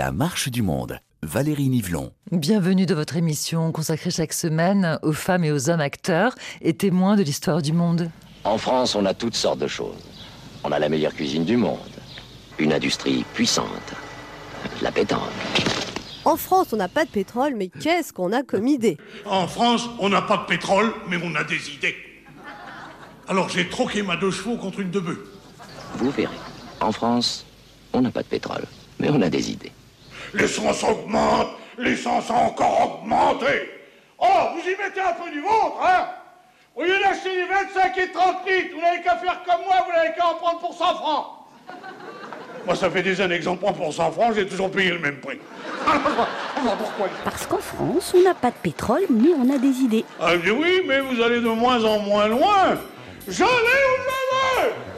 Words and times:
La 0.00 0.12
marche 0.12 0.48
du 0.48 0.62
monde. 0.62 0.98
Valérie 1.20 1.68
Nivelon. 1.68 2.10
Bienvenue 2.32 2.86
dans 2.86 2.94
votre 2.94 3.18
émission 3.18 3.70
consacrée 3.70 4.10
chaque 4.10 4.32
semaine 4.32 4.98
aux 5.02 5.12
femmes 5.12 5.44
et 5.44 5.52
aux 5.52 5.68
hommes 5.68 5.82
acteurs 5.82 6.34
et 6.62 6.72
témoins 6.72 7.16
de 7.16 7.22
l'histoire 7.22 7.60
du 7.60 7.74
monde. 7.74 8.10
En 8.44 8.56
France, 8.56 8.94
on 8.94 9.04
a 9.04 9.12
toutes 9.12 9.34
sortes 9.34 9.58
de 9.58 9.66
choses. 9.66 10.02
On 10.64 10.72
a 10.72 10.78
la 10.78 10.88
meilleure 10.88 11.12
cuisine 11.12 11.44
du 11.44 11.58
monde, 11.58 11.76
une 12.58 12.72
industrie 12.72 13.26
puissante, 13.34 13.92
la 14.80 14.90
pétanque. 14.90 15.20
En 16.24 16.36
France, 16.36 16.68
on 16.72 16.76
n'a 16.76 16.88
pas 16.88 17.04
de 17.04 17.10
pétrole, 17.10 17.54
mais 17.54 17.68
qu'est-ce 17.68 18.14
qu'on 18.14 18.32
a 18.32 18.42
comme 18.42 18.68
idée? 18.68 18.96
En 19.26 19.46
France, 19.46 19.86
on 19.98 20.08
n'a 20.08 20.22
pas 20.22 20.38
de 20.38 20.46
pétrole, 20.46 20.94
mais 21.10 21.18
on 21.22 21.34
a 21.34 21.44
des 21.44 21.74
idées. 21.74 21.96
Alors 23.28 23.50
j'ai 23.50 23.68
troqué 23.68 24.02
ma 24.02 24.16
deux 24.16 24.30
chevaux 24.30 24.56
contre 24.56 24.80
une 24.80 24.90
de 24.90 25.00
bœuf. 25.00 25.18
Vous 25.96 26.10
verrez. 26.10 26.38
En 26.80 26.90
France, 26.90 27.44
on 27.92 28.00
n'a 28.00 28.10
pas 28.10 28.22
de 28.22 28.28
pétrole, 28.28 28.64
mais 28.98 29.10
on 29.10 29.20
a 29.20 29.28
des 29.28 29.50
idées. 29.50 29.72
L'essence 30.34 30.84
augmente, 30.84 31.48
l'essence 31.78 32.30
a 32.30 32.34
encore 32.34 33.00
augmenté. 33.02 33.70
Oh, 34.18 34.26
vous 34.54 34.60
y 34.60 34.76
mettez 34.76 35.00
un 35.00 35.12
peu 35.12 35.30
du 35.30 35.40
vôtre, 35.40 35.78
hein? 35.82 36.06
Au 36.76 36.82
lieu 36.82 36.98
d'acheter 37.00 37.34
les 37.34 37.46
25 37.46 37.98
et 37.98 38.12
30 38.12 38.36
litres, 38.46 38.74
vous 38.74 38.80
n'avez 38.80 39.02
qu'à 39.02 39.16
faire 39.16 39.42
comme 39.44 39.64
moi, 39.64 39.76
vous 39.86 39.92
n'avez 39.92 40.14
qu'à 40.14 40.26
en 40.26 40.34
prendre 40.34 40.60
pour 40.60 40.72
100 40.72 40.84
francs. 40.94 41.26
Moi, 42.64 42.76
ça 42.76 42.90
fait 42.90 43.02
des 43.02 43.20
années 43.20 43.38
que 43.38 43.44
j'en 43.44 43.56
prends 43.56 43.72
pour 43.72 43.92
100 43.92 44.12
francs, 44.12 44.34
j'ai 44.34 44.46
toujours 44.46 44.70
payé 44.70 44.90
le 44.90 44.98
même 44.98 45.18
prix. 45.20 45.38
Pourquoi 45.84 46.28
Parce 47.24 47.46
qu'en 47.46 47.58
France, 47.58 48.12
on 48.14 48.22
n'a 48.22 48.34
pas 48.34 48.50
de 48.50 48.56
pétrole, 48.62 49.06
mais 49.08 49.30
on 49.36 49.52
a 49.52 49.58
des 49.58 49.80
idées. 49.80 50.04
Ah 50.20 50.32
mais 50.42 50.50
oui, 50.50 50.82
mais 50.86 51.00
vous 51.00 51.20
allez 51.20 51.40
de 51.40 51.48
moins 51.48 51.82
en 51.84 51.98
moins 51.98 52.28
loin. 52.28 52.78
J'allais 53.26 53.50
où 53.50 54.00
je 54.02 54.62
veux 54.62 54.89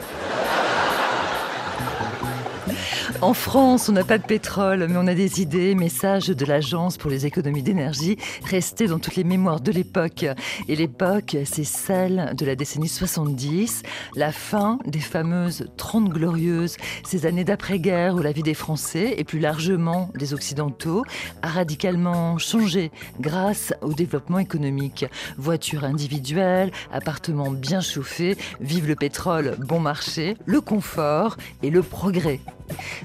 En 3.23 3.33
France, 3.33 3.87
on 3.87 3.93
n'a 3.93 4.03
pas 4.03 4.17
de 4.17 4.25
pétrole, 4.25 4.85
mais 4.89 4.97
on 4.97 5.07
a 5.07 5.13
des 5.13 5.41
idées. 5.41 5.75
Message 5.75 6.27
de 6.27 6.45
l'Agence 6.45 6.97
pour 6.97 7.09
les 7.09 7.25
économies 7.25 7.63
d'énergie, 7.63 8.17
resté 8.43 8.85
dans 8.85 8.99
toutes 8.99 9.15
les 9.15 9.23
mémoires 9.23 9.61
de 9.61 9.71
l'époque. 9.71 10.25
Et 10.67 10.75
l'époque, 10.75 11.37
c'est 11.45 11.63
celle 11.63 12.33
de 12.37 12.45
la 12.45 12.55
décennie 12.55 12.89
70, 12.89 13.83
la 14.17 14.33
fin 14.33 14.77
des 14.85 14.99
fameuses 14.99 15.67
30 15.77 16.09
glorieuses, 16.09 16.75
ces 17.05 17.25
années 17.25 17.45
d'après-guerre 17.45 18.15
où 18.15 18.19
la 18.19 18.33
vie 18.33 18.43
des 18.43 18.53
Français, 18.53 19.15
et 19.17 19.23
plus 19.23 19.39
largement 19.39 20.09
des 20.15 20.33
Occidentaux, 20.33 21.05
a 21.43 21.47
radicalement 21.47 22.37
changé 22.39 22.91
grâce 23.21 23.73
au 23.81 23.93
développement 23.93 24.39
économique. 24.39 25.05
Voitures 25.37 25.85
individuelles, 25.85 26.71
appartements 26.91 27.51
bien 27.51 27.79
chauffés, 27.79 28.35
vive 28.59 28.85
le 28.85 28.95
pétrole 28.95 29.55
bon 29.59 29.79
marché, 29.79 30.35
le 30.45 30.59
confort 30.59 31.37
et 31.61 31.69
le 31.69 31.83
progrès. 31.83 32.41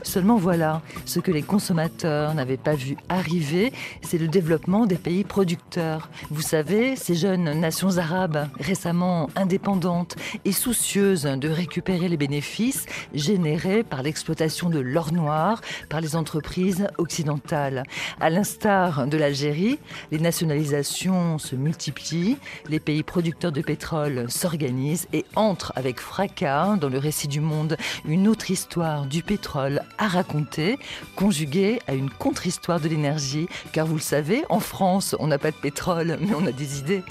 Seulement 0.03 0.37
voilà, 0.37 0.83
ce 1.05 1.21
que 1.21 1.31
les 1.31 1.43
consommateurs 1.43 2.35
n'avaient 2.35 2.57
pas 2.57 2.75
vu 2.75 2.97
arriver, 3.09 3.73
c'est 4.03 4.19
le 4.19 4.29
développement 4.29 4.87
des 4.87 4.97
pays 4.97 5.25
producteurs. 5.25 6.11
Vous 6.31 6.43
savez, 6.43 6.97
ces 6.97 7.15
jeunes 7.15 7.61
nations 7.61 7.99
arabes, 7.99 8.49
récemment 8.61 9.29
indépendantes 9.37 10.17
et 10.45 10.53
soucieuses 10.53 11.25
de 11.25 11.49
récupérer 11.49 12.09
les 12.09 12.17
bénéfices 12.17 12.87
générés 13.15 13.83
par 13.83 14.03
l'exploitation 14.03 14.71
de 14.71 14.79
l'or 14.79 15.13
noir 15.13 15.61
par 15.89 16.01
les 16.01 16.17
entreprises 16.17 16.87
occidentales. 16.99 17.83
À 18.21 18.31
l'instar 18.31 19.07
de 19.07 19.17
l'Algérie, 19.17 19.79
les 20.11 20.19
nationalisations 20.19 21.39
se 21.39 21.57
multiplient, 21.57 22.39
les 22.69 22.81
pays 22.81 23.03
producteurs 23.03 23.53
de 23.53 23.61
pétrole 23.61 24.27
s'organisent 24.29 25.09
et 25.13 25.25
entrent 25.35 25.73
avec 25.77 26.01
fracas 26.01 26.77
dans 26.77 26.89
le 26.89 26.99
récit 26.99 27.29
du 27.29 27.41
monde 27.41 27.77
une 28.05 28.29
autre 28.29 28.51
histoire 28.51 29.07
du 29.07 29.23
pétrole 29.23 29.48
à 29.57 30.09
raconter, 30.09 30.79
conjuguée 31.17 31.81
à 31.87 31.95
une 31.95 32.11
contre-histoire 32.11 32.81
de 32.81 32.89
l'énergie. 32.89 33.49
Car 33.73 33.87
vous 33.87 33.95
le 33.95 34.01
savez, 34.01 34.45
en 34.49 34.61
France, 34.61 35.17
on 35.19 35.27
n'a 35.27 35.39
pas 35.39 35.51
de 35.51 35.57
pétrole, 35.57 36.19
mais 36.21 36.35
on 36.35 36.47
a 36.47 36.53
des 36.53 36.79
idées. 36.79 37.03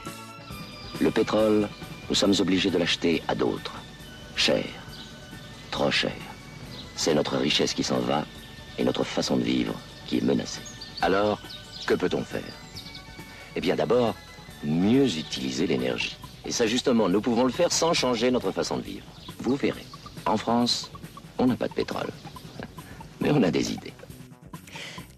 Le 1.01 1.11
pétrole, 1.11 1.67
nous 2.09 2.15
sommes 2.15 2.33
obligés 2.39 2.69
de 2.69 2.77
l'acheter 2.77 3.23
à 3.27 3.35
d'autres. 3.35 3.73
Cher. 4.35 4.63
Trop 5.71 5.91
cher. 5.91 6.11
C'est 6.95 7.13
notre 7.13 7.37
richesse 7.37 7.73
qui 7.73 7.83
s'en 7.83 7.99
va 7.99 8.25
et 8.77 8.83
notre 8.83 9.03
façon 9.03 9.37
de 9.37 9.43
vivre 9.43 9.73
qui 10.05 10.17
est 10.17 10.23
menacée. 10.23 10.61
Alors, 11.01 11.39
que 11.85 11.93
peut-on 11.93 12.23
faire? 12.23 12.41
Eh 13.55 13.61
bien 13.61 13.75
d'abord, 13.75 14.15
mieux 14.63 15.05
utiliser 15.17 15.67
l'énergie. 15.67 16.17
Et 16.45 16.51
ça 16.51 16.65
justement, 16.65 17.09
nous 17.09 17.21
pouvons 17.21 17.43
le 17.43 17.51
faire 17.51 17.71
sans 17.71 17.93
changer 17.93 18.31
notre 18.31 18.51
façon 18.51 18.77
de 18.77 18.83
vivre. 18.83 19.05
Vous 19.39 19.55
verrez. 19.55 19.85
En 20.25 20.37
France, 20.37 20.91
on 21.37 21.45
n'a 21.45 21.55
pas 21.55 21.67
de 21.67 21.73
pétrole. 21.73 22.09
Mais 23.21 23.31
on 23.31 23.43
a 23.43 23.51
des 23.51 23.73
idées. 23.73 23.93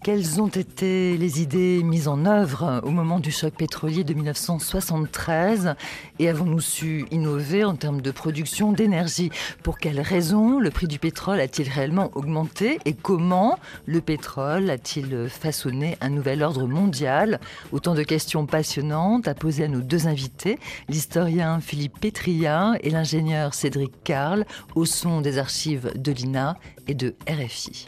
Quelles 0.02 0.40
ont 0.40 0.48
été 0.48 1.18
les 1.18 1.42
idées 1.42 1.82
mises 1.82 2.08
en 2.08 2.24
œuvre 2.24 2.80
au 2.84 2.90
moment 2.90 3.20
du 3.20 3.30
choc 3.30 3.52
pétrolier 3.52 4.02
de 4.02 4.14
1973 4.14 5.74
Et 6.18 6.30
avons-nous 6.30 6.60
su 6.60 7.04
innover 7.10 7.64
en 7.64 7.76
termes 7.76 8.00
de 8.00 8.10
production 8.10 8.72
d'énergie? 8.72 9.28
Pour 9.62 9.78
quelles 9.78 10.00
raisons? 10.00 10.58
Le 10.58 10.70
prix 10.70 10.86
du 10.86 10.98
pétrole 10.98 11.38
a-t-il 11.38 11.68
réellement 11.68 12.10
augmenté? 12.14 12.78
Et 12.86 12.94
comment 12.94 13.58
le 13.84 14.00
pétrole 14.00 14.70
a-t-il 14.70 15.28
façonné 15.28 15.98
un 16.00 16.08
nouvel 16.08 16.42
ordre 16.42 16.66
mondial? 16.66 17.38
Autant 17.70 17.94
de 17.94 18.02
questions 18.02 18.46
passionnantes 18.46 19.28
à 19.28 19.34
poser 19.34 19.64
à 19.64 19.68
nos 19.68 19.82
deux 19.82 20.06
invités, 20.06 20.58
l'historien 20.88 21.60
Philippe 21.60 22.00
Pétria 22.00 22.72
et 22.80 22.88
l'ingénieur 22.88 23.52
Cédric 23.52 23.92
Carl, 24.02 24.46
au 24.74 24.86
son 24.86 25.20
des 25.20 25.36
archives 25.36 25.92
de 25.94 26.10
l'INA 26.10 26.56
et 26.88 26.94
de 26.94 27.14
RFI. 27.28 27.86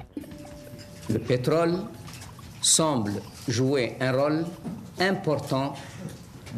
Le 1.09 1.19
pétrole 1.19 1.79
semble 2.63 3.13
jouer 3.49 3.97
un 4.01 4.13
rôle 4.13 4.47
important 4.99 5.75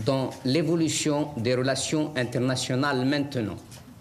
dans 0.04 0.30
l'évolution 0.44 1.30
des 1.36 1.54
relations 1.54 2.12
internationales 2.16 3.04
maintenant. 3.04 3.56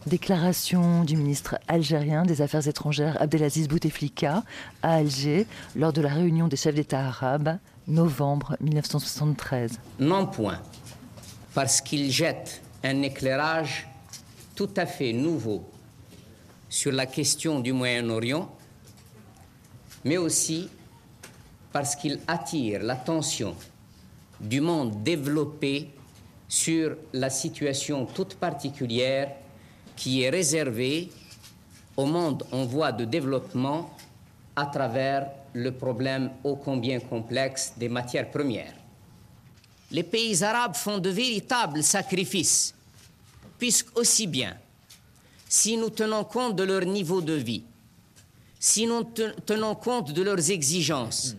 Déclaration 0.05 1.05
du 1.05 1.15
ministre 1.15 1.57
algérien 1.67 2.23
des 2.23 2.41
Affaires 2.41 2.67
étrangères 2.67 3.21
Abdelaziz 3.21 3.69
Bouteflika 3.69 4.43
à 4.81 4.95
Alger 4.95 5.47
lors 5.77 5.93
de 5.93 6.01
la 6.01 6.09
réunion 6.09 6.49
des 6.49 6.57
chefs 6.57 6.75
d'État 6.75 7.07
arabes, 7.07 7.57
novembre 7.87 8.57
1973. 8.59 9.79
Non 9.99 10.25
point, 10.25 10.59
parce 11.53 11.79
qu'il 11.79 12.11
jette 12.11 12.61
un 12.83 13.01
éclairage 13.01 13.87
tout 14.55 14.69
à 14.75 14.85
fait 14.85 15.13
nouveau 15.13 15.63
sur 16.67 16.91
la 16.91 17.05
question 17.05 17.61
du 17.61 17.71
Moyen-Orient, 17.71 18.53
mais 20.03 20.17
aussi 20.17 20.69
parce 21.73 21.95
qu'il 21.95 22.19
attire 22.27 22.83
l'attention 22.83 23.55
du 24.39 24.61
monde 24.61 25.03
développé 25.03 25.89
sur 26.47 26.95
la 27.11 27.31
situation 27.31 28.05
toute 28.05 28.35
particulière 28.35 29.31
qui 29.95 30.21
est 30.21 30.29
réservée 30.29 31.09
au 31.97 32.05
monde 32.05 32.45
en 32.51 32.63
voie 32.65 32.91
de 32.91 33.05
développement 33.05 33.95
à 34.55 34.67
travers 34.67 35.29
le 35.53 35.71
problème 35.71 36.31
ô 36.43 36.55
combien 36.55 36.99
complexe 36.99 37.73
des 37.77 37.89
matières 37.89 38.29
premières. 38.29 38.73
Les 39.91 40.03
pays 40.03 40.43
arabes 40.43 40.75
font 40.75 40.99
de 40.99 41.09
véritables 41.09 41.83
sacrifices, 41.83 42.73
puisque 43.57 43.97
aussi 43.97 44.27
bien, 44.27 44.55
si 45.49 45.77
nous 45.77 45.89
tenons 45.89 46.23
compte 46.23 46.55
de 46.55 46.63
leur 46.63 46.85
niveau 46.85 47.21
de 47.21 47.33
vie, 47.33 47.63
si 48.59 48.87
nous 48.87 49.03
tenons 49.45 49.75
compte 49.75 50.11
de 50.11 50.21
leurs 50.21 50.49
exigences, 50.49 51.35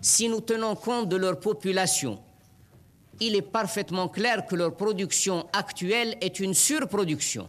si 0.00 0.28
nous 0.28 0.40
tenons 0.40 0.76
compte 0.76 1.08
de 1.08 1.16
leur 1.16 1.40
population, 1.40 2.18
il 3.20 3.34
est 3.34 3.42
parfaitement 3.42 4.08
clair 4.08 4.46
que 4.46 4.54
leur 4.54 4.74
production 4.74 5.46
actuelle 5.52 6.16
est 6.20 6.38
une 6.40 6.54
surproduction. 6.54 7.48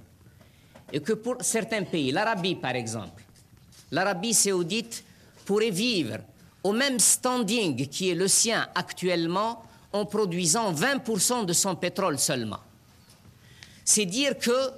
Et 0.91 1.01
que 1.01 1.13
pour 1.13 1.37
certains 1.41 1.83
pays, 1.83 2.11
l'Arabie 2.11 2.55
par 2.55 2.75
exemple, 2.75 3.23
l'Arabie 3.91 4.33
saoudite 4.33 5.03
pourrait 5.45 5.69
vivre 5.69 6.17
au 6.63 6.71
même 6.71 6.99
standing 6.99 7.87
qui 7.87 8.09
est 8.09 8.15
le 8.15 8.27
sien 8.27 8.67
actuellement 8.73 9.63
en 9.93 10.05
produisant 10.05 10.73
20% 10.73 11.45
de 11.45 11.53
son 11.53 11.75
pétrole 11.75 12.17
seulement. 12.17 12.59
C'est 13.85 14.05
dire 14.05 14.37
que 14.37 14.71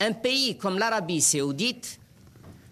un 0.00 0.12
pays 0.12 0.56
comme 0.56 0.78
l'Arabie 0.78 1.20
saoudite 1.20 1.98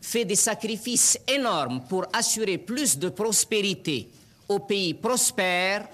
fait 0.00 0.24
des 0.24 0.36
sacrifices 0.36 1.18
énormes 1.26 1.82
pour 1.88 2.06
assurer 2.12 2.58
plus 2.58 2.98
de 2.98 3.08
prospérité 3.08 4.08
aux 4.48 4.58
pays 4.58 4.94
prospères 4.94 5.88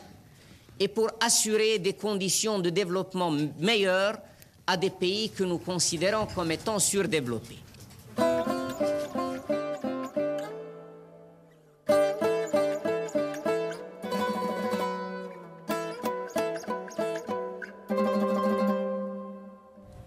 et 0.79 0.89
pour 0.89 1.11
assurer 1.21 1.79
des 1.79 1.93
conditions 1.95 2.59
de 2.59 2.71
développement 2.71 3.31
meilleures 3.59 4.19
à 4.67 4.77
des 4.77 4.91
pays 4.91 5.31
que 5.31 5.45
nous 5.45 5.59
considérons 5.59 6.27
comme 6.27 6.51
étant 6.51 6.79
surdéveloppés. 6.79 7.59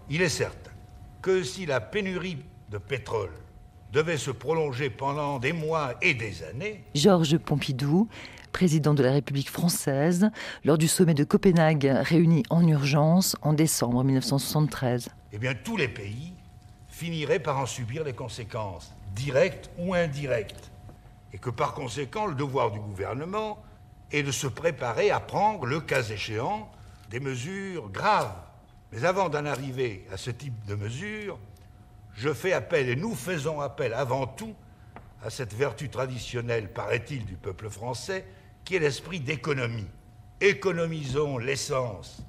Il 0.08 0.22
est 0.22 0.28
certain 0.28 0.70
que 1.20 1.42
si 1.42 1.66
la 1.66 1.80
pénurie 1.80 2.38
de 2.70 2.78
pétrole 2.78 3.32
devait 3.96 4.18
se 4.18 4.30
prolonger 4.30 4.90
pendant 4.90 5.38
des 5.38 5.54
mois 5.54 5.94
et 6.02 6.12
des 6.12 6.42
années, 6.42 6.84
Georges 6.94 7.38
Pompidou, 7.38 8.08
président 8.52 8.92
de 8.92 9.02
la 9.02 9.10
République 9.10 9.48
française, 9.48 10.28
lors 10.66 10.76
du 10.76 10.86
sommet 10.86 11.14
de 11.14 11.24
Copenhague 11.24 11.90
réuni 12.02 12.42
en 12.50 12.68
urgence 12.68 13.36
en 13.40 13.54
décembre 13.54 14.04
1973. 14.04 15.08
eh 15.32 15.38
bien 15.38 15.54
tous 15.54 15.78
les 15.78 15.88
pays 15.88 16.34
finiraient 16.90 17.38
par 17.38 17.56
en 17.58 17.64
subir 17.64 18.04
les 18.04 18.12
conséquences, 18.12 18.92
directes 19.14 19.70
ou 19.78 19.94
indirectes. 19.94 20.70
Et 21.32 21.38
que 21.38 21.48
par 21.48 21.72
conséquent, 21.72 22.26
le 22.26 22.34
devoir 22.34 22.72
du 22.72 22.80
gouvernement 22.80 23.62
est 24.12 24.22
de 24.22 24.30
se 24.30 24.46
préparer 24.46 25.10
à 25.10 25.20
prendre, 25.20 25.64
le 25.64 25.80
cas 25.80 26.02
échéant, 26.02 26.70
des 27.08 27.20
mesures 27.20 27.88
graves. 27.88 28.34
Mais 28.92 29.06
avant 29.06 29.30
d'en 29.30 29.46
arriver 29.46 30.06
à 30.12 30.18
ce 30.18 30.30
type 30.30 30.66
de 30.66 30.74
mesures, 30.74 31.38
je 32.16 32.32
fais 32.32 32.52
appel, 32.52 32.88
et 32.88 32.96
nous 32.96 33.14
faisons 33.14 33.60
appel 33.60 33.92
avant 33.94 34.26
tout, 34.26 34.54
à 35.22 35.30
cette 35.30 35.54
vertu 35.54 35.88
traditionnelle, 35.88 36.72
paraît-il, 36.72 37.24
du 37.24 37.36
peuple 37.36 37.68
français, 37.68 38.24
qui 38.64 38.76
est 38.76 38.80
l'esprit 38.80 39.20
d'économie. 39.20 39.88
Économisons 40.40 41.38
l'essence, 41.38 42.22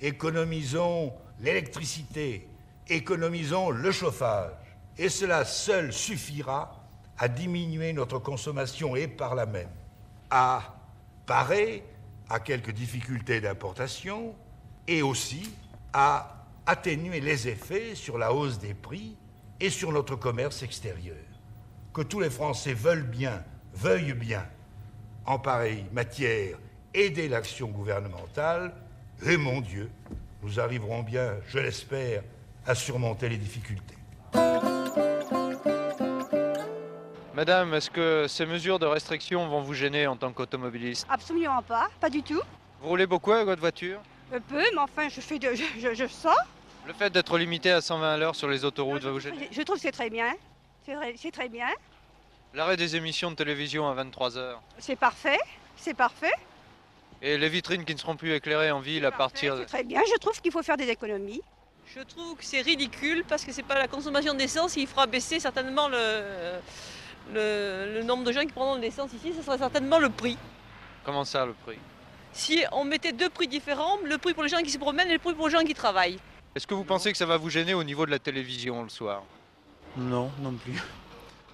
économisons 0.00 1.12
l'électricité, 1.40 2.48
économisons 2.88 3.70
le 3.70 3.90
chauffage. 3.92 4.52
Et 4.98 5.08
cela 5.08 5.44
seul 5.44 5.92
suffira 5.92 6.84
à 7.18 7.28
diminuer 7.28 7.92
notre 7.92 8.18
consommation 8.18 8.96
et 8.96 9.08
par 9.08 9.34
là 9.34 9.46
même 9.46 9.70
à 10.30 10.74
parer 11.26 11.84
à 12.28 12.40
quelques 12.40 12.72
difficultés 12.72 13.40
d'importation 13.40 14.34
et 14.88 15.02
aussi 15.02 15.54
à 15.92 16.44
atténuer 16.66 17.20
les 17.20 17.48
effets 17.48 17.94
sur 17.94 18.18
la 18.18 18.32
hausse 18.32 18.58
des 18.58 18.74
prix 18.74 19.16
et 19.64 19.70
sur 19.70 19.90
notre 19.92 20.14
commerce 20.14 20.62
extérieur. 20.62 21.16
Que 21.94 22.02
tous 22.02 22.20
les 22.20 22.28
Français 22.28 22.74
veulent 22.74 23.06
bien, 23.06 23.42
veuillent 23.72 24.12
bien, 24.12 24.46
en 25.24 25.38
pareille 25.38 25.86
matière, 25.90 26.58
aider 26.92 27.28
l'action 27.30 27.68
gouvernementale, 27.68 28.74
et 29.24 29.38
mon 29.38 29.62
Dieu, 29.62 29.90
nous 30.42 30.60
arriverons 30.60 31.02
bien, 31.02 31.36
je 31.48 31.60
l'espère, 31.60 32.22
à 32.66 32.74
surmonter 32.74 33.30
les 33.30 33.38
difficultés. 33.38 33.96
Madame, 37.34 37.72
est-ce 37.72 37.90
que 37.90 38.26
ces 38.28 38.44
mesures 38.44 38.78
de 38.78 38.86
restriction 38.86 39.48
vont 39.48 39.62
vous 39.62 39.72
gêner 39.72 40.06
en 40.06 40.16
tant 40.18 40.30
qu'automobiliste? 40.30 41.06
Absolument 41.08 41.62
pas, 41.62 41.88
pas 42.00 42.10
du 42.10 42.22
tout. 42.22 42.42
Vous 42.82 42.88
roulez 42.88 43.06
beaucoup 43.06 43.32
avec 43.32 43.46
votre 43.46 43.60
voiture? 43.62 43.98
Un 44.30 44.40
peu, 44.40 44.62
mais 44.74 44.78
enfin, 44.78 45.08
je 45.08 45.22
fais 45.22 45.38
de, 45.38 45.54
je, 45.54 45.64
je, 45.80 45.94
je 45.94 46.06
sors. 46.06 46.34
Le 46.86 46.92
fait 46.92 47.10
d'être 47.10 47.38
limité 47.38 47.70
à 47.70 47.80
120 47.80 48.14
à 48.14 48.16
l'heure 48.16 48.36
sur 48.36 48.48
les 48.48 48.64
autoroutes 48.64 49.02
va 49.02 49.10
vous 49.10 49.20
gêner 49.20 49.48
Je 49.50 49.62
trouve 49.62 49.76
que 49.76 49.82
c'est 49.82 49.92
très 49.92 50.10
bien. 50.10 50.32
C'est 50.84 51.30
très, 51.32 51.48
bien. 51.48 51.68
L'arrêt 52.52 52.76
des 52.76 52.94
émissions 52.96 53.30
de 53.30 53.36
télévision 53.36 53.88
à 53.88 53.94
23h 54.04 54.56
C'est 54.78 54.96
parfait. 54.96 55.38
C'est 55.76 55.94
parfait. 55.94 56.32
et 57.22 57.38
les 57.38 57.48
vitrines 57.48 57.84
qui 57.86 57.94
ne 57.94 57.98
seront 57.98 58.16
plus 58.16 58.34
éclairées 58.34 58.70
en 58.70 58.80
ville 58.80 59.06
à 59.06 59.10
partir 59.12 59.54
de... 59.56 59.60
C'est 59.60 59.66
très 59.66 59.84
bien. 59.84 60.02
Je 60.12 60.18
trouve 60.18 60.38
qu'il 60.40 60.52
faut 60.52 60.62
faire 60.62 60.76
des 60.76 60.88
économies. 60.90 61.40
Je 61.94 62.00
trouve 62.02 62.36
que 62.36 62.44
c'est 62.44 62.60
ridicule 62.60 63.24
parce 63.26 63.44
que 63.44 63.52
c'est 63.52 63.62
pas 63.62 63.78
la 63.78 63.88
consommation 63.88 64.34
d'essence 64.34 64.74
qui 64.74 64.86
fera 64.86 65.06
baisser 65.06 65.40
certainement 65.40 65.88
le, 65.88 66.58
le, 67.32 67.94
le 67.94 68.02
nombre 68.02 68.24
de 68.24 68.32
gens 68.32 68.40
qui 68.42 68.52
prendront 68.52 68.76
de 68.76 68.82
l'essence 68.82 69.12
ici, 69.14 69.32
ce 69.34 69.42
sera 69.42 69.56
certainement 69.56 69.98
le 69.98 70.10
prix. 70.10 70.36
Comment 71.04 71.24
ça, 71.24 71.46
le 71.46 71.54
prix? 71.54 71.78
Si 72.32 72.62
on 72.72 72.84
mettait 72.84 73.12
deux 73.12 73.30
prix 73.30 73.48
différents, 73.48 73.98
le 74.04 74.18
prix 74.18 74.34
pour 74.34 74.42
les 74.42 74.48
gens 74.50 74.62
qui 74.62 74.70
se 74.70 74.78
promènent 74.78 75.08
et 75.08 75.14
le 75.14 75.18
prix 75.18 75.34
pour 75.34 75.46
les 75.48 75.52
gens 75.52 75.64
qui 75.64 75.74
travaillent. 75.74 76.18
Est-ce 76.54 76.68
que 76.68 76.74
vous 76.74 76.84
pensez 76.84 77.10
que 77.10 77.18
ça 77.18 77.26
va 77.26 77.36
vous 77.36 77.50
gêner 77.50 77.74
au 77.74 77.82
niveau 77.82 78.06
de 78.06 78.12
la 78.12 78.20
télévision 78.20 78.84
le 78.84 78.88
soir? 78.88 79.24
Non, 79.96 80.30
non 80.40 80.52
plus. 80.52 80.80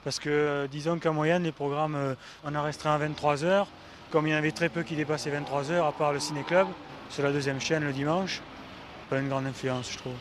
Parce 0.05 0.19
que 0.19 0.29
euh, 0.29 0.67
disons 0.67 0.99
qu'en 0.99 1.14
moyenne, 1.14 1.43
les 1.43 1.52
programmes, 1.52 1.94
euh, 1.94 2.14
on 2.44 2.55
a 2.55 2.61
restreint 2.61 2.94
à 2.94 2.99
23 2.99 3.43
heures. 3.44 3.67
Comme 4.11 4.26
il 4.26 4.32
y 4.32 4.35
en 4.35 4.37
avait 4.38 4.50
très 4.50 4.69
peu 4.69 4.82
qui 4.82 4.97
dépassaient 4.97 5.31
23 5.31 5.70
heures, 5.70 5.87
à 5.87 5.93
part 5.93 6.12
le 6.12 6.20
ciné-club, 6.20 6.67
sur 7.08 7.23
la 7.23 7.32
deuxième 7.32 7.62
chaîne 7.62 7.82
le 7.82 7.94
dimanche, 7.94 8.43
pas 9.08 9.20
une 9.20 9.31
grande 9.31 9.47
influence, 9.47 9.91
je 9.91 9.97
trouve. 9.97 10.12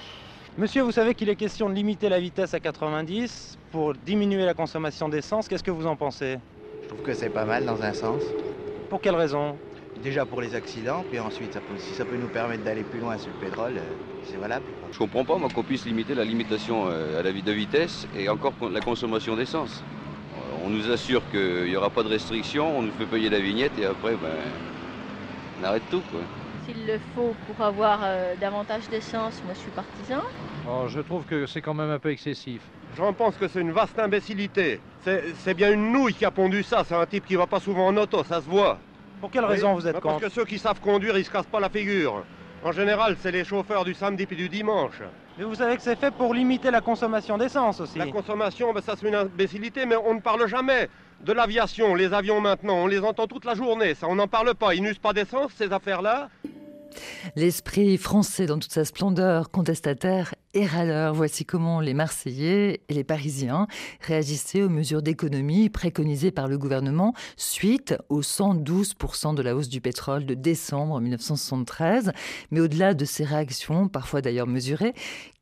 Monsieur, 0.58 0.84
vous 0.84 0.94
savez 0.94 1.14
qu'il 1.14 1.28
est 1.28 1.36
question 1.36 1.70
de 1.70 1.74
limiter 1.74 2.08
la 2.08 2.22
vitesse 2.22 2.54
à 2.54 2.62
90 2.62 3.58
pour 3.74 3.94
diminuer 3.94 4.46
la 4.46 4.54
consommation 4.54 5.10
d'essence. 5.10 5.50
Qu'est-ce 5.50 5.64
que 5.64 5.72
vous 5.72 5.88
en 5.88 5.98
pensez? 5.98 6.38
Je 6.84 6.88
trouve 6.88 7.02
que 7.02 7.14
c'est 7.14 7.30
pas 7.30 7.46
mal 7.46 7.66
dans 7.66 7.82
un 7.82 7.94
sens. 7.94 8.22
Pour 8.90 9.02
quelle 9.02 9.16
raison? 9.16 9.58
Déjà 10.02 10.26
pour 10.26 10.42
les 10.42 10.56
accidents, 10.56 11.04
puis 11.10 11.20
ensuite, 11.20 11.54
ça 11.54 11.60
peut- 11.62 11.76
si 11.78 11.94
ça 11.94 12.06
peut 12.06 12.16
nous 12.16 12.30
permettre 12.30 12.64
d'aller 12.64 12.84
plus 12.86 13.00
loin 13.00 13.18
sur 13.18 13.32
le 13.32 13.38
pétrole, 13.38 13.74
euh, 13.78 13.82
c'est 14.24 14.38
valable. 14.38 14.66
Je 14.92 14.98
comprends 14.98 15.26
pas, 15.26 15.38
moi, 15.38 15.50
qu'on 15.50 15.64
puisse 15.64 15.86
limiter 15.86 16.16
la 16.16 16.24
limitation 16.24 16.88
euh, 16.88 17.20
à 17.20 17.24
la 17.24 17.32
vie 17.32 17.44
de 17.44 17.52
vitesse 17.52 18.08
et 18.16 18.30
encore 18.30 18.54
la 18.72 18.80
consommation 18.80 19.36
d'essence. 19.36 19.84
Euh, 20.38 20.66
On 20.66 20.70
nous 20.70 20.90
assure 20.90 21.22
qu'il 21.30 21.66
n'y 21.66 21.76
aura 21.76 21.90
pas 21.90 22.04
de 22.04 22.08
restriction, 22.10 22.78
on 22.78 22.82
nous 22.82 22.92
fait 22.94 23.08
payer 23.08 23.30
la 23.30 23.40
vignette 23.40 23.78
et 23.78 23.86
après, 23.86 24.16
ben, 24.16 24.38
on 25.60 25.64
arrête 25.64 25.84
tout, 25.90 26.02
quoi. 26.10 26.22
S'il 26.66 26.86
le 26.86 26.98
faut 27.14 27.34
pour 27.46 27.60
avoir 27.62 28.00
euh, 28.04 28.36
davantage 28.40 28.88
d'essence, 28.90 29.44
moi 29.44 29.54
je 29.54 29.60
suis 29.60 29.72
partisan. 29.72 30.22
Oh, 30.66 30.86
je 30.88 31.00
trouve 31.02 31.26
que 31.26 31.46
c'est 31.46 31.62
quand 31.62 31.74
même 31.74 31.90
un 31.90 32.00
peu 32.00 32.12
excessif. 32.12 32.62
J'en 32.96 33.14
pense 33.14 33.36
que 33.36 33.48
c'est 33.48 33.62
une 33.62 33.72
vaste 33.72 33.98
imbécilité. 34.00 34.80
C'est 35.04 35.34
c'est 35.36 35.54
bien 35.54 35.72
une 35.74 35.92
nouille 35.92 36.14
qui 36.14 36.26
a 36.26 36.32
pondu 36.32 36.64
ça. 36.64 36.84
C'est 36.84 36.96
un 36.96 37.06
type 37.06 37.26
qui 37.26 37.36
va 37.36 37.48
pas 37.48 37.60
souvent 37.60 37.88
en 37.88 37.98
auto, 37.98 38.24
ça 38.24 38.42
se 38.42 38.48
voit. 38.50 38.80
Pour 39.20 39.32
quelle 39.32 39.46
raison 39.46 39.74
vous 39.74 39.88
êtes 39.88 39.94
Bah, 39.94 40.00
Parce 40.02 40.16
contre 40.16 40.28
que 40.28 40.34
ceux 40.34 40.46
qui 40.46 40.58
savent 40.58 40.80
conduire, 40.80 41.18
ils 41.18 41.26
se 41.26 41.32
cassent 41.32 41.46
pas 41.46 41.60
la 41.60 41.70
figure. 41.70 42.24
En 42.64 42.72
général, 42.72 43.16
c'est 43.22 43.32
les 43.32 43.44
chauffeurs 43.44 43.86
du 43.86 43.94
samedi 43.94 44.26
puis 44.26 44.36
du 44.36 44.50
dimanche. 44.50 45.02
Mais 45.38 45.46
vous 45.46 45.56
savez 45.56 45.78
que 45.78 45.82
c'est 45.82 45.98
fait 45.98 46.12
pour 46.12 46.34
limiter 46.34 46.72
la 46.72 46.82
consommation 46.82 47.38
d'essence 47.38 47.80
aussi. 47.80 47.98
La 47.98 48.08
consommation, 48.08 48.74
ben, 48.74 48.82
ça 48.82 48.96
c'est 49.00 49.08
une 49.08 49.16
imbécilité, 49.16 49.86
mais 49.86 49.96
on 49.96 50.16
ne 50.16 50.20
parle 50.20 50.46
jamais 50.48 50.90
de 51.22 51.32
l'aviation. 51.32 51.96
Les 51.96 52.14
avions 52.14 52.42
maintenant, 52.42 52.76
on 52.84 52.88
les 52.88 53.00
entend 53.00 53.28
toute 53.28 53.46
la 53.46 53.56
journée. 53.56 53.96
Ça, 53.96 54.08
on 54.10 54.16
n'en 54.16 54.28
parle 54.28 54.54
pas. 54.56 54.76
Ils 54.76 54.82
n'usent 54.84 55.00
pas 55.00 55.14
d'essence, 55.14 55.52
ces 55.56 55.72
affaires-là. 55.72 56.30
L'esprit 57.36 57.98
français 57.98 58.46
dans 58.46 58.60
toute 58.60 58.72
sa 58.72 58.86
splendeur, 58.86 59.52
contestataire 59.52 60.36
et 60.54 60.66
râleur. 60.66 61.14
Voici 61.14 61.46
comment 61.46 61.80
les 61.80 61.94
Marseillais 61.94 62.82
et 62.90 62.94
les 62.94 63.04
Parisiens 63.04 63.68
réagissaient 64.02 64.64
aux 64.64 64.70
mesures 64.70 65.02
d'économie 65.02 65.70
préconisées 65.70 66.32
par 66.32 66.48
le 66.48 66.58
gouvernement 66.58 67.14
suite 67.38 67.96
aux 68.10 68.22
112% 68.22 69.36
de 69.36 69.42
la 69.42 69.56
hausse 69.56 69.70
du 69.70 69.82
pétrole 69.82 70.26
de 70.26 70.34
décembre 70.34 71.00
1973. 71.00 72.12
Mais 72.52 72.60
au-delà 72.60 72.94
de 72.94 73.06
ces 73.06 73.24
réactions, 73.24 73.88
parfois 73.88 74.22
d'ailleurs 74.22 74.48
mesurées, 74.48 74.94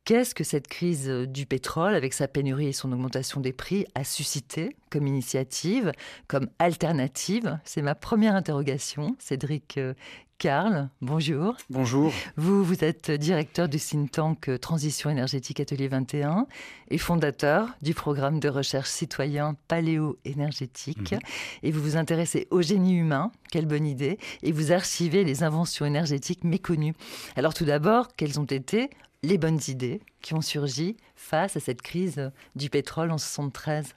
Qu'est-ce 0.08 0.34
que 0.34 0.42
cette 0.42 0.68
crise 0.68 1.06
du 1.06 1.44
pétrole, 1.44 1.94
avec 1.94 2.14
sa 2.14 2.28
pénurie 2.28 2.68
et 2.68 2.72
son 2.72 2.90
augmentation 2.92 3.42
des 3.42 3.52
prix, 3.52 3.84
a 3.94 4.04
suscité 4.04 4.74
comme 4.88 5.06
initiative, 5.06 5.92
comme 6.28 6.48
alternative? 6.58 7.58
C'est 7.64 7.82
ma 7.82 7.94
première 7.94 8.34
interrogation. 8.34 9.16
Cédric 9.18 9.76
euh, 9.76 9.92
Karl, 10.38 10.88
bonjour. 11.00 11.56
Bonjour. 11.68 12.12
Vous, 12.36 12.62
vous 12.62 12.84
êtes 12.84 13.10
directeur 13.10 13.68
du 13.68 13.78
think 13.78 14.12
tank 14.12 14.48
Transition 14.60 15.10
énergétique 15.10 15.58
Atelier 15.58 15.88
21 15.88 16.46
et 16.92 16.98
fondateur 16.98 17.70
du 17.82 17.92
programme 17.92 18.38
de 18.38 18.48
recherche 18.48 18.88
citoyen 18.88 19.56
Paléo-énergétique. 19.66 21.10
Mhm. 21.10 21.18
Et 21.64 21.72
vous 21.72 21.82
vous 21.82 21.96
intéressez 21.96 22.46
au 22.52 22.62
génie 22.62 22.94
humain, 22.94 23.32
quelle 23.50 23.66
bonne 23.66 23.84
idée, 23.84 24.16
et 24.44 24.52
vous 24.52 24.70
archivez 24.70 25.24
les 25.24 25.42
inventions 25.42 25.86
énergétiques 25.86 26.44
méconnues. 26.44 26.94
Alors 27.34 27.52
tout 27.52 27.64
d'abord, 27.64 28.06
quelles 28.14 28.38
ont 28.38 28.44
été 28.44 28.90
les 29.24 29.38
bonnes 29.38 29.60
idées 29.66 30.00
qui 30.22 30.34
ont 30.34 30.40
surgi 30.40 30.96
face 31.16 31.56
à 31.56 31.60
cette 31.60 31.82
crise 31.82 32.30
du 32.54 32.70
pétrole 32.70 33.10
en 33.10 33.18
73 33.18 33.92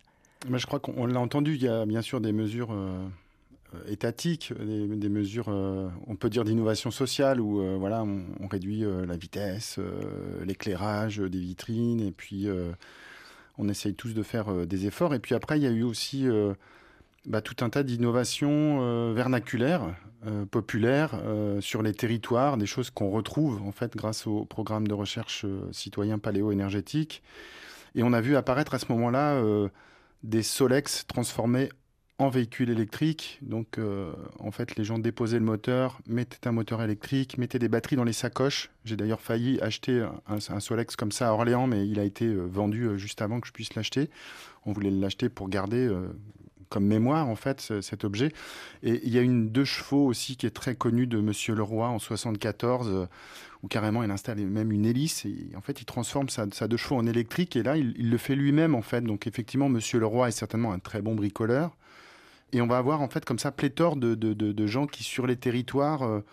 Moi, 0.49 0.57
je 0.57 0.65
crois 0.65 0.79
qu'on 0.79 1.05
l'a 1.05 1.19
entendu, 1.19 1.53
il 1.53 1.61
y 1.61 1.67
a 1.67 1.85
bien 1.85 2.01
sûr 2.01 2.19
des 2.19 2.31
mesures 2.31 2.71
euh, 2.71 3.07
euh, 3.75 3.79
étatiques, 3.87 4.53
des, 4.59 5.09
mesures, 5.09 5.47
euh, 5.49 5.89
on 6.07 6.15
peut 6.15 6.29
dire 6.29 6.43
d'innovation 6.43 6.91
sociale, 6.91 7.39
où 7.39 7.61
euh, 7.61 7.77
voilà, 7.79 8.03
on, 8.03 8.47
réduit 8.47 8.83
la 9.07 9.15
vitesse, 9.15 9.79
l'éclairage 10.43 11.19
des 11.19 11.39
vitrines, 11.39 12.01
et 12.01 12.11
puis 12.11 12.47
on 13.57 13.69
essaye 13.69 13.93
tous 13.93 14.13
de 14.13 14.23
faire 14.23 14.67
des 14.67 14.87
efforts. 14.87 15.13
Et 15.13 15.19
puis 15.19 15.35
après, 15.35 15.57
il 15.57 15.63
y 15.63 15.67
a 15.67 15.71
eu 15.71 15.83
aussi 15.83 16.27
bah, 17.25 17.41
tout 17.41 17.63
un 17.63 17.69
tas 17.69 17.83
d'innovations 17.83 19.13
vernaculaires, 19.13 19.95
populaires, 20.49 21.21
sur 21.61 21.81
les 21.81 21.93
territoires, 21.93 22.57
des 22.57 22.65
choses 22.65 22.89
qu'on 22.89 23.09
retrouve 23.09 23.61
en 23.61 23.71
fait 23.71 23.95
grâce 23.95 24.27
au 24.27 24.43
programme 24.43 24.85
de 24.85 24.93
recherche 24.93 25.45
citoyen 25.71 26.19
paléo-énergétique. 26.19 27.23
Et 27.95 28.03
on 28.03 28.11
a 28.11 28.19
vu 28.19 28.35
apparaître 28.35 28.73
à 28.73 28.79
ce 28.79 28.87
moment-là 28.89 29.41
des 30.23 30.43
Solex 30.43 31.05
transformés 31.07 31.69
en 32.21 32.29
véhicules 32.29 32.69
électriques. 32.69 33.39
Donc, 33.41 33.77
euh, 33.77 34.11
en 34.39 34.51
fait, 34.51 34.75
les 34.75 34.83
gens 34.83 34.99
déposaient 34.99 35.39
le 35.39 35.45
moteur, 35.45 35.99
mettaient 36.07 36.47
un 36.47 36.51
moteur 36.51 36.81
électrique, 36.81 37.37
mettaient 37.37 37.59
des 37.59 37.69
batteries 37.69 37.95
dans 37.95 38.03
les 38.03 38.13
sacoches. 38.13 38.69
J'ai 38.85 38.95
d'ailleurs 38.95 39.21
failli 39.21 39.59
acheter 39.61 40.05
un, 40.27 40.59
Solex 40.59 40.95
comme 40.95 41.11
ça 41.11 41.29
à 41.29 41.31
Orléans, 41.33 41.67
mais 41.67 41.87
il 41.87 41.99
a 41.99 42.03
été 42.03 42.25
euh, 42.25 42.45
vendu 42.45 42.83
euh, 42.85 42.97
juste 42.97 43.21
avant 43.21 43.39
que 43.39 43.47
je 43.47 43.53
puisse 43.53 43.73
l'acheter. 43.75 44.09
On 44.65 44.71
voulait 44.73 44.91
l'acheter 44.91 45.29
pour 45.29 45.49
garder, 45.49 45.89
comme 46.69 46.85
mémoire, 46.85 47.27
en 47.27 47.35
fait, 47.35 47.59
ce- 47.61 47.81
cet 47.81 48.03
objet. 48.05 48.31
Et 48.83 49.01
il 49.03 49.11
y 49.11 49.17
a 49.17 49.21
une 49.21 49.49
deux 49.49 49.65
chevaux 49.65 50.05
aussi 50.05 50.37
qui 50.37 50.45
est 50.45 50.51
très 50.51 50.75
connue 50.75 51.07
de 51.07 51.19
Monsieur 51.19 51.55
Leroy 51.55 51.87
en 51.87 51.97
74, 51.97 52.87
euh, 52.89 53.05
où 53.63 53.67
carrément 53.67 54.03
il 54.03 54.11
installe 54.11 54.37
même 54.39 54.71
une 54.71 54.85
hélice. 54.85 55.25
Et 55.25 55.49
en 55.55 55.61
fait, 55.61 55.81
il 55.81 55.85
transforme 55.85 56.29
sa, 56.29 56.45
sa 56.51 56.67
deux 56.67 56.77
chevaux 56.77 56.95
en 56.97 57.07
électrique. 57.07 57.55
Et 57.55 57.63
là, 57.63 57.75
il, 57.77 57.95
il 57.97 58.11
le 58.11 58.17
fait 58.17 58.35
lui-même, 58.35 58.75
en 58.75 58.83
fait. 58.83 59.01
Donc, 59.01 59.25
effectivement, 59.25 59.69
Monsieur 59.69 59.99
Leroy 59.99 60.27
est 60.27 60.31
certainement 60.31 60.71
un 60.71 60.79
très 60.79 61.01
bon 61.01 61.15
bricoleur. 61.15 61.75
Et 62.53 62.61
on 62.61 62.67
va 62.67 62.77
avoir, 62.77 63.01
en 63.01 63.07
fait, 63.07 63.23
comme 63.25 63.39
ça, 63.39 63.51
pléthore 63.51 63.95
de, 63.95 64.67
gens 64.67 64.87
qui, 64.87 65.03
sur 65.03 65.27
les 65.27 65.37
territoires, 65.37 66.03
euh, 66.03 66.23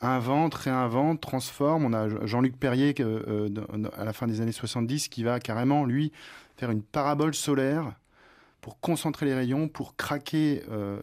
inventent, 0.00 0.54
réinventent, 0.54 1.20
transforment. 1.20 1.84
On 1.84 1.92
a 1.92 2.26
Jean-Luc 2.26 2.56
Perrier, 2.58 2.94
euh, 3.00 3.48
à 3.96 4.04
la 4.04 4.12
fin 4.12 4.26
des 4.26 4.40
années 4.40 4.52
70, 4.52 5.08
qui 5.08 5.22
va 5.22 5.40
carrément, 5.40 5.84
lui, 5.84 6.12
faire 6.56 6.70
une 6.70 6.82
parabole 6.82 7.34
solaire 7.34 7.92
pour 8.60 8.80
concentrer 8.80 9.26
les 9.26 9.34
rayons, 9.34 9.68
pour 9.68 9.94
craquer 9.96 10.64
euh, 10.70 10.98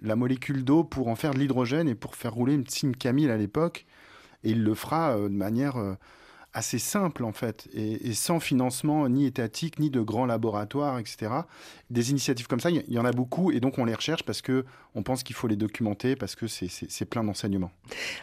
la 0.00 0.14
molécule 0.14 0.64
d'eau, 0.64 0.84
pour 0.84 1.08
en 1.08 1.16
faire 1.16 1.34
de 1.34 1.40
l'hydrogène 1.40 1.88
et 1.88 1.96
pour 1.96 2.14
faire 2.14 2.32
rouler 2.32 2.54
une 2.54 2.66
Sim 2.68 2.92
Camille 2.92 3.28
à 3.30 3.36
l'époque. 3.36 3.86
Et 4.44 4.50
il 4.50 4.62
le 4.62 4.74
fera 4.74 5.16
euh, 5.16 5.28
de 5.28 5.34
manière 5.34 5.74
assez 6.52 6.78
simple, 6.78 7.24
en 7.24 7.32
fait, 7.32 7.68
et, 7.72 8.12
sans 8.14 8.40
financement 8.40 9.08
ni 9.08 9.26
étatique, 9.26 9.78
ni 9.78 9.90
de 9.90 10.00
grands 10.00 10.26
laboratoires, 10.26 10.98
etc. 10.98 11.30
Des 11.90 12.10
initiatives 12.10 12.46
comme 12.48 12.60
ça, 12.60 12.70
il 12.70 12.84
y- 12.88 12.98
en 12.98 13.04
a 13.04 13.12
beaucoup, 13.12 13.52
et 13.52 13.60
donc 13.60 13.78
on 13.78 13.84
les 13.84 13.94
recherche 13.94 14.22
parce 14.24 14.42
que 14.42 14.64
on 14.96 15.04
pense 15.04 15.22
qu'il 15.22 15.36
faut 15.36 15.46
les 15.46 15.56
documenter, 15.56 16.16
parce 16.16 16.34
que 16.34 16.48
c'est- 16.48 17.04
plein 17.04 17.22
d'enseignements. 17.24 17.70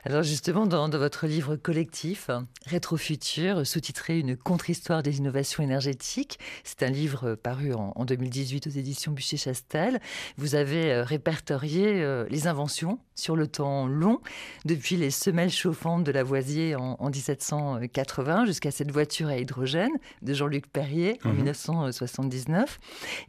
Alors 0.03 0.23
justement, 0.23 0.65
dans, 0.65 0.89
votre 0.89 1.25
livre 1.27 1.55
collectif, 1.55 2.29
Rétrofutur, 2.65 3.65
sous-titré 3.65 4.19
Une 4.19 4.35
contre-histoire 4.37 5.03
des 5.03 5.17
innovations 5.17 5.63
énergétiques, 5.63 6.37
c'est 6.63 6.83
un 6.83 6.89
livre 6.89 7.35
paru 7.35 7.73
en, 7.73 7.93
en 7.95 8.05
2018 8.05 8.67
aux 8.67 8.71
éditions 8.71 9.11
Bûcher-Chastel. 9.13 9.99
Vous 10.37 10.55
avez 10.55 10.91
euh, 10.91 11.03
répertorié 11.03 12.01
euh, 12.03 12.25
les 12.29 12.47
inventions 12.47 12.99
sur 13.15 13.35
le 13.35 13.47
temps 13.47 13.87
long, 13.87 14.19
depuis 14.65 14.95
les 14.95 15.09
semelles 15.11 15.49
chauffantes 15.49 16.03
de 16.03 16.11
Lavoisier 16.11 16.75
en, 16.75 16.97
en 16.99 17.09
1780 17.09 18.16
jusqu'à 18.45 18.71
cette 18.71 18.91
voiture 18.91 19.27
à 19.27 19.37
hydrogène 19.37 19.91
de 20.21 20.33
Jean-Luc 20.33 20.67
Perrier 20.67 21.19
en 21.23 21.29
Mhm. 21.29 21.35
1979. 21.37 22.79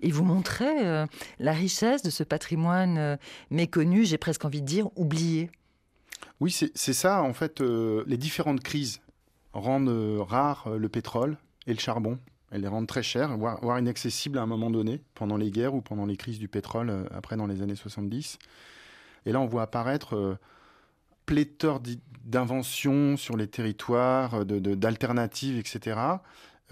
Et 0.01 0.11
vous 0.11 0.25
montrez 0.25 0.87
euh, 0.87 1.07
la 1.39 1.53
richesse 1.53 2.03
de 2.03 2.11
ce 2.11 2.23
patrimoine 2.25 2.99
euh, 2.99 3.17
méconnu, 3.51 4.05
j'ai 4.05 4.19
presque 4.19 4.45
envie 4.45 4.61
de 4.63 4.67
dire 4.67 4.89
oublié. 4.97 5.51
Oui, 6.41 6.51
c'est 6.53 6.93
ça, 6.93 7.23
en 7.23 7.33
fait, 7.33 7.61
euh, 7.61 8.05
les 8.07 8.17
différentes 8.17 8.61
crises 8.63 9.01
rendent 9.53 10.21
rare 10.21 10.69
le 10.79 10.89
pétrole 10.89 11.37
et 11.67 11.73
le 11.75 11.79
charbon. 11.81 12.19
Elles 12.51 12.61
les 12.63 12.69
rendent 12.69 12.87
très 12.87 13.03
chers, 13.03 13.37
voire, 13.37 13.59
voire 13.61 13.79
inaccessibles 13.79 14.39
à 14.39 14.43
un 14.43 14.47
moment 14.47 14.71
donné, 14.71 15.03
pendant 15.15 15.37
les 15.37 15.51
guerres 15.51 15.75
ou 15.75 15.81
pendant 15.83 16.07
les 16.07 16.17
crises 16.17 16.39
du 16.39 16.49
pétrole, 16.49 17.07
après 17.15 17.37
dans 17.37 17.47
les 17.47 17.61
années 17.61 17.75
70. 17.77 18.39
Et 19.27 19.33
là, 19.33 19.41
on 19.41 19.47
voit 19.47 19.63
apparaître 19.63 20.39
pléthore 21.29 21.81
d'i- 21.81 22.01
d'inventions 22.25 23.19
sur 23.19 23.37
les 23.37 23.47
territoires, 23.47 24.47
de- 24.47 24.59
de- 24.59 24.75
d'alternatives, 24.75 25.59
etc., 25.59 26.01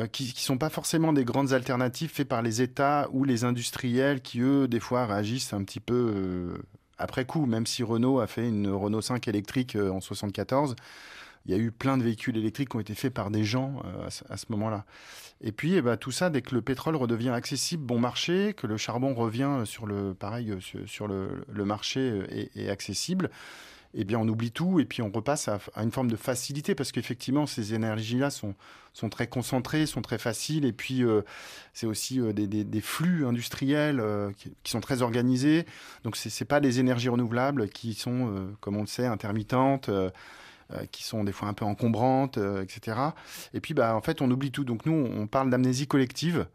euh, 0.01 0.07
qui 0.07 0.25
ne 0.25 0.39
sont 0.39 0.57
pas 0.57 0.71
forcément 0.71 1.13
des 1.13 1.25
grandes 1.25 1.53
alternatives 1.53 2.11
faites 2.11 2.29
par 2.29 2.41
les 2.41 2.63
États 2.63 3.09
ou 3.13 3.25
les 3.25 3.45
industriels 3.45 4.23
qui, 4.23 4.41
eux, 4.41 4.67
des 4.67 4.81
fois, 4.81 5.05
réagissent 5.07 5.53
un 5.53 5.63
petit 5.63 5.81
peu 5.81 5.95
euh, 5.95 6.59
après 6.97 7.27
coup. 7.27 7.45
Même 7.45 7.67
si 7.67 7.83
Renault 7.83 8.19
a 8.21 8.27
fait 8.27 8.49
une 8.49 8.69
Renault 8.69 9.03
5 9.03 9.29
électrique 9.29 9.77
euh, 9.77 9.91
en 9.91 10.01
74, 10.01 10.75
il 11.45 11.53
y 11.53 11.55
a 11.55 11.59
eu 11.59 11.71
plein 11.71 11.99
de 11.99 12.03
véhicules 12.03 12.37
électriques 12.37 12.71
qui 12.71 12.77
ont 12.77 12.81
été 12.81 12.95
faits 12.95 13.13
par 13.13 13.31
des 13.31 13.45
gens 13.45 13.83
euh, 13.85 14.09
à 14.31 14.37
ce, 14.37 14.47
moment-là. 14.49 14.85
Et 15.43 15.53
puis, 15.53 15.75
eh 15.75 15.83
ben, 15.83 15.99
tout 15.99 16.13
ça, 16.13 16.31
dès 16.31 16.41
que 16.41 16.55
le 16.55 16.63
pétrole 16.63 16.97
redevient 16.97 17.29
accessible, 17.31 17.85
bon 17.85 17.99
marché, 18.01 18.55
que 18.55 18.67
le 18.67 18.79
charbon 18.79 19.15
revient 19.15 19.63
sur 19.65 19.87
le, 19.87 20.15
pareil, 20.15 20.51
euh, 20.51 20.87
sur, 20.87 21.09
le, 21.09 21.45
le 21.51 21.65
marché 21.67 22.01
euh, 22.01 22.49
et 22.55 22.71
accessible, 22.71 23.31
eh 23.99 24.05
bien, 24.05 24.19
on 24.19 24.29
oublie 24.29 24.51
tout 24.51 24.79
et 24.79 24.85
puis 24.85 25.01
on 25.01 25.11
repasse 25.11 25.49
à, 25.49 25.59
une 25.83 25.91
forme 25.91 26.11
de 26.11 26.17
facilité 26.17 26.75
parce 26.75 26.93
qu'effectivement, 26.93 27.47
ces 27.47 27.73
énergies-là 27.73 28.29
sont, 28.29 28.55
sont 28.93 29.09
très 29.09 29.27
concentrées, 29.27 29.87
sont 29.87 30.03
très 30.03 30.19
faciles 30.19 30.67
et 30.67 30.73
puis 30.73 31.03
euh, 31.03 31.23
c'est 31.73 31.87
aussi 31.87 32.21
euh, 32.21 32.35
des, 32.35 32.81
flux 32.83 33.27
industriels 33.27 33.99
euh, 33.99 34.31
qui, 34.37 34.53
qui 34.63 34.71
sont 34.71 34.81
très 34.81 35.01
organisés. 35.01 35.65
Donc, 36.05 36.17
c'est 36.17 36.45
pas 36.45 36.61
des 36.61 36.79
énergies 36.79 37.09
renouvelables 37.09 37.71
qui 37.71 37.95
sont, 37.95 38.55
comme 38.61 38.77
on 38.77 38.83
le 38.83 38.87
sait, 38.87 39.07
intermittentes. 39.07 39.91
qui 40.91 41.05
sont 41.05 41.25
des 41.25 41.33
fois 41.33 41.49
un 41.49 41.55
peu 41.55 41.65
encombrantes, 41.65 42.39
etc. 42.39 42.99
Et 43.55 43.61
puis, 43.61 43.73
bah, 43.73 43.95
en 43.95 44.03
fait, 44.03 44.21
on 44.21 44.31
oublie 44.31 44.51
tout. 44.51 44.65
Donc, 44.65 44.85
nous, 44.85 44.93
on 44.93 45.27
parle 45.27 45.49
d'amnésie 45.49 45.87
collective. 45.87 46.47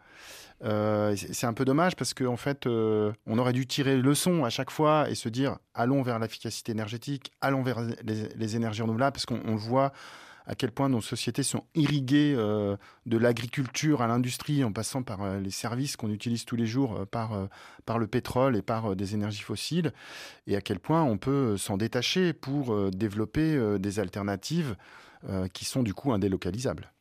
Euh, 0.63 1.15
c'est 1.15 1.47
un 1.47 1.53
peu 1.53 1.65
dommage 1.65 1.95
parce 1.95 2.13
qu'en 2.13 2.33
en 2.33 2.37
fait, 2.37 2.67
euh, 2.67 3.11
on 3.25 3.39
aurait 3.39 3.53
dû 3.53 3.65
tirer 3.65 3.97
leçon 3.97 4.43
à 4.45 4.49
chaque 4.49 4.69
fois 4.69 5.09
et 5.09 5.15
se 5.15 5.29
dire 5.29 5.57
allons 5.73 6.03
vers 6.03 6.19
l'efficacité 6.19 6.71
énergétique, 6.71 7.31
allons 7.41 7.63
vers 7.63 7.79
les, 8.03 8.55
énergies 8.55 8.81
renouvelables, 8.81 9.13
parce 9.13 9.25
qu'on 9.25 9.41
on 9.45 9.53
le 9.53 9.57
voit 9.57 9.91
à 10.45 10.55
quel 10.55 10.71
point 10.71 10.89
nos 10.89 11.01
sociétés 11.01 11.43
sont 11.43 11.63
irriguées 11.75 12.33
euh, 12.35 12.75
de 13.05 13.17
l'agriculture 13.17 14.01
à 14.01 14.07
l'industrie, 14.07 14.63
en 14.63 14.71
passant 14.71 15.01
par 15.01 15.39
les 15.39 15.51
services 15.51 15.95
qu'on 15.95 16.11
utilise 16.11 16.45
tous 16.45 16.55
les 16.55 16.65
jours, 16.65 17.05
par, 17.07 17.47
le 17.99 18.07
pétrole 18.07 18.55
et 18.55 18.61
par 18.61 18.95
des 18.95 19.15
énergies 19.15 19.41
fossiles, 19.41 19.93
et 20.47 20.55
à 20.55 20.61
quel 20.61 20.79
point 20.79 21.03
on 21.03 21.17
peut 21.17 21.57
s'en 21.57 21.77
détacher 21.77 22.33
pour 22.33 22.91
développer 22.91 23.77
des 23.79 23.99
alternatives 23.99 24.75
qui 25.53 25.65
sont 25.65 25.83
du 25.83 25.93
coup 25.93 26.11
indélocalisables. 26.11 26.91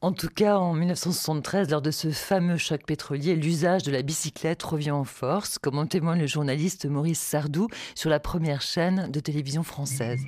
En 0.00 0.12
tout 0.12 0.28
cas, 0.28 0.58
en 0.58 0.74
1973, 0.74 1.70
lors 1.70 1.80
de 1.80 1.90
ce 1.90 2.10
fameux 2.10 2.58
choc 2.58 2.84
pétrolier, 2.84 3.36
l'usage 3.36 3.84
de 3.84 3.90
la 3.90 4.02
bicyclette 4.02 4.62
revient 4.62 4.90
en 4.90 5.04
force, 5.04 5.58
comme 5.58 5.78
en 5.78 5.86
témoigne 5.86 6.20
le 6.20 6.26
journaliste 6.26 6.86
Maurice 6.86 7.20
Sardou 7.20 7.68
sur 7.94 8.10
la 8.10 8.20
première 8.20 8.60
chaîne 8.60 9.10
de 9.10 9.20
télévision 9.20 9.62
française. 9.62 10.20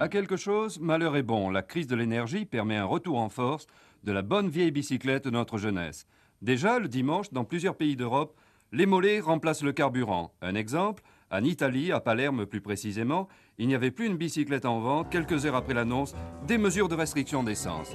À 0.00 0.08
quelque 0.08 0.36
chose, 0.36 0.80
malheur 0.80 1.14
est 1.14 1.22
bon. 1.22 1.48
La 1.48 1.62
crise 1.62 1.86
de 1.86 1.94
l'énergie 1.94 2.44
permet 2.44 2.76
un 2.76 2.84
retour 2.84 3.20
en 3.20 3.28
force 3.28 3.68
de 4.02 4.10
la 4.10 4.22
bonne 4.22 4.48
vieille 4.48 4.72
bicyclette 4.72 5.24
de 5.26 5.30
notre 5.30 5.58
jeunesse. 5.58 6.06
Déjà, 6.40 6.80
le 6.80 6.88
dimanche, 6.88 7.30
dans 7.30 7.44
plusieurs 7.44 7.76
pays 7.76 7.94
d'Europe, 7.94 8.36
les 8.72 8.86
mollets 8.86 9.20
remplacent 9.20 9.62
le 9.62 9.72
carburant. 9.72 10.34
Un 10.42 10.56
exemple, 10.56 11.04
en 11.32 11.44
Italie, 11.44 11.92
à 11.92 12.00
Palerme 12.00 12.44
plus 12.44 12.60
précisément, 12.60 13.26
il 13.58 13.66
n'y 13.66 13.74
avait 13.74 13.90
plus 13.90 14.06
une 14.06 14.16
bicyclette 14.16 14.66
en 14.66 14.80
vente 14.80 15.10
quelques 15.10 15.46
heures 15.46 15.56
après 15.56 15.74
l'annonce 15.74 16.14
des 16.46 16.58
mesures 16.58 16.88
de 16.88 16.94
restriction 16.94 17.42
d'essence. 17.42 17.88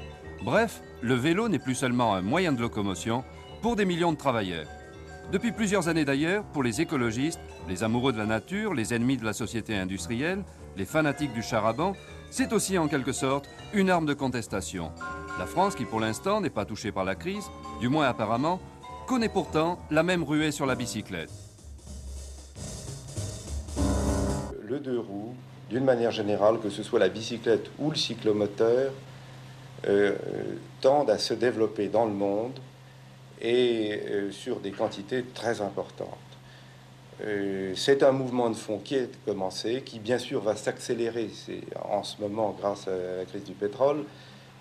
Bref, 0.44 0.82
le 1.02 1.14
vélo 1.14 1.48
n'est 1.48 1.60
plus 1.60 1.76
seulement 1.76 2.16
un 2.16 2.22
moyen 2.22 2.52
de 2.52 2.62
locomotion 2.62 3.24
pour 3.62 3.76
des 3.76 3.86
millions 3.86 4.12
de 4.12 4.18
travailleurs. 4.18 4.68
Depuis 5.32 5.52
plusieurs 5.52 5.88
années 5.88 6.06
d'ailleurs, 6.06 6.46
pour 6.46 6.64
les 6.64 6.82
écologistes, 6.82 7.40
les 7.68 7.84
amoureux 7.84 8.14
de 8.14 8.18
la 8.18 8.26
nature, 8.26 8.74
les 8.74 8.94
ennemis 8.94 9.18
de 9.18 9.26
la 9.26 9.34
société 9.34 9.76
industrielle, 9.76 10.44
les 10.76 10.86
fanatiques 10.86 11.34
du 11.34 11.44
char-à-banc, 11.44 11.94
c'est 12.32 12.54
aussi 12.54 12.78
en 12.78 12.88
quelque 12.88 13.12
sorte 13.12 13.50
une 13.74 13.90
arme 13.90 14.06
de 14.06 14.14
contestation. 14.14 14.92
La 15.38 15.46
France, 15.46 15.76
qui 15.76 15.86
pour 15.86 16.00
l'instant 16.00 16.42
n'est 16.42 16.50
pas 16.50 16.66
touchée 16.66 16.92
par 16.92 17.04
la 17.04 17.16
crise, 17.16 17.50
du 17.82 17.90
moins 17.90 18.08
apparemment, 18.08 18.60
connaît 19.06 19.30
pourtant 19.30 19.80
la 19.92 20.04
même 20.04 20.24
ruée 20.24 20.52
sur 20.52 20.66
la 20.66 20.76
bicyclette. 20.76 21.47
Le 24.78 24.84
deux 24.84 25.00
roues, 25.00 25.34
d'une 25.72 25.84
manière 25.84 26.12
générale, 26.12 26.60
que 26.60 26.70
ce 26.70 26.84
soit 26.84 27.00
la 27.00 27.10
bicyclette 27.10 27.72
ou 27.80 27.90
le 27.90 27.96
cyclomoteur, 27.96 28.92
euh, 29.88 30.16
euh, 30.28 30.44
tendent 30.82 31.10
à 31.10 31.18
se 31.18 31.34
développer 31.34 31.88
dans 31.88 32.06
le 32.06 32.12
monde 32.12 32.60
et 33.42 34.00
euh, 34.08 34.32
sur 34.32 34.60
des 34.60 34.70
quantités 34.70 35.24
très 35.34 35.62
importantes. 35.62 36.10
Euh, 37.24 37.74
c'est 37.76 38.04
un 38.04 38.12
mouvement 38.12 38.52
de 38.52 38.56
fond 38.56 38.78
qui 38.78 38.94
est 38.94 39.10
commencé, 39.26 39.82
qui 39.82 39.98
bien 39.98 40.20
sûr 40.20 40.42
va 40.42 40.56
s'accélérer 40.56 41.32
en 41.84 42.04
ce 42.04 42.22
moment 42.22 42.56
grâce 42.60 42.88
à 42.88 43.18
la 43.18 43.26
crise 43.26 43.46
du 43.46 43.54
pétrole, 43.54 44.04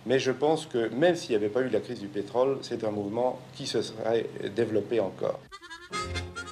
mais 0.07 0.19
je 0.19 0.33
pense 0.33 0.65
que 0.65 0.89
même 0.95 1.15
s'il 1.15 1.33
n'y 1.33 1.37
avait 1.37 1.53
pas 1.53 1.61
eu 1.61 1.69
la 1.69 1.81
crise 1.81 2.01
du 2.01 2.09
pétrole, 2.09 2.57
c'est 2.63 2.85
un 2.85 2.91
mouvement 2.91 3.39
qui 3.55 3.67
se 3.67 3.83
serait 3.83 4.25
développé 4.57 4.99
encore. 4.99 5.41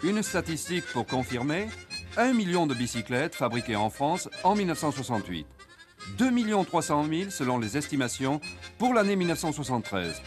Une 0.02 0.22
statistique 0.22 0.84
pour 0.92 1.06
confirmer 1.06 1.68
1 2.16 2.32
million 2.32 2.66
de 2.66 2.74
bicyclettes 2.74 3.34
fabriquées 3.34 3.76
en 3.76 3.90
France 3.90 4.28
en 4.44 4.54
1968. 4.54 5.46
2 6.18 6.64
300 6.64 7.04
000 7.08 7.30
selon 7.30 7.58
les 7.58 7.76
estimations 7.76 8.40
pour 8.78 8.94
l'année 8.94 9.16
1973. 9.16 10.20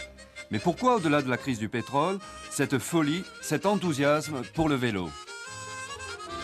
Mais 0.51 0.59
pourquoi, 0.59 0.95
au-delà 0.95 1.21
de 1.21 1.29
la 1.29 1.37
crise 1.37 1.59
du 1.59 1.69
pétrole, 1.69 2.19
cette 2.49 2.77
folie, 2.79 3.23
cet 3.41 3.65
enthousiasme 3.65 4.41
pour 4.53 4.69
le 4.69 4.75
vélo? 4.75 5.09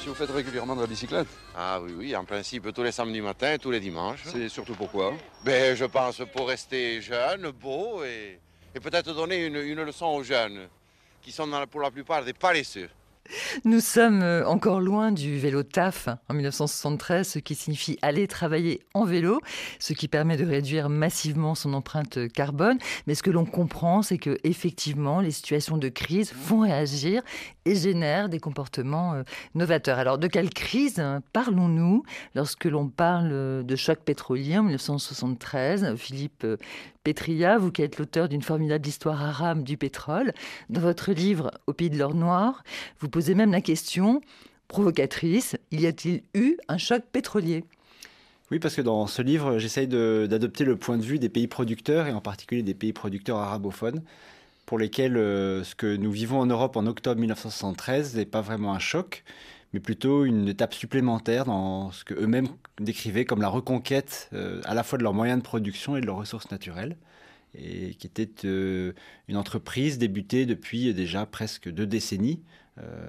Si 0.02 0.10
vous 0.10 0.16
faites 0.16 0.30
régulièrement 0.32 0.76
de 0.76 0.82
la 0.82 0.88
bicyclette? 0.88 1.28
Ah 1.56 1.80
oui, 1.82 1.94
oui, 1.98 2.16
en 2.16 2.26
principe 2.26 2.74
tous 2.74 2.84
les 2.84 2.92
samedis 2.92 3.22
matins, 3.22 3.56
tous 3.60 3.72
les 3.72 3.80
dimanches. 3.80 4.24
C'est 4.26 4.50
surtout 4.50 4.76
pourquoi? 4.76 5.14
Ben, 5.46 5.76
je 5.76 5.86
pense 5.86 6.22
pour 6.34 6.50
rester 6.50 7.02
jeune, 7.02 7.52
beau 7.52 8.04
et, 8.04 8.40
et 8.76 8.80
peut-être 8.82 9.14
donner 9.14 9.46
une, 9.46 9.56
une 9.56 9.82
leçon 9.84 10.08
aux 10.08 10.24
jeunes 10.24 10.68
qui 11.22 11.32
sont 11.32 11.48
dans 11.48 11.60
la- 11.62 11.68
pour 11.68 11.80
la 11.82 11.90
plupart 11.92 12.24
des 12.26 12.34
paresseux. 12.34 12.90
Nous 13.65 13.80
sommes 13.80 14.22
euh, 14.22 14.46
encore 14.46 14.82
loin 14.82 15.12
du 15.12 15.38
vélo 15.38 15.63
TAF 15.63 16.08
hein, 16.08 16.20
en 16.30 16.34
1973, 16.34 17.27
ce 17.27 17.39
qui 17.39 17.56
signifie 17.56 17.98
aller 18.01 18.27
travailler 18.27 18.82
en 18.94 19.06
vélo, 19.06 19.39
ce 19.80 19.94
qui 19.94 20.08
permet 20.08 20.38
de 20.38 20.46
réduire 20.46 20.89
massivement 20.89 21.56
son 21.56 21.74
empreinte 21.74 22.27
carbone. 22.34 22.77
Mais 23.08 23.15
ce 23.15 23.24
que 23.24 23.32
l'on 23.32 23.46
comprend, 23.46 24.01
c'est 24.01 24.18
que 24.18 24.38
effectivement, 24.44 25.22
les 25.22 25.32
situations 25.32 25.77
de 25.77 25.89
crise 25.89 26.32
font 26.32 26.60
réagir 26.60 27.22
et 27.65 27.75
génèrent 27.75 28.30
des 28.30 28.39
comportements 28.39 29.13
euh, 29.13 29.24
novateurs. 29.56 30.00
Alors, 30.00 30.18
de 30.18 30.27
quelle 30.27 30.50
crise 30.50 31.00
hein, 31.00 31.22
parlons-nous 31.32 32.03
lorsque 32.36 32.65
l'on 32.65 32.89
parle 32.89 33.63
de 33.65 33.75
choc 33.75 34.00
pétrolier 34.00 34.58
en 34.58 34.63
1973 34.63 35.96
Philippe 35.96 36.44
euh, 36.44 36.58
Petria, 37.03 37.58
vous 37.58 37.72
qui 37.72 37.82
êtes 37.82 37.98
l'auteur 37.98 38.30
d'une 38.30 38.42
formidable 38.42 38.88
histoire 38.88 39.22
arabe 39.22 39.63
du 39.63 39.75
pétrole, 39.75 40.34
dans 40.70 40.80
votre 40.80 41.12
livre 41.12 41.51
Au 41.68 41.74
pays 41.74 41.89
de 41.89 41.98
l'or 41.98 42.15
noir, 42.15 42.63
vous 43.00 43.10
posez 43.13 43.36
même 43.36 43.51
la 43.51 43.62
question 43.62 44.22
provocatrice, 44.67 45.55
y 45.72 45.86
a-t-il 45.86 46.24
eu 46.34 46.58
un 46.67 46.79
choc 46.79 47.03
pétrolier? 47.12 47.63
Oui, 48.50 48.58
parce 48.58 48.75
que 48.75 48.82
dans 48.82 49.05
ce 49.05 49.22
livre, 49.22 49.60
j'essaye 49.60 49.88
d'adopter 49.88 50.65
le 50.65 50.75
point 50.77 50.98
de 50.98 51.03
vue 51.03 51.20
des 51.20 51.29
pays 51.29 51.48
producteurs, 51.48 52.08
et 52.08 52.12
en 52.12 52.22
particulier 52.22 52.63
des 52.63 52.74
pays 52.74 52.91
producteurs 52.91 53.38
arabophones, 53.38 54.01
pour 54.65 54.79
lesquels 54.79 55.15
euh, 55.15 55.63
ce 55.63 55.75
que 55.75 55.96
nous 55.96 56.12
vivons 56.12 56.39
en 56.39 56.48
Europe 56.48 56.75
en 56.75 56.88
octobre 56.88 57.20
1973 57.20 58.15
n'est 58.15 58.25
pas 58.25 58.41
vraiment 58.41 58.74
un 58.74 58.79
choc, 58.79 59.24
mais 59.74 59.79
plutôt 59.79 60.25
une 60.25 60.48
étape 60.48 60.74
supplémentaire 60.74 61.46
dans 61.46 61.91
ce 61.91 62.03
que 62.03 62.15
eux-mêmes 62.15 62.48
décrivaient 62.79 63.25
comme 63.25 63.41
la 63.41 63.50
reconquête 63.50 64.29
euh, 64.34 64.60
à 64.65 64.74
la 64.74 64.82
fois 64.82 64.98
de 64.98 65.03
leurs 65.03 65.13
moyens 65.13 65.38
de 65.38 65.43
production 65.43 65.96
et 65.98 66.01
de 66.01 66.08
leurs 66.08 66.17
ressources 66.17 66.50
naturelles, 66.50 66.98
et 67.53 67.93
qui 67.93 68.08
était 68.08 68.32
euh, 68.46 68.93
une 69.27 69.38
entreprise 69.38 70.00
débutée 70.00 70.48
depuis 70.48 70.91
déjà 70.96 71.27
presque 71.27 71.70
deux 71.70 71.86
décennies, 71.86 72.41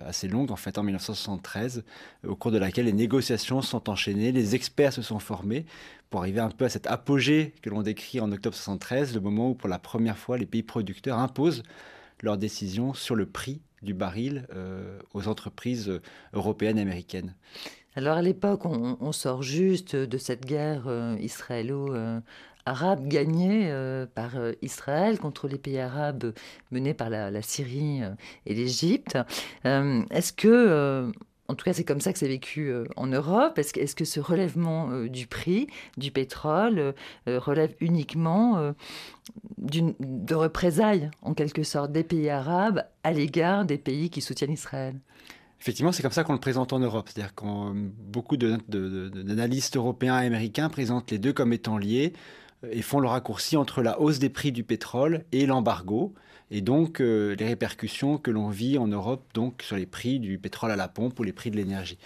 assez 0.05 0.29
longue 0.29 0.51
en 0.51 0.57
fait 0.57 0.77
en 0.77 0.83
1973, 0.83 1.85
au 2.27 2.37
cours 2.37 2.51
de 2.51 2.59
laquelle 2.59 2.85
les 2.85 2.93
négociations 2.93 3.63
sont 3.63 3.89
enchaînées, 3.89 4.31
les 4.31 4.55
experts 4.55 4.93
se 4.93 5.03
sont 5.03 5.19
formés 5.19 5.65
pour 6.11 6.21
arriver 6.21 6.41
un 6.41 6.51
peu 6.51 6.67
à 6.67 6.69
cet 6.69 6.87
apogée 6.87 7.55
que 7.63 7.71
l'on 7.71 7.83
décrit 7.83 8.21
en 8.21 8.31
octobre 8.31 8.55
1973, 8.55 9.15
le 9.15 9.21
moment 9.21 9.51
où 9.51 9.55
pour 9.55 9.69
la 9.69 9.79
première 9.79 10.19
fois 10.19 10.37
les 10.39 10.47
pays 10.47 10.63
producteurs 10.63 11.19
imposent 11.19 11.63
leurs 12.23 12.39
décisions 12.39 12.95
sur 12.95 13.15
le 13.15 13.27
prix 13.27 13.61
du 13.83 13.95
baril 13.95 14.47
euh, 14.55 14.99
aux 15.13 15.29
entreprises 15.29 16.01
européennes 16.33 16.79
et 16.79 16.83
américaines. 16.83 17.35
Alors 17.97 18.17
à 18.17 18.23
l'époque, 18.23 18.65
on, 18.65 19.13
sort 19.13 19.43
juste 19.43 19.95
de 19.95 20.19
cette 20.19 20.45
guerre 20.45 20.89
euh, 20.89 21.17
israélo-arabe 22.67 23.09
gagnée 23.09 23.71
euh, 23.71 24.07
par 24.07 24.33
Israël 24.63 25.19
contre 25.19 25.49
les 25.49 25.59
pays 25.59 25.79
arabes 25.79 26.33
menés 26.71 26.95
par 26.95 27.11
la, 27.11 27.43
Syrie 27.43 28.01
et 28.47 28.55
l'Égypte. 28.55 29.19
Est-ce 29.65 30.33
que 30.33 31.13
en 31.47 31.55
tout 31.55 31.67
cas, 31.67 31.75
c'est 31.75 31.85
comme 31.85 32.01
ça 32.01 32.11
que 32.15 32.19
c'est 32.19 32.29
vécu 32.29 32.73
en 32.97 33.07
Europe. 33.07 33.59
Est-ce 33.59 33.75
que, 33.75 33.95
que, 33.95 34.07
ce 34.07 34.19
relèvement 34.19 35.05
du 35.05 35.27
prix 35.27 35.67
du 35.99 36.11
pétrole 36.11 36.95
relève 37.27 37.75
uniquement 37.81 38.73
de 39.59 40.35
représailles, 40.35 41.11
en 41.21 41.35
quelque 41.35 41.63
sorte, 41.63 41.93
des 41.93 42.05
pays 42.05 42.31
arabes 42.31 42.85
à 43.03 43.13
l'égard 43.13 43.67
des 43.67 43.79
pays 43.79 44.09
qui 44.09 44.23
soutiennent 44.23 44.53
Israël? 44.53 44.95
Effectivement, 45.61 45.93
c'est 45.93 46.03
comme 46.03 46.13
ça 46.13 46.25
qu'on 46.25 46.35
le 46.35 46.41
présente 46.41 46.73
en 46.73 46.79
Europe. 46.79 47.09
C'est-à-dire 47.09 47.35
quand 47.35 47.75
beaucoup 47.75 48.37
d'analystes 48.37 49.77
européens 49.77 50.21
et 50.21 50.27
américains 50.27 50.69
présentent 50.69 51.11
les 51.11 51.19
deux 51.19 51.33
comme 51.33 51.53
étant 51.53 51.79
liés 51.79 52.13
euh, 52.15 52.44
et 52.73 52.83
font 52.83 53.01
le 53.01 53.09
raccourci 53.09 53.57
entre 53.57 53.83
la 53.83 54.01
hausse 54.01 54.19
des 54.19 54.29
prix 54.29 54.53
du 54.53 54.65
pétrole 54.65 55.25
et 55.33 55.47
l'embargo, 55.47 56.15
et 56.51 56.61
donc 56.61 57.01
euh, 57.01 57.35
les 57.39 57.47
répercussions 57.47 58.19
que 58.19 58.31
l'on 58.31 58.49
vit 58.49 58.79
en 58.79 58.87
Europe 58.87 59.25
donc 59.35 59.63
sur 59.63 59.77
les 59.77 59.87
prix 59.87 60.21
du 60.21 60.39
pétrole 60.39 60.71
à 60.71 60.77
la 60.77 60.89
pompe 60.89 61.19
ou 61.19 61.23
les 61.23 61.33
prix 61.33 61.51
de 61.51 61.57
l'énergie. 61.57 61.99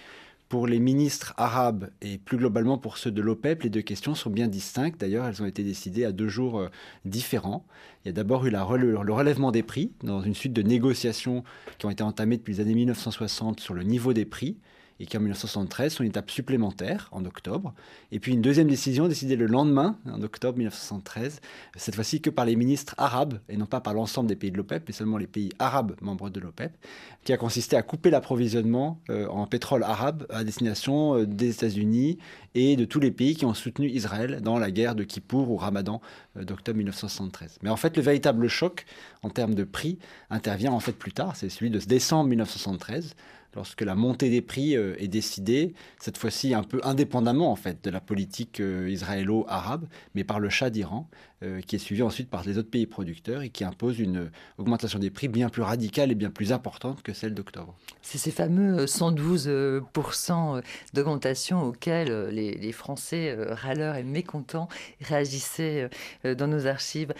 Pour 0.49 0.67
les 0.67 0.79
ministres 0.79 1.35
arabes 1.37 1.91
et 2.01 2.17
plus 2.17 2.39
globalement 2.39 2.79
pour 2.79 2.97
ceux 2.97 3.11
de 3.11 3.21
l'OPEP, 3.21 3.65
les 3.65 3.69
deux 3.69 3.83
questions 3.83 4.15
sont 4.15 4.31
bien 4.31 4.49
distinctes. 4.49 4.99
D'ailleurs, 4.99 5.27
elles 5.27 5.43
ont 5.43 5.47
été 5.47 5.63
décidées 5.63 6.07
à 6.07 6.13
deux 6.13 6.29
jours 6.29 6.59
euh, 6.59 6.69
différents. 7.05 7.67
Il 8.05 8.09
y 8.09 8.11
a 8.11 8.13
d'abord 8.13 8.47
eu 8.47 8.51
le 8.51 9.13
relèvement 9.13 9.53
des 9.53 9.63
prix 9.63 9.93
dans 10.03 10.23
une 10.23 10.35
suite 10.35 10.55
de 10.55 10.63
négociations 10.63 11.45
qui 11.77 11.85
ont 11.85 11.91
été 11.91 12.03
entamées 12.03 12.39
depuis 12.39 12.55
les 12.55 12.61
années 12.61 12.75
1960 12.75 13.61
sur 13.61 13.75
le 13.75 13.83
niveau 13.83 14.15
des 14.15 14.25
prix 14.25 14.57
et 15.01 15.07
qui 15.07 15.17
en 15.17 15.21
1973 15.21 15.93
sont 15.93 16.03
une 16.03 16.11
étape 16.11 16.31
supplémentaire 16.31 17.09
en 17.13 17.25
octobre. 17.25 17.75
Et 18.11 18.19
puis 18.19 18.33
une 18.33 18.43
deuxième 18.43 18.69
décision 18.69 19.09
décidée 19.09 19.37
le 19.37 19.47
lendemain, 19.47 19.97
en 20.07 20.23
octobre 20.23 20.59
1973, 20.59 21.41
cette 21.77 21.95
fois-ci 21.95 22.21
que 22.21 22.31
par 22.31 22.45
les 22.45 22.57
ministres 22.57 22.95
arabes 22.99 23.39
et 23.49 23.57
non 23.57 23.67
pas 23.67 23.81
par 23.81 23.95
l'ensemble 23.95 24.29
des 24.29 24.37
pays 24.37 24.51
de 24.51 24.57
l'OPEP, 24.57 24.85
mais 24.87 24.93
seulement 24.93 25.19
les 25.19 25.27
pays 25.27 25.51
arabes 25.59 25.95
membres 26.01 26.31
de 26.31 26.41
l'OPEP, 26.41 26.77
qui 27.25 27.33
a 27.33 27.37
consisté 27.37 27.77
à 27.77 27.83
couper 27.83 28.11
l'approvisionnement 28.11 29.01
euh, 29.11 29.27
en 29.29 29.47
pétrole 29.47 29.83
arabe 29.83 30.27
à 30.31 30.45
destination 30.45 31.15
euh, 31.17 31.27
des 31.27 31.51
États-Unis 31.51 32.19
et 32.55 32.77
de 32.77 32.85
tous 32.85 33.01
les 33.01 33.11
pays 33.11 33.37
qui 33.37 33.45
ont 33.45 33.55
soutenu 33.55 33.89
Israël 33.89 34.41
dans 34.43 34.59
la 34.59 34.71
guerre 34.71 34.95
de 34.95 35.05
Kippour 35.05 35.51
ou 35.51 35.57
Ramadan 35.57 36.01
euh, 36.37 36.45
d'octobre 36.45 36.79
1973. 36.79 37.59
Mais 37.63 37.71
en 37.71 37.77
fait, 37.77 37.97
le 37.97 38.03
véritable 38.03 38.49
choc 38.49 38.85
en 39.23 39.31
termes 39.31 39.55
de 39.55 39.65
prix 39.65 39.99
intervient 40.31 40.73
en 40.73 40.81
fait 40.81 40.93
plus 40.93 41.13
tard, 41.13 41.37
c'est 41.37 41.49
celui 41.49 41.71
de 41.71 41.79
décembre 41.79 42.29
1973 42.31 43.15
lorsque 43.59 43.81
la 43.81 43.97
montée 43.97 44.31
des 44.31 44.41
prix 44.41 44.77
euh, 44.77 44.95
est 45.01 45.09
décidée, 45.09 45.75
cette 45.99 46.17
fois-ci 46.17 46.55
un 46.55 46.63
peu 46.63 46.81
indépendamment 46.85 47.51
en 47.51 47.57
fait 47.57 47.83
de 47.83 47.91
la 47.91 48.01
politique 48.01 48.61
euh, 48.61 48.89
israélo-arabe, 48.89 49.89
mais 50.15 50.23
par 50.23 50.39
le 50.39 50.49
Shah 50.49 50.71
d'Iran, 50.71 51.11
euh, 51.43 51.61
qui 51.61 51.75
est 51.75 51.81
suivi 51.81 52.03
ensuite 52.03 52.31
par 52.31 52.45
les 52.45 52.57
autres 52.57 52.71
pays 52.71 52.87
producteurs 52.87 53.43
et 53.43 53.49
qui 53.49 53.65
impose 53.65 53.99
une 53.99 54.31
augmentation 54.59 55.01
des 55.01 55.11
prix 55.11 55.27
bien 55.27 55.49
plus 55.49 55.63
radicale 55.63 56.13
et 56.13 56.15
bien 56.15 56.31
plus 56.31 56.53
importante 56.53 57.03
que 57.03 57.13
celle 57.13 57.35
d'octobre. 57.35 57.77
C'est 58.01 58.19
ces 58.19 58.31
fameux 58.31 58.85
112% 58.85 60.63
d'augmentation 60.95 61.65
auxquels 61.65 62.29
les, 62.29 62.55
les 62.55 62.73
Français 62.73 63.37
râleurs 63.37 63.97
et 63.97 64.05
mécontents 64.05 64.69
réagissaient 65.01 65.91
dans 66.23 66.47
nos 66.47 66.67
archives. 66.67 67.13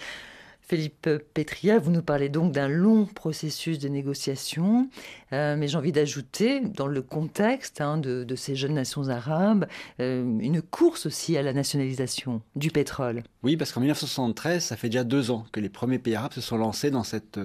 Philippe 0.69 1.09
Petria, 1.33 1.79
vous 1.79 1.89
nous 1.89 2.03
parlez 2.03 2.29
donc 2.29 2.51
d'un 2.51 2.67
long 2.67 3.05
processus 3.05 3.79
de 3.79 3.89
négociation, 3.89 4.87
euh, 5.33 5.55
mais 5.57 5.67
j'ai 5.67 5.77
envie 5.77 5.91
d'ajouter, 5.91 6.59
dans 6.59 6.85
le 6.85 7.01
contexte 7.01 7.81
hein, 7.81 7.97
de, 7.97 8.35
ces 8.35 8.55
jeunes 8.55 8.75
nations 8.75 9.09
arabes, 9.09 9.65
euh, 9.99 10.23
une 10.39 10.61
course 10.61 11.07
aussi 11.07 11.35
à 11.37 11.41
la 11.41 11.53
nationalisation 11.53 12.43
du 12.55 12.69
pétrole. 12.69 13.23
Oui, 13.41 13.57
parce 13.57 13.71
qu'en 13.71 13.79
1973, 13.79 14.63
ça 14.63 14.77
fait 14.77 14.89
déjà 14.89 15.03
deux 15.03 15.31
ans 15.31 15.47
que 15.51 15.59
les 15.59 15.69
premiers 15.69 15.97
pays 15.97 16.13
arabes 16.13 16.33
se 16.33 16.41
sont 16.41 16.57
lancés 16.57 16.91
dans 16.91 17.03
cette 17.03 17.39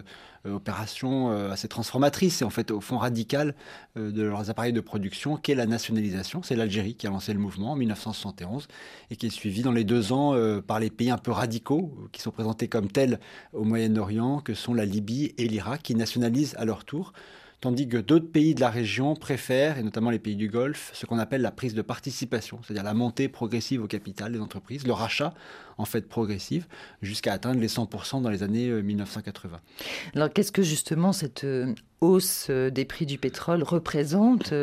opération 0.47 1.31
assez 1.51 1.69
transformatrice 1.69 2.43
et 2.43 2.45
en 2.45 2.51
fait 2.51 2.71
au 2.71 2.81
fond 2.81 2.99
radicale 2.99 3.55
de 3.97 4.23
leurs 4.23 4.51
appareils 4.51 4.73
de 4.73 4.81
production, 4.81 5.37
qu'est 5.37 5.55
la 5.55 5.67
nationalisation. 5.67 6.43
C'est 6.43 6.57
l'Algérie 6.57 6.95
qui 6.95 7.07
a 7.07 7.11
lancé 7.11 7.33
le 7.33 7.39
mouvement 7.39 7.73
en 7.73 7.77
1971 7.77 8.69
et 9.11 9.17
qui 9.17 9.27
est 9.27 9.31
suivi 9.31 9.63
dans 9.63 9.73
les 9.73 9.85
deux 9.85 10.13
ans 10.13 10.35
par 10.67 10.81
les 10.81 10.91
pays 10.91 11.11
un 11.11 11.19
peu 11.19 11.31
radicaux 11.31 11.95
qui 12.13 12.21
sont 12.21 12.31
présentés 12.31 12.69
comme 12.69 12.89
tels 12.89 13.21
au 13.53 13.65
Moyen-Orient, 13.65 14.41
que 14.41 14.55
sont 14.55 14.75
la 14.75 14.85
Libye 14.85 15.35
et 15.39 15.49
l'Irak, 15.49 15.83
qui 15.83 15.95
nationalisent 15.95 16.55
à 16.59 16.65
leur 16.65 16.85
tour, 16.85 17.13
tandis 17.61 17.89
que 17.89 17.97
d'autres 17.97 18.31
pays 18.31 18.55
de 18.55 18.61
la 18.61 18.71
région 18.71 19.15
préfèrent, 19.17 19.79
et 19.79 19.83
notamment 19.83 20.11
les 20.11 20.19
pays 20.19 20.37
du 20.37 20.49
Golfe, 20.49 20.91
ce 20.93 21.07
qu'on 21.07 21.19
appelle 21.19 21.43
la 21.43 21.51
prise 21.51 21.75
de 21.75 21.83
participation, 21.83 22.61
c'est-à-dire 22.63 22.85
la 22.85 22.95
montée 22.95 23.29
progressive 23.29 23.83
au 23.83 23.87
capital 23.87 24.33
des 24.33 24.41
entreprises, 24.41 24.87
le 24.87 24.93
rachat 24.93 25.35
en 25.79 25.85
fait 25.85 26.09
progressif, 26.09 26.69
jusqu'à 27.03 27.33
atteindre 27.33 27.61
les 27.61 27.69
100% 27.69 28.23
dans 28.23 28.31
les 28.31 28.43
années 28.43 28.71
1980. 28.71 29.57
Euh, 29.57 30.11
Alors 30.15 30.33
qu'est-ce 30.33 30.53
que 30.53 30.63
justement 30.63 31.13
cette 31.13 31.45
euh, 31.45 31.75
hausse 32.01 32.49
euh, 32.51 32.71
des 32.71 32.85
prix 32.85 33.07
du 33.07 33.19
pétrole 33.19 33.63
représente 33.63 34.55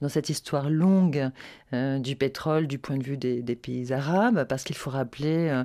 dans 0.00 0.08
cette 0.08 0.30
histoire 0.30 0.70
longue 0.70 1.30
du 1.72 2.16
pétrole 2.16 2.66
du 2.66 2.78
point 2.78 2.96
de 2.96 3.02
vue 3.02 3.16
des, 3.16 3.56
pays 3.56 3.92
arabes? 3.92 4.44
Parce 4.48 4.64
qu'il 4.64 4.76
faut 4.76 4.90
rappeler 4.90 5.62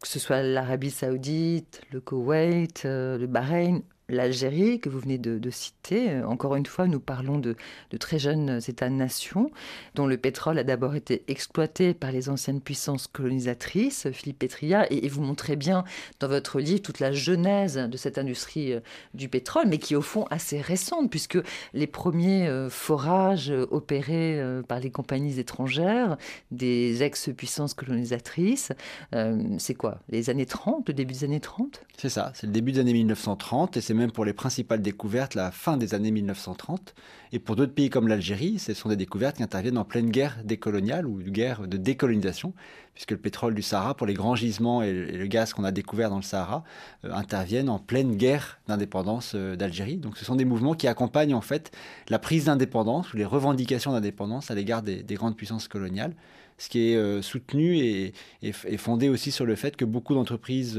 que 0.00 0.08
ce 0.08 0.18
soit 0.18 0.42
l'Arabie 0.42 0.90
saoudite, 0.90 1.82
le 1.90 2.00
Koweït, 2.00 2.82
le 2.84 3.26
Bahreïn, 3.26 3.82
l'Algérie 4.10 4.80
que 4.80 4.88
vous 4.88 4.98
venez 4.98 5.18
de, 5.18 5.50
citer. 5.50 6.10
Euh, 6.10 6.26
encore 6.26 6.56
une 6.56 6.66
fois, 6.66 6.86
nous 6.86 7.00
parlons 7.00 7.38
de, 7.38 7.56
très 7.98 8.18
jeunes 8.18 8.60
États-nations 8.66 9.50
dont 9.94 10.06
le 10.06 10.16
pétrole 10.16 10.58
a 10.58 10.64
d'abord 10.64 10.94
été 10.94 11.22
exploité 11.28 11.94
par 11.94 12.12
les 12.12 12.28
anciennes 12.28 12.60
puissances 12.60 13.06
colonisatrices, 13.06 14.08
Philippe 14.12 14.38
Petria, 14.38 14.86
et, 14.92 15.08
vous 15.08 15.22
montrez 15.22 15.56
bien 15.56 15.84
dans 16.20 16.28
votre 16.28 16.60
livre 16.60 16.82
toute 16.82 17.00
la 17.00 17.12
genèse 17.12 17.76
de 17.76 17.96
cette 17.96 18.16
industrie 18.18 18.72
euh, 18.72 18.80
du 19.14 19.28
pétrole, 19.28 19.66
mais 19.66 19.78
qui 19.78 19.94
est 19.94 19.96
au 19.96 20.02
fond 20.02 20.24
assez 20.30 20.60
récente, 20.60 21.10
puisque 21.10 21.38
les 21.74 21.86
premiers 21.86 22.46
euh, 22.46 22.70
forages 22.70 23.52
opérés 23.70 24.40
par 24.68 24.80
les 24.80 24.90
compagnies 24.90 25.38
étrangères, 25.38 26.16
des 26.50 27.02
ex-puissances 27.02 27.74
colonisatrices, 27.74 28.72
c'est 29.58 29.74
quoi? 29.74 29.98
Les 30.08 30.30
années 30.30 30.46
30, 30.46 30.88
le 30.88 30.94
début 30.94 31.14
des 31.14 31.24
années 31.24 31.40
30 31.40 31.82
C'est 31.96 32.08
ça, 32.08 32.32
c'est 32.34 32.46
le 32.46 32.52
début 32.52 32.72
des 32.72 32.80
années 32.80 32.92
1930, 32.92 33.76
et 33.76 33.80
c'est 33.80 33.94
même 34.00 34.10
pour 34.10 34.24
les 34.24 34.32
principales 34.32 34.82
découvertes 34.82 35.34
la 35.34 35.50
fin 35.50 35.76
des 35.76 35.94
années 35.94 36.10
1930. 36.10 36.94
Et 37.32 37.38
pour 37.38 37.54
d'autres 37.54 37.74
pays 37.74 37.90
comme 37.90 38.08
l'Algérie, 38.08 38.58
ce 38.58 38.74
sont 38.74 38.88
des 38.88 38.96
découvertes 38.96 39.36
qui 39.36 39.42
interviennent 39.42 39.78
en 39.78 39.84
pleine 39.84 40.10
guerre 40.10 40.38
décoloniale 40.42 41.06
ou 41.06 41.18
guerre 41.18 41.68
de 41.68 41.76
décolonisation, 41.76 42.54
puisque 43.00 43.12
le 43.12 43.16
pétrole 43.16 43.54
du 43.54 43.62
Sahara, 43.62 43.94
pour 43.94 44.06
les 44.06 44.12
grands 44.12 44.36
gisements 44.36 44.82
et 44.82 44.92
le 44.92 45.26
gaz 45.26 45.54
qu'on 45.54 45.64
a 45.64 45.72
découvert 45.72 46.10
dans 46.10 46.16
le 46.16 46.22
Sahara, 46.22 46.64
euh, 47.06 47.14
interviennent 47.14 47.70
en 47.70 47.78
pleine 47.78 48.14
guerre 48.14 48.60
d'indépendance 48.68 49.32
euh, 49.34 49.56
d'Algérie. 49.56 49.96
Donc 49.96 50.18
ce 50.18 50.24
sont 50.26 50.36
des 50.36 50.44
mouvements 50.44 50.74
qui 50.74 50.86
accompagnent 50.86 51.32
en 51.32 51.40
fait 51.40 51.74
la 52.10 52.18
prise 52.18 52.44
d'indépendance 52.44 53.14
ou 53.14 53.16
les 53.16 53.24
revendications 53.24 53.92
d'indépendance 53.92 54.50
à 54.50 54.54
l'égard 54.54 54.82
des 54.82 55.02
grandes 55.14 55.34
puissances 55.34 55.66
coloniales 55.66 56.12
ce 56.58 56.68
qui 56.68 56.90
est 56.90 56.96
euh, 56.96 57.22
soutenu 57.22 57.78
et, 57.78 58.12
fondé 58.76 59.08
aussi 59.08 59.30
sur 59.30 59.46
le 59.46 59.54
fait 59.56 59.76
que 59.76 59.86
beaucoup 59.86 60.12
d'entreprises 60.12 60.78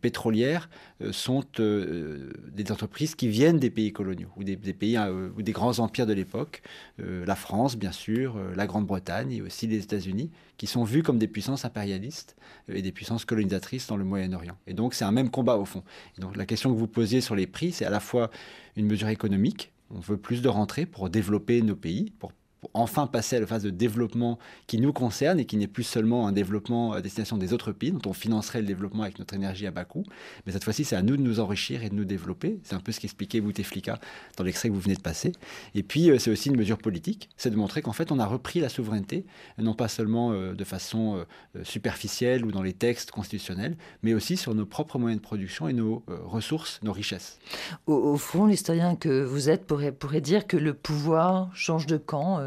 pétrolières 0.00 0.70
sont 1.10 1.42
des 1.56 2.70
entreprises 2.70 3.16
qui 3.16 3.26
viennent 3.26 3.58
des 3.58 3.70
pays 3.70 3.92
coloniaux 3.92 4.28
ou 4.36 4.44
des, 4.44 4.56
pays 4.56 4.96
ou 5.36 5.42
des 5.42 5.52
grands 5.52 5.80
empires 5.80 6.06
de 6.06 6.12
l'époque, 6.12 6.62
la 6.98 7.34
France 7.34 7.76
bien 7.76 7.92
sûr, 7.92 8.36
la 8.54 8.66
Grande-Bretagne 8.66 9.32
et 9.32 9.42
aussi 9.42 9.66
les 9.66 9.82
États-Unis, 9.82 10.30
qui 10.58 10.66
sont 10.66 10.84
vus 10.84 11.02
comme 11.02 11.18
des 11.18 11.28
puissances 11.28 11.64
impérialistes 11.64 12.36
et 12.68 12.82
des 12.82 12.92
puissances 12.92 13.24
colonisatrices 13.24 13.86
dans 13.86 13.96
le 13.96 14.04
Moyen-Orient. 14.04 14.58
Et 14.66 14.74
donc 14.74 14.92
c'est 14.92 15.04
un 15.04 15.12
même 15.12 15.30
combat 15.30 15.56
au 15.56 15.64
fond. 15.64 15.82
donc 16.18 16.36
la 16.36 16.44
question 16.44 16.72
que 16.72 16.78
vous 16.78 16.88
posiez 16.88 17.20
sur 17.22 17.34
les 17.34 17.46
prix, 17.46 17.72
c'est 17.72 17.86
à 17.86 17.90
la 17.90 18.00
fois 18.00 18.30
une 18.76 18.86
mesure 18.86 19.08
économique, 19.08 19.72
on 19.90 20.00
veut 20.00 20.18
plus 20.18 20.42
de 20.42 20.48
rentrées 20.48 20.84
pour 20.84 21.08
développer 21.08 21.62
nos 21.62 21.76
pays, 21.76 22.12
pour 22.18 22.32
enfin 22.74 23.06
passer 23.06 23.36
à 23.36 23.40
la 23.40 23.46
phase 23.46 23.62
de 23.62 23.70
développement 23.70 24.38
qui 24.66 24.78
nous 24.78 24.92
concerne 24.92 25.40
et 25.40 25.44
qui 25.44 25.56
n'est 25.56 25.66
plus 25.66 25.84
seulement 25.84 26.26
un 26.26 26.32
développement 26.32 26.92
à 26.92 27.00
destination 27.00 27.36
des 27.36 27.52
autres 27.52 27.72
pays 27.72 27.92
dont 27.92 28.10
on 28.10 28.12
financerait 28.12 28.60
le 28.60 28.66
développement 28.66 29.02
avec 29.02 29.18
notre 29.18 29.34
énergie 29.34 29.66
à 29.66 29.70
bas 29.70 29.84
coût. 29.84 30.04
Mais 30.46 30.52
cette 30.52 30.64
fois-ci, 30.64 30.84
c'est 30.84 30.96
à 30.96 31.02
nous 31.02 31.16
de 31.16 31.22
nous 31.22 31.40
enrichir 31.40 31.82
et 31.82 31.90
de 31.90 31.94
nous 31.94 32.04
développer. 32.04 32.58
C'est 32.62 32.74
un 32.74 32.80
peu 32.80 32.92
ce 32.92 33.00
qu'expliquait 33.00 33.40
Bouteflika 33.40 33.98
dans 34.36 34.44
l'extrait 34.44 34.68
que 34.68 34.74
vous 34.74 34.80
venez 34.80 34.94
de 34.94 35.00
passer. 35.00 35.32
Et 35.74 35.82
puis, 35.82 36.10
euh, 36.10 36.18
c'est 36.18 36.30
aussi 36.30 36.48
une 36.48 36.56
mesure 36.56 36.78
politique. 36.78 37.28
C'est 37.36 37.50
de 37.50 37.56
montrer 37.56 37.82
qu'en 37.82 37.92
fait, 37.92 38.12
on 38.12 38.18
a 38.18 38.26
repris 38.26 38.60
la 38.60 38.68
souveraineté, 38.68 39.24
non 39.58 39.74
pas 39.74 39.88
seulement 39.88 40.32
euh, 40.32 40.54
de 40.54 40.64
façon 40.64 41.24
euh, 41.56 41.64
superficielle 41.64 42.44
ou 42.44 42.52
dans 42.52 42.62
les 42.62 42.72
textes 42.72 43.10
constitutionnels, 43.10 43.76
mais 44.02 44.14
aussi 44.14 44.36
sur 44.36 44.54
nos 44.54 44.66
propres 44.66 44.98
moyens 44.98 45.20
de 45.20 45.24
production 45.24 45.68
et 45.68 45.72
nos 45.72 46.02
ressources, 46.06 46.80
nos 46.82 46.92
richesses. 46.92 47.38
Au, 47.86 48.16
fond, 48.16 48.46
l'historien 48.46 48.96
que 48.96 49.24
vous 49.24 49.48
êtes 49.48 49.66
pourrait, 49.66 50.20
dire 50.20 50.46
que 50.46 50.56
le 50.56 50.74
pouvoir 50.74 51.54
change 51.54 51.86
de 51.86 51.96
camp 51.96 52.38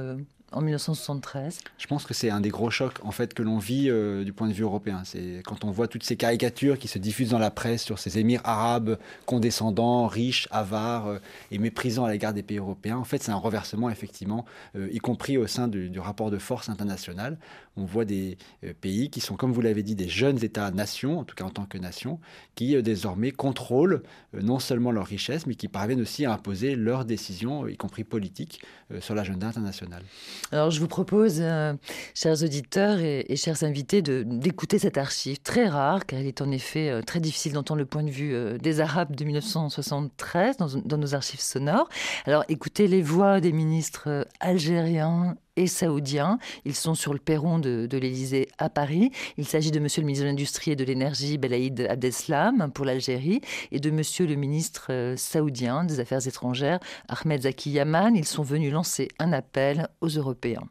en 0.51 0.61
1973 0.61 1.59
Je 1.77 1.87
pense 1.87 2.05
que 2.05 2.13
c'est 2.13 2.29
un 2.29 2.41
des 2.41 2.49
gros 2.49 2.69
chocs 2.69 2.97
en 3.03 3.11
fait 3.11 3.33
que 3.33 3.41
l'on 3.41 3.57
vit 3.57 3.89
euh, 3.89 4.23
du 4.23 4.33
point 4.33 4.47
de 4.47 4.53
vue 4.53 4.63
européen. 4.63 5.01
C'est 5.05 5.41
quand 5.45 5.63
on 5.63 5.71
voit 5.71 5.87
toutes 5.87 6.03
ces 6.03 6.17
caricatures 6.17 6.77
qui 6.77 6.87
se 6.87 6.99
diffusent 6.99 7.29
dans 7.29 7.39
la 7.39 7.51
presse 7.51 7.83
sur 7.83 7.99
ces 7.99 8.19
émirs 8.19 8.41
arabes 8.43 8.97
condescendants, 9.25 10.07
riches, 10.07 10.47
avares 10.51 11.07
euh, 11.07 11.19
et 11.51 11.57
méprisants 11.57 12.05
à 12.05 12.11
l'égard 12.11 12.33
des 12.33 12.43
pays 12.43 12.57
européens. 12.57 12.97
En 12.97 13.05
fait, 13.05 13.23
c'est 13.23 13.31
un 13.31 13.35
renversement 13.35 13.89
effectivement, 13.89 14.45
y 14.75 14.99
compris 14.99 15.37
au 15.37 15.47
sein 15.47 15.67
du, 15.67 15.89
du, 15.89 15.99
rapport 15.99 16.31
de 16.31 16.37
force 16.37 16.69
international 16.69 17.37
on 17.77 17.85
voit 17.85 18.05
des 18.05 18.37
euh, 18.63 18.73
pays 18.79 19.09
qui 19.09 19.21
sont, 19.21 19.35
comme 19.35 19.51
vous 19.51 19.61
l'avez 19.61 19.83
dit, 19.83 19.95
des 19.95 20.09
jeunes 20.09 20.43
États-nations, 20.43 21.19
en 21.19 21.23
tout 21.23 21.35
cas 21.35 21.45
en 21.45 21.49
tant 21.49 21.65
que 21.65 21.77
nation, 21.77 22.19
qui 22.55 22.75
euh, 22.75 22.81
désormais 22.81 23.31
contrôlent 23.31 24.03
euh, 24.35 24.41
non 24.41 24.59
seulement 24.59 24.91
leurs 24.91 25.05
richesses, 25.05 25.47
mais 25.47 25.55
qui 25.55 25.67
parviennent 25.67 26.01
aussi 26.01 26.25
à 26.25 26.33
imposer 26.33 26.75
leurs 26.75 27.05
décisions, 27.05 27.67
y 27.67 27.77
compris 27.77 28.03
politiques, 28.03 28.61
sur 28.99 29.15
l'agenda 29.15 29.47
international. 29.47 30.03
Alors 30.51 30.69
je 30.69 30.81
vous 30.81 30.87
propose, 30.87 31.41
chers 32.13 32.43
auditeurs 32.43 32.99
et, 32.99 33.35
chers 33.37 33.63
invités, 33.63 34.01
d'écouter 34.01 34.79
cette 34.79 34.97
archive 34.97 35.39
très 35.39 35.67
rare, 35.69 36.05
car 36.05 36.19
il 36.19 36.27
est 36.27 36.41
en 36.41 36.51
effet 36.51 37.01
très 37.03 37.21
difficile 37.21 37.53
d'entendre 37.53 37.79
le 37.79 37.85
point 37.85 38.03
de 38.03 38.09
vue 38.09 38.59
des 38.59 38.81
Arabes 38.81 39.15
de 39.15 39.23
1973 39.23 40.57
dans, 40.57 40.67
dans 40.83 40.97
nos 40.97 41.15
archives 41.15 41.39
sonores. 41.39 41.87
Alors 42.25 42.43
écoutez 42.49 42.87
les 42.87 43.01
voix 43.01 43.39
des 43.39 43.53
ministres 43.53 44.27
algériens, 44.41 45.37
et 45.55 45.67
saoudiens. 45.67 46.37
Ils 46.65 46.75
sont 46.75 46.95
sur 46.95 47.13
le 47.13 47.19
perron 47.19 47.59
de, 47.59 47.87
l'Élysée 47.91 48.47
à 48.57 48.69
Paris. 48.69 49.11
Il 49.37 49.45
s'agit 49.45 49.71
de 49.71 49.79
Monsieur 49.79 50.01
le 50.01 50.05
ministre 50.05 50.23
de 50.23 50.29
l'Industrie 50.29 50.71
et 50.71 50.75
de 50.75 50.83
l'Énergie, 50.83 51.37
Belaïd 51.37 51.87
Abdeslam, 51.89 52.71
pour 52.73 52.85
l'Algérie, 52.85 53.41
et 53.71 53.79
de 53.79 53.91
Monsieur 53.91 54.25
le 54.25 54.35
ministre 54.35 54.87
euh, 54.89 55.15
saoudien 55.17 55.83
des 55.83 55.99
Affaires 55.99 56.25
étrangères, 56.27 56.79
Ahmed 57.07 57.43
Zaki 57.43 57.71
Yaman. 57.71 58.15
Ils 58.15 58.25
sont 58.25 58.43
venus 58.43 58.71
lancer 58.71 59.09
un 59.19 59.33
appel 59.33 59.87
aux 60.01 60.07
Européens. 60.09 60.67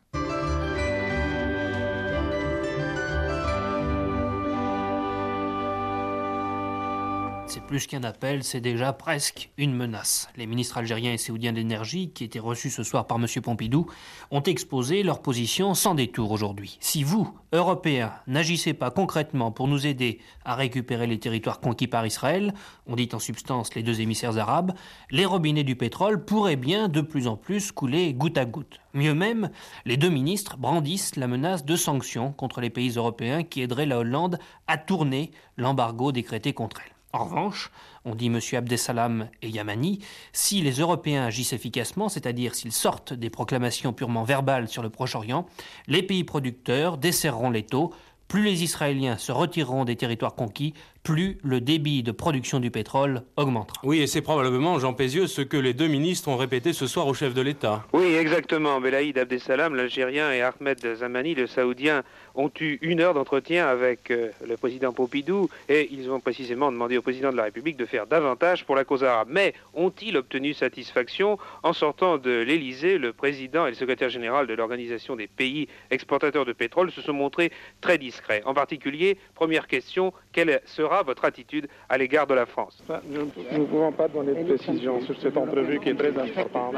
Plus 7.70 7.86
qu'un 7.86 8.02
appel, 8.02 8.42
c'est 8.42 8.60
déjà 8.60 8.92
presque 8.92 9.48
une 9.56 9.72
menace. 9.72 10.28
Les 10.36 10.48
ministres 10.48 10.78
algériens 10.78 11.12
et 11.12 11.18
saoudiens 11.18 11.52
d'énergie, 11.52 12.10
qui 12.10 12.24
étaient 12.24 12.40
reçus 12.40 12.68
ce 12.68 12.82
soir 12.82 13.06
par 13.06 13.18
M. 13.18 13.26
Pompidou, 13.40 13.86
ont 14.32 14.42
exposé 14.42 15.04
leur 15.04 15.22
position 15.22 15.74
sans 15.74 15.94
détour 15.94 16.32
aujourd'hui. 16.32 16.78
Si 16.80 17.04
vous, 17.04 17.32
Européens, 17.52 18.12
n'agissez 18.26 18.74
pas 18.74 18.90
concrètement 18.90 19.52
pour 19.52 19.68
nous 19.68 19.86
aider 19.86 20.18
à 20.44 20.56
récupérer 20.56 21.06
les 21.06 21.20
territoires 21.20 21.60
conquis 21.60 21.86
par 21.86 22.04
Israël, 22.04 22.54
on 22.88 22.96
dit 22.96 23.08
en 23.12 23.20
substance 23.20 23.72
les 23.76 23.84
deux 23.84 24.00
émissaires 24.00 24.36
arabes, 24.36 24.72
les 25.12 25.24
robinets 25.24 25.62
du 25.62 25.76
pétrole 25.76 26.24
pourraient 26.24 26.56
bien 26.56 26.88
de 26.88 27.00
plus 27.00 27.28
en 27.28 27.36
plus 27.36 27.70
couler 27.70 28.14
goutte 28.14 28.36
à 28.36 28.46
goutte. 28.46 28.80
Mieux 28.94 29.14
même, 29.14 29.48
les 29.84 29.96
deux 29.96 30.10
ministres 30.10 30.56
brandissent 30.56 31.14
la 31.14 31.28
menace 31.28 31.64
de 31.64 31.76
sanctions 31.76 32.32
contre 32.32 32.60
les 32.60 32.70
pays 32.70 32.90
européens 32.96 33.44
qui 33.44 33.62
aideraient 33.62 33.86
la 33.86 34.00
Hollande 34.00 34.40
à 34.66 34.76
tourner 34.76 35.30
l'embargo 35.56 36.10
décrété 36.10 36.52
contre 36.52 36.80
elle. 36.84 36.99
En 37.12 37.24
revanche, 37.24 37.70
on 38.04 38.14
dit 38.14 38.26
M. 38.26 38.38
Abdesalam 38.52 39.28
et 39.42 39.48
Yamani, 39.48 39.98
si 40.32 40.62
les 40.62 40.74
Européens 40.74 41.24
agissent 41.24 41.52
efficacement, 41.52 42.08
c'est-à-dire 42.08 42.54
s'ils 42.54 42.72
sortent 42.72 43.12
des 43.12 43.30
proclamations 43.30 43.92
purement 43.92 44.22
verbales 44.22 44.68
sur 44.68 44.82
le 44.82 44.90
Proche-Orient, 44.90 45.46
les 45.88 46.04
pays 46.04 46.22
producteurs 46.22 46.98
desserreront 46.98 47.50
les 47.50 47.64
taux, 47.64 47.92
plus 48.28 48.44
les 48.44 48.62
Israéliens 48.62 49.18
se 49.18 49.32
retireront 49.32 49.84
des 49.84 49.96
territoires 49.96 50.36
conquis, 50.36 50.72
plus 51.02 51.38
le 51.42 51.60
débit 51.60 52.02
de 52.02 52.12
production 52.12 52.60
du 52.60 52.70
pétrole 52.70 53.22
augmentera. 53.36 53.80
Oui, 53.84 54.00
et 54.00 54.06
c'est 54.06 54.20
probablement, 54.20 54.78
Jean 54.78 54.92
Pézieux, 54.92 55.26
ce 55.26 55.42
que 55.42 55.56
les 55.56 55.72
deux 55.72 55.88
ministres 55.88 56.28
ont 56.28 56.36
répété 56.36 56.72
ce 56.72 56.86
soir 56.86 57.06
au 57.06 57.14
chef 57.14 57.34
de 57.34 57.42
l'État. 57.42 57.84
Oui, 57.92 58.14
exactement. 58.14 58.80
Belaïd 58.80 59.18
Abdesalam, 59.18 59.74
l'Algérien, 59.74 60.32
et 60.32 60.42
Ahmed 60.42 60.96
Zamani, 60.96 61.34
le 61.34 61.46
Saoudien, 61.46 62.02
ont 62.34 62.50
eu 62.60 62.78
une 62.82 63.00
heure 63.00 63.14
d'entretien 63.14 63.66
avec 63.66 64.10
euh, 64.10 64.30
le 64.46 64.56
président 64.56 64.92
Pompidou 64.92 65.48
et 65.68 65.88
ils 65.92 66.10
ont 66.10 66.20
précisément 66.20 66.70
demandé 66.70 66.96
au 66.96 67.02
président 67.02 67.30
de 67.30 67.36
la 67.36 67.44
République 67.44 67.76
de 67.76 67.86
faire 67.86 68.06
davantage 68.06 68.64
pour 68.64 68.76
la 68.76 68.84
cause 68.84 69.04
arabe. 69.04 69.28
Mais 69.30 69.54
ont-ils 69.74 70.16
obtenu 70.16 70.54
satisfaction 70.54 71.38
En 71.62 71.72
sortant 71.72 72.18
de 72.18 72.30
l'Élysée, 72.30 72.98
le 72.98 73.12
président 73.12 73.66
et 73.66 73.70
le 73.70 73.76
secrétaire 73.76 74.10
général 74.10 74.46
de 74.46 74.54
l'Organisation 74.54 75.16
des 75.16 75.26
pays 75.26 75.68
exportateurs 75.90 76.44
de 76.44 76.52
pétrole 76.52 76.90
se 76.90 77.02
sont 77.02 77.12
montrés 77.12 77.52
très 77.80 77.98
discrets. 77.98 78.42
En 78.44 78.54
particulier, 78.54 79.18
première 79.34 79.66
question, 79.66 80.12
quelle 80.32 80.60
sera 80.66 80.99
votre 81.02 81.24
attitude 81.24 81.68
à 81.88 81.98
l'égard 81.98 82.26
de 82.26 82.34
la 82.34 82.46
France 82.46 82.82
Nous 83.08 83.26
ne 83.58 83.64
pouvons 83.64 83.92
pas 83.92 84.08
donner 84.08 84.34
de 84.34 84.54
précisions 84.54 85.00
sur 85.02 85.18
cette 85.20 85.36
entrevue 85.36 85.80
qui 85.80 85.90
est 85.90 85.94
très 85.94 86.16
importante. 86.18 86.74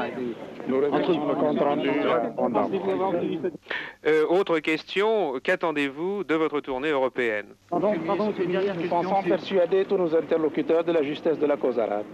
Nous 0.67 0.79
remercions 0.79 1.27
le 1.27 1.35
compte 1.35 1.59
rendu 1.59 1.89
euh, 4.05 4.25
Autre 4.27 4.59
question, 4.59 5.39
qu'attendez-vous 5.43 6.23
de 6.23 6.35
votre 6.35 6.59
tournée 6.61 6.89
européenne? 6.89 7.47
Nous 7.71 8.89
pensons 8.89 9.23
persuader 9.23 9.85
tous 9.85 9.97
nos 9.97 10.15
interlocuteurs 10.15 10.83
de 10.83 10.91
la 10.91 11.03
justesse 11.03 11.39
de 11.39 11.45
la 11.45 11.57
cause 11.57 11.79
arabe. 11.79 12.05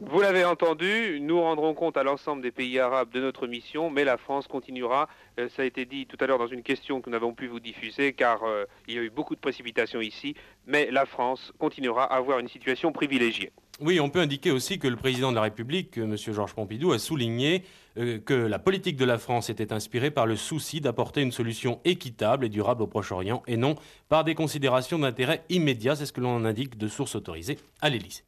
Vous 0.00 0.20
l'avez 0.20 0.44
entendu, 0.44 1.18
nous 1.20 1.40
rendrons 1.40 1.74
compte 1.74 1.96
à 1.96 2.02
l'ensemble 2.02 2.42
des 2.42 2.50
pays 2.50 2.78
arabes 2.78 3.10
de 3.10 3.20
notre 3.20 3.46
mission, 3.46 3.90
mais 3.90 4.04
la 4.04 4.16
France 4.16 4.46
continuera. 4.46 5.08
Euh, 5.38 5.48
ça 5.56 5.62
a 5.62 5.64
été 5.64 5.84
dit 5.84 6.06
tout 6.06 6.16
à 6.20 6.26
l'heure 6.26 6.38
dans 6.38 6.46
une 6.46 6.62
question 6.62 7.00
que 7.00 7.10
nous 7.10 7.14
n'avons 7.14 7.34
pu 7.34 7.46
vous 7.46 7.60
diffuser, 7.60 8.12
car 8.12 8.44
euh, 8.44 8.64
il 8.86 8.94
y 8.94 8.98
a 8.98 9.02
eu 9.02 9.10
beaucoup 9.10 9.34
de 9.34 9.40
précipitations 9.40 10.00
ici, 10.00 10.34
mais 10.66 10.90
la 10.90 11.06
France 11.06 11.52
continuera 11.58 12.04
à 12.04 12.16
avoir 12.16 12.38
une 12.38 12.48
situation 12.48 12.92
privilégiée. 12.92 13.50
Oui, 13.80 13.98
on 13.98 14.08
peut 14.08 14.20
indiquer 14.20 14.52
aussi 14.52 14.78
que 14.78 14.86
le 14.86 14.94
président 14.94 15.30
de 15.30 15.34
la 15.34 15.42
République, 15.42 15.98
M. 15.98 16.16
Georges 16.16 16.54
Pompidou, 16.54 16.92
a 16.92 16.98
souligné 17.00 17.64
euh, 17.98 18.20
que 18.20 18.34
la 18.34 18.60
politique 18.60 18.96
de 18.96 19.04
la 19.04 19.18
France 19.18 19.50
était 19.50 19.72
inspirée 19.72 20.12
par 20.12 20.26
le 20.26 20.36
souci 20.36 20.80
d'apporter 20.80 21.22
une 21.22 21.32
solution 21.32 21.80
équitable 21.84 22.44
et 22.44 22.48
durable 22.48 22.82
au 22.82 22.86
Proche-Orient 22.86 23.42
et 23.48 23.56
non 23.56 23.74
par 24.08 24.22
des 24.22 24.36
considérations 24.36 25.00
d'intérêt 25.00 25.42
immédiat, 25.48 25.96
c'est 25.96 26.06
ce 26.06 26.12
que 26.12 26.20
l'on 26.20 26.44
indique 26.44 26.78
de 26.78 26.86
sources 26.86 27.16
autorisées 27.16 27.58
à 27.80 27.88
l'Élysée. 27.88 28.22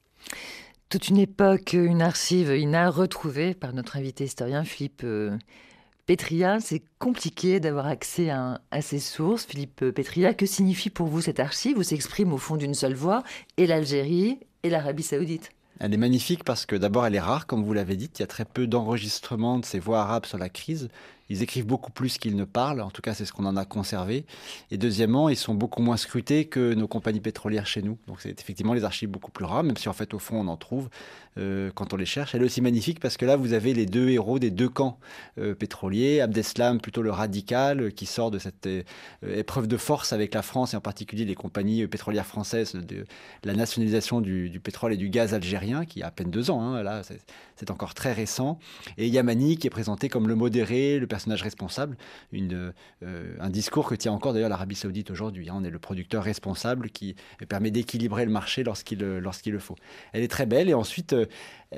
Toute 0.89 1.09
une 1.09 1.19
époque, 1.19 1.73
une 1.75 2.03
archive 2.03 2.51
a 2.51 2.91
retrouvée 2.91 3.55
par 3.55 3.73
notre 3.73 3.97
invité 3.97 4.25
historien 4.25 4.65
Philippe 4.65 5.03
euh, 5.05 5.37
Petria. 6.07 6.61
C'est 6.61 6.83
compliqué 6.99 7.61
d'avoir 7.61 7.87
accès 7.87 8.31
à, 8.31 8.61
ces 8.81 9.01
sources. 9.01 9.45
Philippe 9.45 9.91
Petria, 9.91 10.35
que 10.35 10.47
signifie 10.47 10.91
pour 10.91 11.09
vous 11.09 11.21
cette 11.21 11.41
archive 11.41 11.79
où 11.79 11.83
s'exprime 11.83 12.33
au 12.33 12.39
fond 12.39 12.57
d'une 12.57 12.75
seule 12.75 12.95
voix 12.95 13.23
et 13.57 13.67
l'Algérie 13.67 14.39
et 14.63 14.71
l'Arabie 14.71 15.03
saoudite? 15.03 15.51
Elle 15.81 15.93
est 15.93 15.99
magnifique 15.99 16.45
parce 16.45 16.67
que 16.67 16.77
d'abord 16.77 17.07
elle 17.07 17.15
est 17.15 17.21
rare, 17.21 17.47
comme 17.47 17.65
vous 17.65 17.73
l'avez 17.73 17.97
dit, 17.97 18.11
il 18.15 18.21
y 18.21 18.23
a 18.23 18.27
très 18.27 18.45
peu 18.45 18.67
d'enregistrements 18.67 19.59
de 19.59 19.65
ces 19.65 19.79
voix 19.79 20.01
arabes 20.01 20.27
sur 20.27 20.39
la 20.39 20.49
crise. 20.49 20.89
Ils 21.29 21.43
écrivent 21.43 21.67
beaucoup 21.67 21.91
plus 21.91 22.19
qu'ils 22.19 22.37
ne 22.37 22.45
parlent, 22.45 22.81
en 22.81 22.91
tout 22.91 23.03
cas 23.03 23.15
c'est 23.15 23.25
ce 23.25 23.33
qu'on 23.33 23.47
en 23.47 23.57
a 23.57 23.65
conservé. 23.65 24.27
Et 24.71 24.79
deuxièmement, 24.79 25.29
ils 25.29 25.37
sont 25.37 25.55
beaucoup 25.55 25.83
moins 25.83 25.97
scrutés 25.97 26.45
que 26.45 26.75
nos 26.75 26.87
compagnies 26.87 27.21
pétrolières 27.21 27.67
chez 27.67 27.83
nous. 27.83 27.99
Donc 28.07 28.21
c'est 28.21 28.41
effectivement 28.41 28.75
les 28.75 28.85
archives 28.85 29.09
beaucoup 29.09 29.33
plus 29.33 29.45
rares, 29.45 29.65
même 29.65 29.77
si 29.77 29.89
en 29.89 29.93
fait 29.93 30.15
au 30.15 30.19
fond 30.19 30.39
on 30.39 30.49
en 30.49 30.57
trouve 30.57 30.89
euh, 31.39 31.71
quand 31.75 31.93
on 31.93 31.97
les 31.97 32.07
cherche. 32.07 32.35
Elle 32.35 32.43
est 32.43 32.45
aussi 32.45 32.61
magnifique 32.61 33.01
parce 33.01 33.17
que 33.17 33.27
là 33.27 33.37
vous 33.37 33.53
avez 33.53 33.75
les 33.75 33.87
deux 33.87 34.09
héros 34.09 34.39
des 34.39 34.51
deux 34.51 34.69
camps 34.69 34.99
euh, 35.39 35.55
pétroliers. 35.55 36.21
Abdeslam, 36.21 36.81
plutôt 36.81 37.03
le 37.03 37.11
radical, 37.11 37.81
euh, 37.81 37.91
qui 37.91 38.07
sort 38.07 38.31
de 38.31 38.39
cette 38.39 38.69
épreuve 39.27 39.67
de 39.67 39.77
force 39.77 40.13
avec 40.13 40.33
la 40.33 40.43
France 40.43 40.75
et 40.75 40.77
en 40.77 40.81
particulier 40.81 41.25
les 41.25 41.35
compagnies 41.35 41.87
pétrolières 41.89 42.27
françaises 42.27 42.75
de 42.75 43.05
la 43.45 43.55
nationalisation 43.55 44.21
du, 44.21 44.61
pétrole 44.63 44.93
et 44.93 44.97
du 44.97 45.09
gaz 45.09 45.35
algérien, 45.35 45.66
qui 45.87 46.03
a 46.03 46.07
à 46.07 46.11
peine 46.11 46.31
deux 46.31 46.51
ans. 46.51 46.61
Hein. 46.61 46.83
là, 46.83 47.03
c'est 47.57 47.71
encore 47.71 47.95
très 47.95 48.13
récent. 48.13 48.59
Et 48.99 49.09
Yamani 49.09 49.57
qui 49.57 49.67
est 49.67 49.71
présenté 49.71 50.09
comme 50.09 50.29
le 50.29 50.35
modéré, 50.35 50.99
le 50.99 51.07
personnage 51.07 51.43
responsable, 51.43 51.97
une, 52.33 52.73
un 53.03 53.51
discours 53.51 53.89
que 53.89 53.95
tient 53.95 54.13
encore 54.13 54.33
d'ailleurs 54.33 54.49
l'Arabie 54.49 54.77
Saoudite 54.77 55.11
aujourd'hui. 55.11 55.49
Hein. 55.49 55.55
On 55.57 55.65
est 55.65 55.71
le 55.71 55.79
producteur 55.79 56.23
responsable 56.23 56.91
qui 56.91 57.17
permet 57.49 57.71
d'équilibrer 57.71 58.25
le 58.25 58.31
marché 58.31 58.63
lorsqu'il 58.63 59.01
lorsqu'il 59.01 59.53
le 59.53 59.59
faut. 59.59 59.77
Elle 60.13 60.23
est 60.23 60.29
très 60.29 60.47
belle 60.47 60.69
et 60.69 60.75
ensuite 60.75 61.15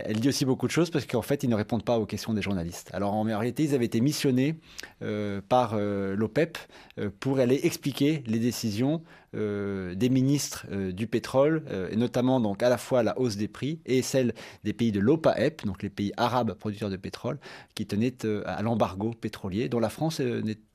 elle 0.04 0.20
dit 0.20 0.28
aussi 0.28 0.44
beaucoup 0.44 0.66
de 0.66 0.72
choses 0.72 0.90
parce 0.90 1.06
qu'en 1.06 1.22
fait, 1.22 1.42
ils 1.42 1.50
ne 1.50 1.54
répondent 1.54 1.84
pas 1.84 1.98
aux 1.98 2.06
questions 2.06 2.32
des 2.32 2.42
journalistes. 2.42 2.90
Alors 2.92 3.14
en 3.14 3.22
réalité, 3.22 3.64
ils 3.64 3.74
avaient 3.74 3.84
été 3.84 4.00
missionnés 4.00 4.56
euh, 5.02 5.40
par 5.46 5.74
euh, 5.74 6.14
l'OPEP 6.16 6.58
euh, 6.98 7.11
pour 7.20 7.38
aller 7.38 7.61
expliquer 7.62 8.22
les 8.26 8.38
décisions 8.38 9.02
des 9.34 10.08
ministres 10.08 10.66
du 10.90 11.06
pétrole, 11.06 11.62
et 11.90 11.96
notamment 11.96 12.40
donc 12.40 12.62
à 12.62 12.70
la 12.70 12.78
fois 12.78 13.02
la 13.02 13.18
hausse 13.18 13.37
des 13.37 13.46
prix 13.46 13.78
et 13.84 14.00
celle 14.00 14.32
des 14.64 14.72
pays 14.72 14.90
de 14.90 15.00
l'OPAEP, 15.00 15.66
donc 15.66 15.82
les 15.82 15.90
pays 15.90 16.12
arabes 16.16 16.54
producteurs 16.54 16.88
de 16.88 16.96
pétrole, 16.96 17.38
qui 17.74 17.84
tenaient 17.84 18.16
à 18.46 18.62
l'embargo 18.62 19.11
pétrolier, 19.11 19.68
dont 19.68 19.80
la 19.80 19.90
France 19.90 20.22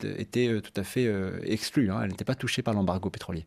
était 0.03 0.61
tout 0.61 0.79
à 0.79 0.83
fait 0.83 1.11
exclue. 1.45 1.89
Hein. 1.89 2.01
elle 2.03 2.11
n'était 2.11 2.25
pas 2.25 2.35
touchée 2.35 2.61
par 2.61 2.75
l'embargo 2.75 3.09
pétrolier. 3.09 3.43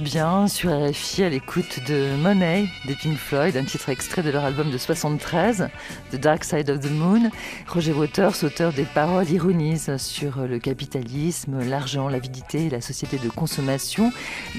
Bien 0.00 0.48
sur 0.48 0.70
RFI 0.70 1.24
à 1.24 1.28
l'écoute 1.28 1.80
de 1.86 2.16
Money 2.16 2.68
des 2.86 2.94
Pink 2.94 3.18
Floyd, 3.18 3.54
un 3.56 3.64
titre 3.64 3.90
extrait 3.90 4.22
de 4.22 4.30
leur 4.30 4.44
album 4.44 4.70
de 4.70 4.78
73, 4.78 5.68
The 6.10 6.16
Dark 6.16 6.44
Side 6.44 6.70
of 6.70 6.80
the 6.80 6.90
Moon. 6.90 7.30
Roger 7.68 7.92
Waters, 7.92 8.44
auteur 8.44 8.72
des 8.72 8.84
paroles, 8.84 9.28
ironisent 9.28 9.96
sur 9.98 10.46
le 10.46 10.58
capitalisme, 10.58 11.62
l'argent, 11.68 12.08
l'avidité 12.08 12.66
et 12.66 12.70
la 12.70 12.80
société 12.80 13.18
de 13.18 13.28
consommation 13.28 14.10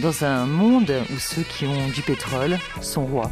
dans 0.01 0.23
un 0.23 0.45
monde 0.45 0.93
où 1.11 1.17
ceux 1.17 1.43
qui 1.43 1.65
ont 1.65 1.87
du 1.87 2.01
pétrole 2.01 2.59
sont 2.81 3.05
rois. 3.05 3.31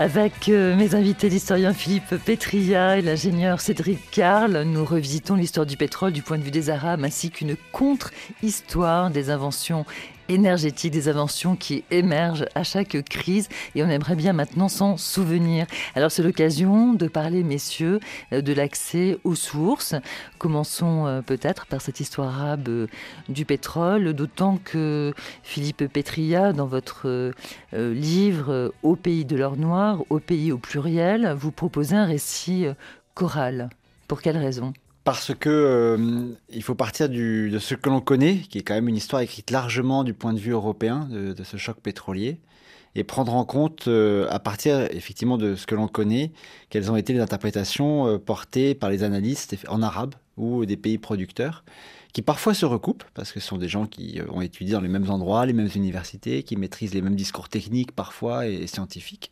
Avec 0.00 0.48
euh, 0.48 0.76
mes 0.76 0.94
invités, 0.94 1.28
l'historien 1.28 1.74
Philippe 1.74 2.14
Petria 2.24 2.98
et 2.98 3.02
l'ingénieur 3.02 3.60
Cédric 3.60 3.98
Carl, 4.12 4.62
nous 4.62 4.84
revisitons 4.84 5.34
l'histoire 5.34 5.66
du 5.66 5.76
pétrole 5.76 6.12
du 6.12 6.22
point 6.22 6.38
de 6.38 6.44
vue 6.44 6.52
des 6.52 6.70
Arabes 6.70 7.02
ainsi 7.02 7.32
qu'une 7.32 7.56
contre-histoire 7.72 9.10
des 9.10 9.28
inventions 9.28 9.84
énergétique, 10.28 10.92
des 10.92 11.08
inventions 11.08 11.56
qui 11.56 11.84
émergent 11.90 12.46
à 12.54 12.62
chaque 12.62 13.02
crise 13.08 13.48
et 13.74 13.82
on 13.82 13.88
aimerait 13.88 14.16
bien 14.16 14.32
maintenant 14.32 14.68
s'en 14.68 14.96
souvenir. 14.96 15.66
Alors 15.94 16.10
c'est 16.10 16.22
l'occasion 16.22 16.94
de 16.94 17.06
parler, 17.08 17.42
messieurs, 17.42 18.00
euh, 18.32 18.40
de 18.40 18.52
l'accès 18.52 19.18
aux 19.24 19.34
sources. 19.34 19.94
Commençons 20.38 21.06
euh, 21.06 21.22
peut-être 21.22 21.66
par 21.66 21.80
cette 21.80 22.00
histoire 22.00 22.40
arabe 22.40 22.68
euh, 22.68 22.86
du 23.28 23.44
pétrole, 23.44 24.12
d'autant 24.12 24.58
que 24.62 25.12
Philippe 25.42 25.86
Petria, 25.92 26.52
dans 26.52 26.66
votre 26.66 27.32
livre 27.72 28.72
Au 28.82 28.96
pays 28.96 29.24
de 29.24 29.36
l'or 29.36 29.56
noir, 29.56 30.02
au 30.10 30.18
pays 30.18 30.52
au 30.52 30.58
pluriel, 30.58 31.34
vous 31.36 31.52
proposez 31.52 31.96
un 31.96 32.04
récit 32.04 32.66
choral. 33.14 33.70
Pour 34.06 34.22
quelle 34.22 34.38
raison? 34.38 34.72
Parce 35.08 35.34
que 35.34 35.48
euh, 35.48 36.36
il 36.50 36.62
faut 36.62 36.74
partir 36.74 37.08
de 37.08 37.58
ce 37.58 37.74
que 37.74 37.88
l'on 37.88 38.02
connaît, 38.02 38.40
qui 38.50 38.58
est 38.58 38.60
quand 38.60 38.74
même 38.74 38.90
une 38.90 38.96
histoire 38.98 39.22
écrite 39.22 39.50
largement 39.50 40.04
du 40.04 40.12
point 40.12 40.34
de 40.34 40.38
vue 40.38 40.50
européen 40.50 41.08
de, 41.10 41.44
ce 41.44 41.56
choc 41.56 41.78
pétrolier, 41.80 42.40
et 42.94 43.04
prendre 43.04 43.34
en 43.34 43.46
compte, 43.46 43.88
euh, 43.88 44.28
à 44.28 44.38
partir 44.38 44.82
effectivement 44.90 45.38
de 45.38 45.54
ce 45.54 45.66
que 45.66 45.74
l'on 45.74 45.88
connaît, 45.88 46.30
quelles 46.68 46.92
ont 46.92 46.96
été 46.96 47.14
les 47.14 47.20
interprétations 47.20 48.06
euh, 48.06 48.18
portées 48.18 48.74
par 48.74 48.90
les 48.90 49.02
analystes 49.02 49.56
en 49.68 49.80
arabe 49.80 50.14
ou 50.36 50.66
des 50.66 50.76
pays 50.76 50.98
producteurs 50.98 51.64
qui 52.12 52.22
parfois 52.22 52.54
se 52.54 52.66
recoupent, 52.66 53.04
parce 53.14 53.32
que 53.32 53.40
ce 53.40 53.46
sont 53.46 53.58
des 53.58 53.68
gens 53.68 53.86
qui 53.86 54.20
ont 54.30 54.40
étudié 54.40 54.72
dans 54.72 54.80
les 54.80 54.88
mêmes 54.88 55.10
endroits, 55.10 55.46
les 55.46 55.52
mêmes 55.52 55.70
universités, 55.74 56.42
qui 56.42 56.56
maîtrisent 56.56 56.94
les 56.94 57.02
mêmes 57.02 57.16
discours 57.16 57.48
techniques 57.48 57.92
parfois 57.92 58.46
et, 58.46 58.66
scientifiques, 58.66 59.30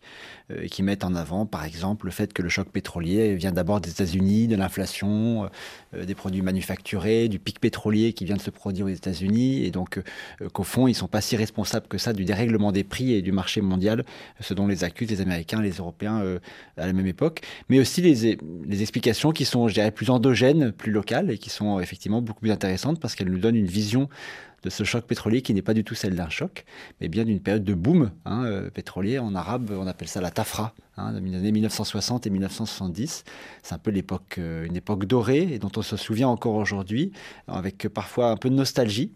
et 0.54 0.68
qui 0.68 0.82
mettent 0.82 1.04
en 1.04 1.14
avant, 1.14 1.44
par 1.44 1.64
exemple, 1.64 2.06
le 2.06 2.12
fait 2.12 2.32
que 2.32 2.40
le 2.40 2.48
choc 2.48 2.68
pétrolier 2.68 3.34
vient 3.34 3.52
d'abord 3.52 3.80
des 3.80 3.90
États-Unis, 3.90 4.46
de 4.46 4.56
l'inflation, 4.56 5.48
euh, 5.94 6.04
des 6.04 6.14
produits 6.14 6.42
manufacturés, 6.42 7.28
du 7.28 7.38
pic 7.38 7.58
pétrolier 7.58 8.12
qui 8.12 8.24
vient 8.24 8.36
de 8.36 8.40
se 8.40 8.50
produire 8.50 8.86
aux 8.86 8.90
États-Unis, 8.90 9.64
et 9.64 9.70
donc 9.70 10.00
qu'au 10.52 10.62
fond, 10.62 10.86
ils 10.86 10.92
ne 10.92 10.96
sont 10.96 11.08
pas 11.08 11.20
si 11.20 11.36
responsables 11.36 11.88
que 11.88 11.98
ça 11.98 12.12
du 12.12 12.24
dérèglement 12.24 12.72
des 12.72 12.84
prix 12.84 13.12
et 13.12 13.22
du 13.22 13.32
marché 13.32 13.60
mondial, 13.60 14.04
ce 14.40 14.54
dont 14.54 14.66
les 14.66 14.84
accusent 14.84 15.10
les 15.10 15.20
Américains, 15.20 15.60
les 15.60 15.72
Européens 15.72 16.22
à 16.76 16.86
la 16.86 16.92
même 16.92 17.06
époque, 17.06 17.42
mais 17.68 17.80
aussi 17.80 18.00
les, 18.00 18.38
les 18.66 18.82
explications 18.82 19.32
qui 19.32 19.44
sont, 19.44 19.68
je 19.68 19.74
dirais, 19.74 19.90
plus 19.90 20.10
endogènes, 20.10 20.72
plus 20.72 20.92
locales, 20.92 21.30
et 21.30 21.38
qui 21.38 21.50
sont 21.50 21.80
effectivement 21.80 22.22
beaucoup 22.22 22.40
plus 22.40 22.50
intéressantes 22.50 23.00
parce 23.00 23.14
qu'elle 23.14 23.30
nous 23.30 23.38
donne 23.38 23.56
une 23.56 23.66
vision 23.66 24.08
de 24.62 24.70
ce 24.70 24.84
choc 24.84 25.04
pétrolier 25.04 25.42
qui 25.42 25.54
n'est 25.54 25.62
pas 25.62 25.74
du 25.74 25.84
tout 25.84 25.94
celle 25.94 26.14
d'un 26.14 26.28
choc, 26.28 26.64
mais 27.00 27.08
bien 27.08 27.24
d'une 27.24 27.40
période 27.40 27.64
de 27.64 27.74
boom 27.74 28.10
hein, 28.24 28.44
euh, 28.44 28.70
pétrolier. 28.70 29.18
En 29.18 29.34
arabe, 29.34 29.70
on 29.72 29.86
appelle 29.86 30.08
ça 30.08 30.20
la 30.20 30.30
tafra, 30.30 30.74
hein, 30.96 31.12
de 31.12 31.20
les 31.20 31.36
années 31.36 31.52
1960 31.52 32.26
et 32.26 32.30
1970. 32.30 33.24
C'est 33.62 33.74
un 33.74 33.78
peu 33.78 33.90
l'époque, 33.90 34.36
euh, 34.38 34.64
une 34.64 34.76
époque 34.76 35.04
dorée 35.04 35.42
et 35.52 35.58
dont 35.58 35.70
on 35.76 35.82
se 35.82 35.96
souvient 35.96 36.28
encore 36.28 36.54
aujourd'hui, 36.54 37.12
avec 37.46 37.88
parfois 37.88 38.30
un 38.30 38.36
peu 38.36 38.50
de 38.50 38.54
nostalgie. 38.54 39.12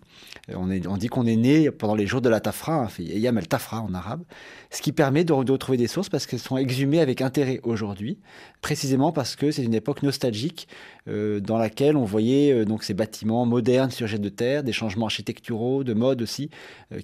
Euh, 0.51 0.55
on, 0.57 0.71
est, 0.71 0.87
on 0.87 0.97
dit 0.97 1.09
qu'on 1.09 1.27
est 1.27 1.37
né 1.37 1.71
pendant 1.71 1.95
les 1.95 2.07
jours 2.07 2.21
de 2.21 2.29
la 2.29 2.41
tafra, 2.41 2.85
hein, 2.85 2.89
Yam 2.99 3.39
el 3.39 3.49
tafra 3.49 3.81
en 3.81 3.95
arabe, 3.95 4.23
ce 4.71 4.83
qui 4.83 4.93
permet 4.93 5.25
de, 5.25 5.33
retrouver 5.33 5.79
des 5.79 5.87
sources 5.87 6.09
parce 6.09 6.27
qu'elles 6.27 6.41
sont 6.41 6.57
exhumées 6.57 7.01
avec 7.01 7.23
intérêt 7.23 7.61
aujourd'hui, 7.63 8.19
précisément 8.61 9.13
parce 9.13 9.37
que 9.37 9.51
c'est 9.51 9.65
une 9.65 9.75
époque 9.75 10.03
nostalgique 10.03 10.69
dans 11.07 11.59
laquelle 11.59 11.97
on 11.97 12.05
voyait 12.05 12.65
donc 12.65 12.85
ces 12.85 12.95
bâtiments 12.95 13.45
modernes 13.47 13.91
sur 13.91 14.07
jet 14.07 14.19
de 14.19 14.29
terre, 14.29 14.63
des 14.63 14.73
changements 14.73 15.07
architecturaux, 15.07 15.83
de 15.83 15.93
mode 15.93 16.23
aussi, 16.23 16.51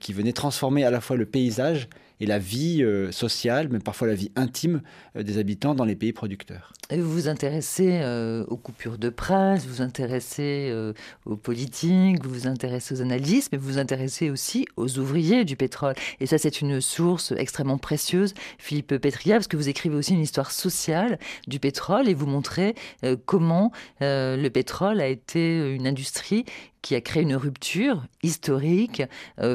qui 0.00 0.12
venaient 0.12 0.32
transformer 0.32 0.84
à 0.84 0.90
la 0.92 1.00
fois 1.00 1.16
le 1.16 1.26
paysage 1.26 1.88
et 2.20 2.26
la 2.26 2.38
vie 2.38 2.82
euh, 2.82 3.12
sociale, 3.12 3.68
mais 3.70 3.78
parfois 3.78 4.08
la 4.08 4.14
vie 4.14 4.30
intime 4.36 4.82
euh, 5.16 5.22
des 5.22 5.38
habitants 5.38 5.74
dans 5.74 5.84
les 5.84 5.96
pays 5.96 6.12
producteurs. 6.12 6.72
Vous 6.90 7.10
vous 7.10 7.28
intéressez 7.28 7.98
euh, 8.02 8.44
aux 8.46 8.56
coupures 8.56 8.98
de 8.98 9.08
presse, 9.08 9.66
vous 9.66 9.76
vous 9.76 9.82
intéressez 9.82 10.72
aux 11.24 11.36
politiques, 11.36 12.24
vous 12.24 12.30
vous 12.30 12.46
intéressez 12.46 12.94
aux 12.94 13.02
analystes, 13.02 13.50
mais 13.52 13.58
vous 13.58 13.72
vous 13.72 13.78
intéressez 13.78 14.30
aussi 14.30 14.66
aux 14.76 14.98
ouvriers 14.98 15.44
du 15.44 15.56
pétrole. 15.56 15.94
Et 16.20 16.26
ça, 16.26 16.38
c'est 16.38 16.60
une 16.60 16.80
source 16.80 17.32
extrêmement 17.36 17.78
précieuse, 17.78 18.34
Philippe 18.58 18.96
Petria, 18.98 19.34
parce 19.34 19.48
que 19.48 19.56
vous 19.56 19.68
écrivez 19.68 19.96
aussi 19.96 20.14
une 20.14 20.20
histoire 20.20 20.52
sociale 20.52 21.18
du 21.48 21.58
pétrole 21.58 22.08
et 22.08 22.14
vous 22.14 22.26
montrez 22.26 22.74
comment 23.24 23.72
le 24.00 24.48
pétrole 24.48 25.00
a 25.00 25.08
été 25.08 25.74
une 25.74 25.86
industrie 25.86 26.44
qui 26.86 26.94
a 26.94 27.00
créé 27.00 27.24
une 27.24 27.34
rupture 27.34 28.06
historique, 28.22 29.02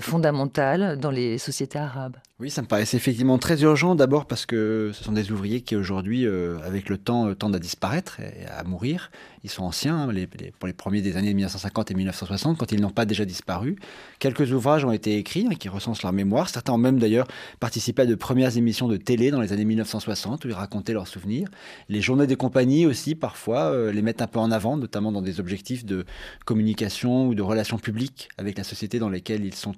fondamentale 0.02 1.00
dans 1.00 1.12
les 1.12 1.38
sociétés 1.38 1.80
arabes. 1.80 2.18
Oui, 2.42 2.50
ça 2.50 2.64
me 2.64 2.68
paraissait 2.68 2.98
effectivement 2.98 3.38
très 3.38 3.62
urgent, 3.62 3.94
d'abord 3.94 4.26
parce 4.26 4.48
que 4.48 4.90
ce 4.96 5.04
sont 5.04 5.12
des 5.12 5.32
ouvriers 5.32 5.62
qui 5.62 5.76
aujourd'hui, 5.76 6.26
euh, 6.26 6.58
avec 6.66 6.90
le 6.90 6.98
temps, 6.98 7.28
euh, 7.28 7.36
tendent 7.36 7.56
à 7.56 7.60
disparaître 7.60 8.20
et 8.20 8.48
à 8.48 8.64
mourir. 8.64 9.12
Ils 9.44 9.50
sont 9.50 9.64
anciens, 9.64 10.10
pour 10.60 10.68
les 10.68 10.74
premiers 10.74 11.02
des 11.02 11.18
années 11.18 11.34
1950 11.34 11.92
et 11.92 11.94
1960, 11.94 12.58
quand 12.58 12.72
ils 12.72 12.82
n'ont 12.82 12.90
pas 12.90 13.06
déjà 13.06 13.26
disparu. 13.26 13.76
Quelques 14.20 14.52
ouvrages 14.52 14.86
ont 14.86 14.92
été 14.92 15.18
écrits 15.18 15.48
hein, 15.50 15.56
qui 15.56 15.70
recensent 15.70 16.04
leur 16.04 16.14
mémoire. 16.14 16.50
Certains 16.50 16.74
ont 16.74 16.78
même 16.78 17.00
d'ailleurs 17.00 17.28
participé 17.60 18.04
à 18.04 18.06
de 18.06 18.16
premières 18.16 18.58
émissions 18.58 18.88
de 18.88 18.98
télé 18.98 19.32
dans 19.32 19.42
les 19.42 19.54
années 19.54 19.66
1960 19.66 20.46
où 20.46 20.48
ils 20.48 20.54
racontaient 20.54 20.94
leurs 20.94 21.08
souvenirs. 21.08 21.48
Les 21.90 22.02
journées 22.02 22.28
des 22.28 22.36
compagnies 22.36 22.86
aussi, 22.86 23.16
parfois, 23.16 23.72
euh, 23.72 23.92
les 23.92 24.02
mettent 24.02 24.22
un 24.22 24.28
peu 24.28 24.40
en 24.40 24.52
avant, 24.52 24.78
notamment 24.78 25.12
dans 25.12 25.22
des 25.22 25.40
objectifs 25.40 25.86
de 25.86 26.06
communication 26.46 27.28
ou 27.28 27.36
de 27.36 27.42
relations 27.42 27.78
publiques 27.78 28.30
avec 28.38 28.58
la 28.58 28.64
société 28.64 29.00
dans 29.00 29.10
laquelle 29.10 29.46
ils 29.46 29.56
sont 29.56 29.76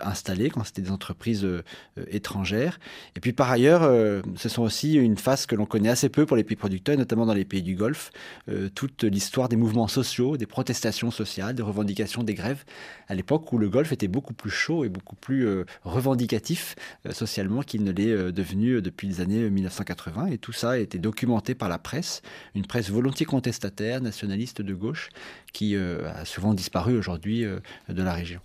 installés, 0.00 0.50
quand 0.50 0.64
c'était 0.64 0.82
des 0.82 0.90
entreprises 0.90 1.44
euh, 1.44 1.62
étrangères. 2.10 2.78
Et 3.16 3.20
puis 3.20 3.32
par 3.32 3.50
ailleurs, 3.50 3.82
euh, 3.82 4.22
ce 4.36 4.48
sont 4.48 4.62
aussi 4.62 4.94
une 4.94 5.16
phase 5.16 5.46
que 5.46 5.54
l'on 5.54 5.66
connaît 5.66 5.88
assez 5.88 6.08
peu 6.08 6.26
pour 6.26 6.36
les 6.36 6.44
pays 6.44 6.56
producteurs, 6.56 6.96
notamment 6.96 7.26
dans 7.26 7.34
les 7.34 7.44
pays 7.44 7.62
du 7.62 7.74
Golfe, 7.74 8.10
euh, 8.48 8.68
l'histoire 9.02 9.48
des 9.48 9.56
mouvements 9.56 9.88
sociaux, 9.88 10.36
des 10.36 10.46
protestations 10.46 11.10
sociales, 11.10 11.54
des 11.54 11.62
revendications, 11.62 12.22
des 12.22 12.34
grèves, 12.34 12.64
à 13.08 13.14
l'époque 13.14 13.52
où 13.52 13.58
le 13.58 13.68
Golfe 13.68 13.92
était 13.92 14.08
beaucoup 14.08 14.34
plus 14.34 14.50
chaud 14.50 14.84
et 14.84 14.88
beaucoup 14.88 15.16
plus 15.16 15.64
revendicatif 15.84 16.76
socialement 17.10 17.62
qu'il 17.62 17.84
ne 17.84 17.92
l'est 17.92 18.32
devenu 18.32 18.82
depuis 18.82 19.06
les 19.08 19.20
années 19.20 19.50
1980. 19.50 20.26
Et 20.26 20.38
tout 20.38 20.52
ça 20.52 20.70
a 20.70 20.78
été 20.78 20.98
documenté 20.98 21.54
par 21.54 21.68
la 21.68 21.78
presse, 21.78 22.22
une 22.54 22.66
presse 22.66 22.90
volontiers 22.90 23.26
contestataire, 23.26 24.00
nationaliste 24.00 24.62
de 24.62 24.74
gauche, 24.74 25.10
qui 25.52 25.76
a 25.76 26.24
souvent 26.24 26.54
disparu 26.54 26.96
aujourd'hui 26.96 27.44
de 27.88 28.02
la 28.02 28.12
région. 28.12 28.40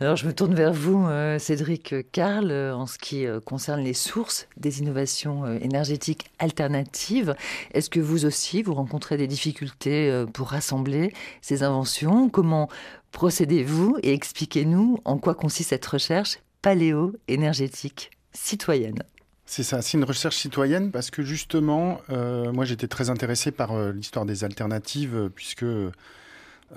Alors 0.00 0.16
je 0.16 0.26
me 0.26 0.32
tourne 0.32 0.54
vers 0.54 0.72
vous, 0.72 1.06
euh, 1.06 1.38
Cédric 1.38 1.94
Karl, 2.12 2.50
euh, 2.50 2.74
en 2.74 2.86
ce 2.86 2.98
qui 2.98 3.26
euh, 3.26 3.40
concerne 3.40 3.80
les 3.80 3.94
sources 3.94 4.46
des 4.56 4.80
innovations 4.80 5.46
énergétiques 5.58 6.30
alternatives. 6.38 7.34
Est-ce 7.72 7.90
que 7.90 8.00
vous 8.00 8.24
aussi, 8.24 8.62
vous 8.62 8.74
rencontrez 8.74 9.16
des 9.16 9.26
difficultés 9.26 10.24
pour 10.32 10.48
rassembler 10.48 11.12
ces 11.40 11.62
inventions? 11.62 12.28
Comment 12.28 12.68
procédez-vous 13.12 13.98
et 14.02 14.12
expliquez-nous 14.12 14.98
en 15.04 15.18
quoi 15.18 15.34
consiste 15.34 15.70
cette 15.70 15.86
recherche 15.86 16.38
paléo-énergétique 16.62 18.10
citoyenne? 18.32 19.02
C'est 19.46 19.62
ça, 19.62 19.82
c'est 19.82 19.98
une 19.98 20.04
recherche 20.04 20.36
citoyenne 20.36 20.90
parce 20.90 21.10
que 21.10 21.22
justement, 21.22 22.00
moi 22.08 22.64
j'étais 22.64 22.88
très 22.88 23.10
intéressé 23.10 23.50
par 23.50 23.76
l'histoire 23.92 24.24
des 24.24 24.44
alternatives 24.44 25.30
puisque 25.34 25.66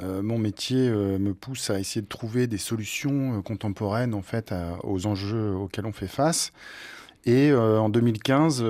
euh, 0.02 0.22
mon 0.22 0.38
métier 0.38 0.90
euh, 0.90 1.18
me 1.18 1.34
pousse 1.34 1.70
à 1.70 1.80
essayer 1.80 2.02
de 2.02 2.08
trouver 2.08 2.46
des 2.48 2.58
solutions 2.58 3.38
euh, 3.38 3.42
contemporaines 3.42 4.14
en 4.14 4.22
fait 4.22 4.54
aux 4.84 5.08
enjeux 5.08 5.56
auxquels 5.56 5.86
on 5.86 5.92
fait 5.92 6.08
face. 6.08 6.52
Et 7.26 7.52
en 7.52 7.90
2015, 7.90 8.64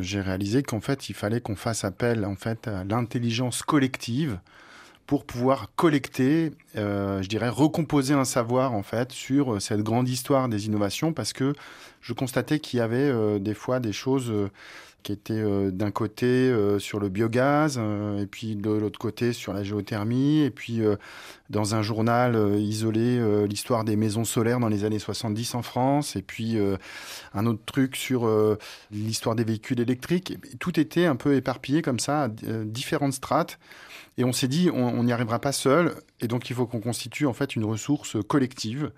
j'ai 0.00 0.20
réalisé 0.22 0.62
qu'en 0.62 0.80
fait, 0.80 1.10
il 1.10 1.12
fallait 1.12 1.42
qu'on 1.42 1.56
fasse 1.56 1.84
appel 1.84 2.24
en 2.24 2.36
fait 2.36 2.66
à 2.66 2.84
l'intelligence 2.84 3.62
collective 3.62 4.38
pour 5.06 5.26
pouvoir 5.26 5.70
collecter, 5.76 6.52
je 6.74 7.26
dirais, 7.26 7.50
recomposer 7.50 8.14
un 8.14 8.24
savoir 8.24 8.72
en 8.72 8.82
fait 8.82 9.12
sur 9.12 9.60
cette 9.60 9.82
grande 9.82 10.08
histoire 10.08 10.48
des 10.48 10.64
innovations, 10.64 11.12
parce 11.12 11.34
que 11.34 11.52
je 12.00 12.14
constatais 12.14 12.60
qu'il 12.60 12.78
y 12.78 12.80
avait 12.80 13.38
des 13.40 13.52
fois 13.52 13.78
des 13.78 13.92
choses 13.92 14.32
qui 15.02 15.12
était 15.12 15.34
euh, 15.34 15.70
d'un 15.70 15.90
côté 15.90 16.26
euh, 16.26 16.78
sur 16.78 17.00
le 17.00 17.08
biogaz, 17.08 17.76
euh, 17.78 18.20
et 18.20 18.26
puis 18.26 18.56
de 18.56 18.70
l'autre 18.70 18.98
côté 18.98 19.32
sur 19.32 19.52
la 19.52 19.62
géothermie, 19.62 20.40
et 20.40 20.50
puis 20.50 20.80
dans 21.50 21.74
un 21.74 21.82
journal 21.82 22.58
isolé 22.58 23.20
l'histoire 23.46 23.84
des 23.84 23.96
maisons 23.96 24.24
solaires 24.24 24.60
dans 24.60 24.68
les 24.68 24.84
années 24.84 24.98
70 24.98 25.54
en 25.54 25.62
France, 25.62 26.16
et 26.16 26.22
puis 26.22 26.56
un 27.34 27.46
autre 27.46 27.62
truc 27.66 27.96
sur 27.96 28.28
l'histoire 28.90 29.34
des 29.34 29.44
véhicules 29.44 29.80
électriques. 29.80 30.38
tout 30.58 30.78
était 30.80 31.06
un 31.06 31.16
peu 31.16 31.34
éparpillé 31.34 31.82
comme 31.82 31.98
ça, 31.98 32.24
à 32.24 32.28
différentes 32.28 33.14
strates. 33.14 33.58
Et 34.18 34.24
on 34.24 34.32
s'est 34.32 34.48
dit, 34.48 34.68
on 34.70 35.02
n'y 35.04 35.12
arrivera 35.12 35.38
pas 35.38 35.52
seul, 35.52 35.94
et 36.20 36.28
donc 36.28 36.50
il 36.50 36.56
faut 36.56 36.66
qu'on 36.66 36.80
constitue 36.80 37.26
en 37.26 37.32
fait 37.32 37.56
une 37.56 37.64
ressource 37.64 38.16
collective. 38.28 38.92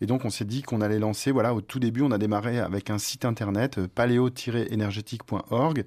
Et 0.00 0.06
donc 0.06 0.24
on 0.24 0.30
s'est 0.30 0.44
dit 0.44 0.62
qu'on 0.62 0.80
allait 0.80 1.00
lancer, 1.00 1.32
voilà, 1.32 1.54
au 1.54 1.60
tout 1.60 1.80
début, 1.80 2.02
on 2.02 2.12
a 2.12 2.18
démarré 2.18 2.60
avec 2.60 2.88
un 2.88 2.98
site 2.98 3.24
internet, 3.24 3.78
euh, 3.78 3.88
paléo-énergétique.org, 3.92 5.84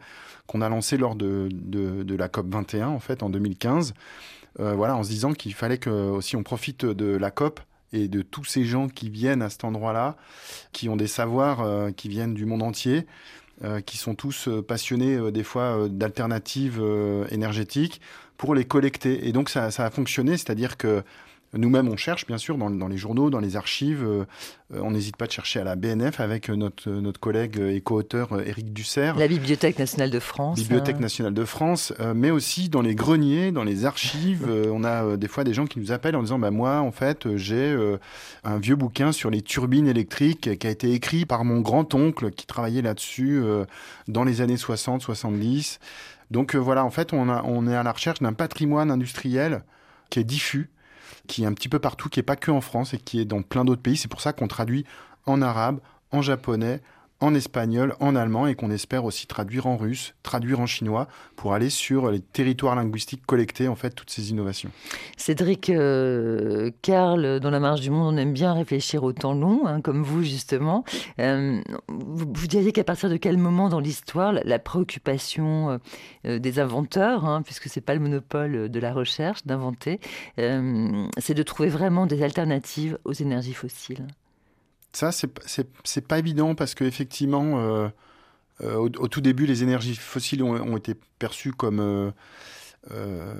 qu'on 0.47 0.61
a 0.61 0.67
lancé 0.67 0.97
lors 0.97 1.15
de, 1.15 1.47
de, 1.51 2.15
la 2.15 2.27
COP 2.27 2.47
21 2.49 2.89
en 2.89 2.99
fait 2.99 3.23
en 3.23 3.29
2015. 3.29 3.93
Euh, 4.59 4.73
voilà, 4.73 4.95
en 4.95 5.03
se 5.03 5.09
disant 5.09 5.33
qu'il 5.33 5.53
fallait 5.53 5.79
que 5.79 5.89
aussi 5.89 6.35
on 6.35 6.43
profite 6.43 6.85
de 6.85 7.15
la 7.15 7.31
COP 7.31 7.59
et 7.93 8.07
de 8.07 8.21
tous 8.21 8.43
ces 8.43 8.65
gens 8.65 8.87
qui 8.89 9.09
viennent 9.09 9.41
à 9.41 9.49
cet 9.49 9.63
endroit-là, 9.63 10.15
qui 10.73 10.89
ont 10.89 10.95
des 10.95 11.07
savoirs 11.07 11.61
euh, 11.61 11.91
qui 11.91 12.09
viennent 12.09 12.33
du 12.33 12.45
monde 12.45 12.61
entier, 12.61 13.05
qui 13.85 13.97
sont 13.97 14.15
tous 14.15 14.49
passionnés 14.67 15.31
des 15.31 15.43
fois 15.43 15.87
d'alternatives 15.89 16.81
énergétiques 17.29 18.01
pour 18.37 18.55
les 18.55 18.65
collecter. 18.65 19.27
Et 19.27 19.31
donc 19.31 19.49
ça, 19.49 19.67
a 19.67 19.89
fonctionné, 19.89 20.37
c'est-à-dire 20.37 20.77
que 20.77 21.03
Nous-mêmes, 21.53 21.87
on 21.87 21.97
cherche, 21.97 22.25
bien 22.25 22.37
sûr, 22.37 22.57
dans, 22.57 22.69
dans, 22.69 22.87
les 22.87 22.97
journaux, 22.97 23.29
dans 23.29 23.39
les 23.39 23.55
archives. 23.55 24.03
Euh, 24.03 24.25
on 24.71 24.91
n'hésite 24.91 25.17
pas 25.17 25.27
de 25.27 25.31
chercher 25.31 25.59
à 25.59 25.63
la 25.63 25.75
BNF 25.75 26.19
avec 26.19 26.49
notre, 26.49 26.89
notre 26.89 27.19
collègue 27.19 27.59
et 27.59 27.79
co-auteur 27.81 28.41
Éric 28.41 28.73
Dussert. 28.73 29.17
La 29.17 29.27
Bibliothèque 29.27 29.77
nationale 29.77 30.09
de 30.09 30.19
France. 30.19 30.59
Bibliothèque 30.59 30.99
nationale 30.99 31.33
de 31.33 31.45
France, 31.45 31.93
mais 32.15 32.31
aussi 32.31 32.69
dans 32.69 32.81
les 32.81 32.95
greniers, 32.95 33.51
dans 33.51 33.63
les 33.63 33.85
archives. 33.85 34.47
on 34.71 34.83
a 34.83 35.15
des 35.15 35.27
fois 35.27 35.43
des 35.43 35.53
gens 35.53 35.67
qui 35.67 35.79
nous 35.79 35.91
appellent 35.91 36.15
en 36.15 36.23
disant 36.23 36.39
bah, 36.39 36.49
Moi, 36.49 36.79
en 36.79 36.91
fait, 36.91 37.35
j'ai 37.35 37.77
un 38.43 38.57
vieux 38.57 38.75
bouquin 38.75 39.11
sur 39.11 39.29
les 39.29 39.43
turbines 39.43 39.87
électriques 39.87 40.57
qui 40.57 40.67
a 40.67 40.71
été 40.71 40.91
écrit 40.93 41.25
par 41.25 41.45
mon 41.45 41.61
grand-oncle 41.61 42.31
qui 42.31 42.47
travaillait 42.47 42.81
là-dessus 42.81 43.43
dans 44.07 44.23
les 44.23 44.41
années 44.41 44.55
60-70. 44.55 45.77
Donc 46.31 46.55
voilà, 46.55 46.83
en 46.83 46.89
fait, 46.89 47.13
on, 47.13 47.29
a, 47.29 47.43
on 47.43 47.67
est 47.67 47.75
à 47.75 47.83
la 47.83 47.91
recherche 47.91 48.19
d'un 48.21 48.33
patrimoine 48.33 48.89
industriel 48.89 49.63
qui 50.09 50.19
est 50.19 50.23
diffus, 50.23 50.69
qui 51.27 51.43
est 51.43 51.45
un 51.45 51.53
petit 51.53 51.69
peu 51.69 51.79
partout, 51.79 52.09
qui 52.09 52.19
n'est 52.19 52.23
pas 52.23 52.35
que 52.35 52.51
en 52.51 52.61
France 52.61 52.93
et 52.93 52.97
qui 52.97 53.19
est 53.19 53.25
dans 53.25 53.41
plein 53.41 53.65
d'autres 53.65 53.81
pays. 53.81 53.97
C'est 53.97 54.07
pour 54.07 54.21
ça 54.21 54.33
qu'on 54.33 54.47
traduit 54.47 54.85
en 55.25 55.41
arabe, 55.41 55.79
en 56.11 56.21
japonais, 56.21 56.81
en 57.19 57.33
espagnol, 57.35 57.95
en 57.99 58.15
allemand 58.15 58.47
et 58.47 58.55
qu'on 58.55 58.69
espère 58.69 59.05
aussi 59.05 59.27
traduire 59.27 59.65
en 59.65 59.77
russe, 59.77 60.13
traduire 60.23 60.59
en 60.59 60.65
chinois 60.65 61.07
pour 61.37 61.53
aller 61.53 61.69
sur 61.69 62.11
les 62.11 62.19
territoires 62.19 62.75
linguistiques 62.75 63.25
collectés 63.25 63.67
en 63.67 63.75
fait 63.75 63.91
toutes 63.91 64.09
ces 64.09 64.31
innovations. 64.31 64.71
Cédric 65.15 65.69
euh, 65.69 66.71
Karl, 66.81 67.39
dans 67.39 67.49
la 67.49 67.61
marge 67.61 67.81
du 67.81 67.91
monde, 67.91 68.13
on 68.13 68.17
aime 68.17 68.33
bien 68.33 68.53
réfléchir 68.53 69.03
au 69.03 69.13
temps 69.13 69.33
long, 69.33 69.65
hein, 69.65 69.79
comme 69.79 70.03
vous 70.03 70.21
justement. 70.23 70.83
Euh, 71.19 71.61
vous, 71.87 72.47
diriez 72.47 72.73
qu'à 72.73 72.83
partir 72.83 73.09
de 73.09 73.17
quel 73.17 73.37
moment 73.37 73.69
dans 73.69 73.79
l'histoire 73.79 74.33
la, 74.33 74.59
préoccupation 74.59 75.79
euh, 76.25 76.39
des 76.39 76.59
inventeurs, 76.59 77.25
hein, 77.25 77.41
puisque 77.41 77.69
c'est 77.69 77.81
pas 77.81 77.93
le 77.93 78.01
monopole 78.01 78.69
de 78.69 78.79
la 78.79 78.93
recherche 78.93 79.45
d'inventer, 79.45 79.99
c'est 80.37 81.33
de 81.33 81.43
trouver 81.43 81.69
vraiment 81.69 82.05
des 82.05 82.21
alternatives 82.23 82.97
aux 83.05 83.13
énergies 83.13 83.53
fossiles? 83.53 84.07
Ça, 84.93 85.11
c'est 85.11 86.07
pas 86.07 86.19
évident 86.19 86.53
parce 86.53 86.75
qu'effectivement, 86.75 87.59
euh, 87.59 87.89
euh, 88.61 88.75
au, 88.75 89.07
tout 89.07 89.21
début, 89.21 89.47
les 89.47 89.63
énergies 89.63 89.95
fossiles 89.95 90.43
ont, 90.43 90.77
été 90.77 90.95
perçues 91.17 91.51
comme 91.51 91.79
euh, 92.91 93.33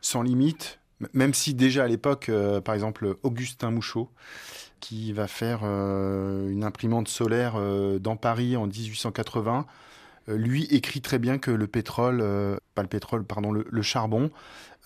sans 0.00 0.22
limite, 0.22 0.80
même 1.14 1.32
si 1.34 1.54
déjà 1.54 1.84
à 1.84 1.86
l'époque, 1.86 2.30
par 2.64 2.74
exemple, 2.74 3.16
Augustin 3.22 3.70
Mouchot, 3.70 4.10
qui 4.80 5.12
va 5.12 5.28
faire 5.28 5.62
une 5.62 6.64
imprimante 6.64 7.06
solaire 7.06 7.54
dans 8.00 8.16
Paris 8.16 8.56
en 8.56 8.66
1880, 8.66 9.66
lui 10.28 10.64
écrit 10.64 11.00
très 11.00 11.18
bien 11.18 11.38
que 11.38 11.50
le 11.50 11.66
pétrole, 11.66 12.24
pas 12.74 12.82
le 12.82 12.88
pétrole, 12.88 13.24
pardon, 13.24 13.52
le 13.52 13.82
charbon, 13.82 14.30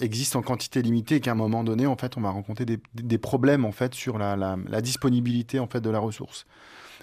existe 0.01 0.37
en 0.37 0.43
quantité 0.43 0.83
limitée 0.83 1.17
et 1.17 1.21
qu'à 1.21 1.33
un 1.33 1.37
moment 1.37 1.65
donné, 1.65 1.87
en 1.87 1.97
fait, 1.97 2.17
on 2.17 2.21
va 2.21 2.31
rencontrer 2.31 2.65
des, 2.65 3.19
problèmes 3.19 3.65
en 3.65 3.73
fait 3.73 3.95
sur 3.95 4.19
la, 4.19 4.57
disponibilité 4.81 5.59
en 5.59 5.67
fait 5.67 5.81
de 5.81 5.91
la 5.91 5.99
ressource. 5.99 6.47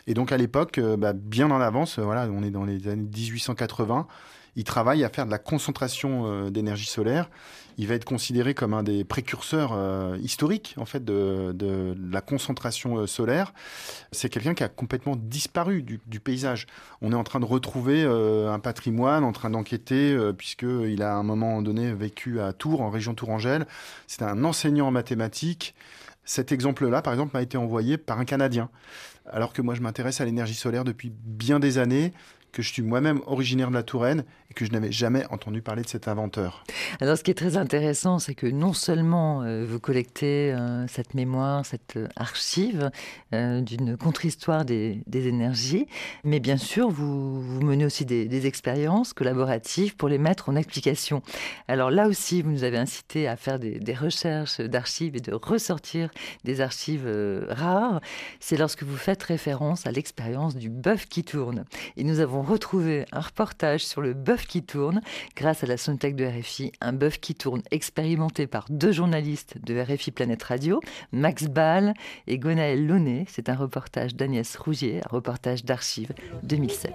Et 0.06 0.14
donc 0.14 0.32
à 0.32 0.38
l'époque, 0.38 0.80
euh, 0.80 0.98
bah, 0.98 1.14
bien 1.14 1.50
en 1.50 1.62
avance, 1.62 1.98
euh, 1.98 2.04
voilà, 2.04 2.28
on 2.30 2.44
est 2.44 2.52
dans 2.52 2.66
les 2.66 2.90
années 2.90 3.08
1880, 3.16 4.06
il 4.56 4.64
travaille 4.64 5.04
à 5.04 5.10
faire 5.10 5.26
de 5.26 5.32
la 5.32 5.40
concentration 5.40 6.26
euh, 6.26 6.50
d'énergie 6.50 6.86
solaire. 6.86 7.30
Il 7.78 7.88
va 7.88 7.96
être 7.96 8.06
considéré 8.06 8.54
comme 8.54 8.76
un 8.76 8.84
des 8.84 9.04
précurseurs 9.04 9.72
euh, 9.74 10.16
historiques 10.22 10.76
en 10.78 10.86
fait 10.86 11.04
de, 11.04 11.96
la 12.12 12.22
concentration 12.22 12.98
euh, 12.98 13.08
solaire. 13.08 13.54
C'est 14.12 14.30
quelqu'un 14.30 14.54
qui 14.54 14.64
a 14.64 14.70
complètement 14.70 15.16
disparu 15.16 15.82
du, 15.82 16.20
paysage. 16.20 16.68
On 17.02 17.12
est 17.12 17.16
en 17.16 17.24
train 17.24 17.40
de 17.40 17.46
retrouver 17.46 18.04
un 18.04 18.60
patrimoine, 18.60 19.24
en 19.24 19.32
train 19.32 19.50
d'enquêter, 19.50 20.16
puisqu'il 20.38 21.02
a 21.02 21.14
à 21.14 21.16
un 21.16 21.24
moment 21.24 21.62
donné 21.62 21.92
vécu 21.92 22.40
à 22.40 22.54
Tours, 22.54 22.82
en 22.82 22.90
région 22.90 23.14
Tourangelle. 23.14 23.66
C'est 24.08 24.22
un 24.22 24.44
enseignant 24.46 24.88
en 24.88 24.92
mathématiques. 24.92 25.76
Cet 26.24 26.52
exemple-là, 26.52 27.02
par 27.02 27.12
exemple, 27.14 27.32
m'a 27.34 27.42
été 27.42 27.58
envoyé 27.58 27.98
par 27.98 28.20
un 28.20 28.26
Canadien. 28.26 28.70
Alors 29.30 29.52
que 29.52 29.62
moi, 29.62 29.76
je 29.76 29.82
m'intéresse 29.82 30.22
à 30.22 30.26
l'énergie 30.26 30.54
solaire 30.54 30.86
depuis 30.86 31.12
bien 31.12 31.60
des 31.60 31.78
années 31.78 32.14
que 32.54 32.62
je 32.62 32.72
suis 32.72 32.84
moi-même 32.84 33.20
originaire 33.26 33.70
de 33.70 33.74
la 33.74 33.84
Touraine 33.84 34.24
et 34.50 34.54
que 34.54 34.64
je 34.64 34.72
n'avais 34.72 34.92
jamais 34.92 35.26
entendu 35.32 35.62
parler 35.62 35.82
de 35.82 35.88
cet 35.88 36.08
inventeur. 36.08 36.64
Alors 37.02 37.18
ce 37.18 37.24
qui 37.24 37.32
est 37.32 37.36
très 37.36 37.58
intéressant, 37.58 38.20
c'est 38.20 38.36
que 38.36 38.46
non 38.46 38.74
seulement 38.74 39.42
euh, 39.42 39.66
vous 39.68 39.80
collectez 39.80 40.54
euh, 40.54 40.86
cette 40.88 41.16
mémoire, 41.16 41.66
cette 41.66 41.98
euh, 41.98 42.08
archive 42.16 42.92
d'une 43.32 43.98
contre-histoire 43.98 44.64
des, 44.64 45.02
énergies, 45.12 45.88
mais 46.24 46.40
bien 46.40 46.58
sûr, 46.58 46.90
vous, 46.90 47.42
vous 47.42 47.62
menez 47.62 47.84
aussi 47.84 48.06
des, 48.06 48.46
expériences 48.46 49.14
collaboratives 49.14 49.96
pour 49.96 50.08
les 50.08 50.20
mettre 50.20 50.50
en 50.50 50.56
application. 50.56 51.24
Alors 51.68 51.90
là 51.90 52.08
aussi, 52.08 52.44
vous 52.44 52.52
nous 52.52 52.64
avez 52.64 52.78
incité 52.78 53.28
à 53.28 53.36
faire 53.36 53.58
des, 53.58 53.80
des 53.80 53.96
recherches 53.96 54.60
d'archives 54.60 55.16
et 55.16 55.20
de 55.20 55.34
ressortir 55.34 56.12
des 56.44 56.62
archives 56.62 57.10
rares. 57.50 58.02
C'est 58.40 58.58
lorsque 58.58 58.84
vous 58.84 58.98
faites 58.98 59.24
référence 59.24 59.88
à 59.88 59.92
l'expérience 59.92 60.56
du 60.56 60.70
bœuf 60.70 61.08
qui 61.08 61.24
tourne. 61.24 61.66
Et 61.98 62.04
nous 62.04 62.20
avons 62.20 62.43
retrouver 62.46 63.06
un 63.12 63.20
reportage 63.20 63.86
sur 63.86 64.02
le 64.02 64.14
bœuf 64.14 64.46
qui 64.46 64.64
tourne 64.64 65.02
grâce 65.36 65.64
à 65.64 65.68
la 65.68 65.78
Sontech 65.78 66.16
de 66.16 66.26
RFI, 66.26 66.72
un 66.82 66.94
bœuf 66.94 67.20
qui 67.20 67.36
tourne 67.36 67.62
expérimenté 67.72 68.48
par 68.48 68.66
deux 68.70 68.92
journalistes 68.92 69.56
de 69.64 69.80
RFI 69.80 70.12
Planète 70.12 70.44
Radio, 70.44 70.82
Max 71.12 71.46
Ball 71.46 71.94
et 72.28 72.38
Gonaël 72.38 72.86
Launay. 72.86 73.26
C'est 73.28 73.50
un 73.50 73.56
reportage 73.56 74.16
d'Agnès 74.16 74.56
Rougier, 74.56 75.02
un 75.04 75.10
reportage 75.10 75.66
d'archives 75.66 76.14
2007. 76.44 76.94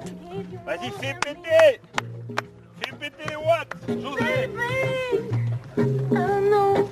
Vas-y, 0.65 0.91
fais 0.91 1.15
péter 1.15 1.81
Fais 2.81 2.93
péter 2.99 3.29
les 3.29 3.37
watts 3.37 3.77
José 3.89 4.51
Ah 6.17 6.41
non 6.41 6.89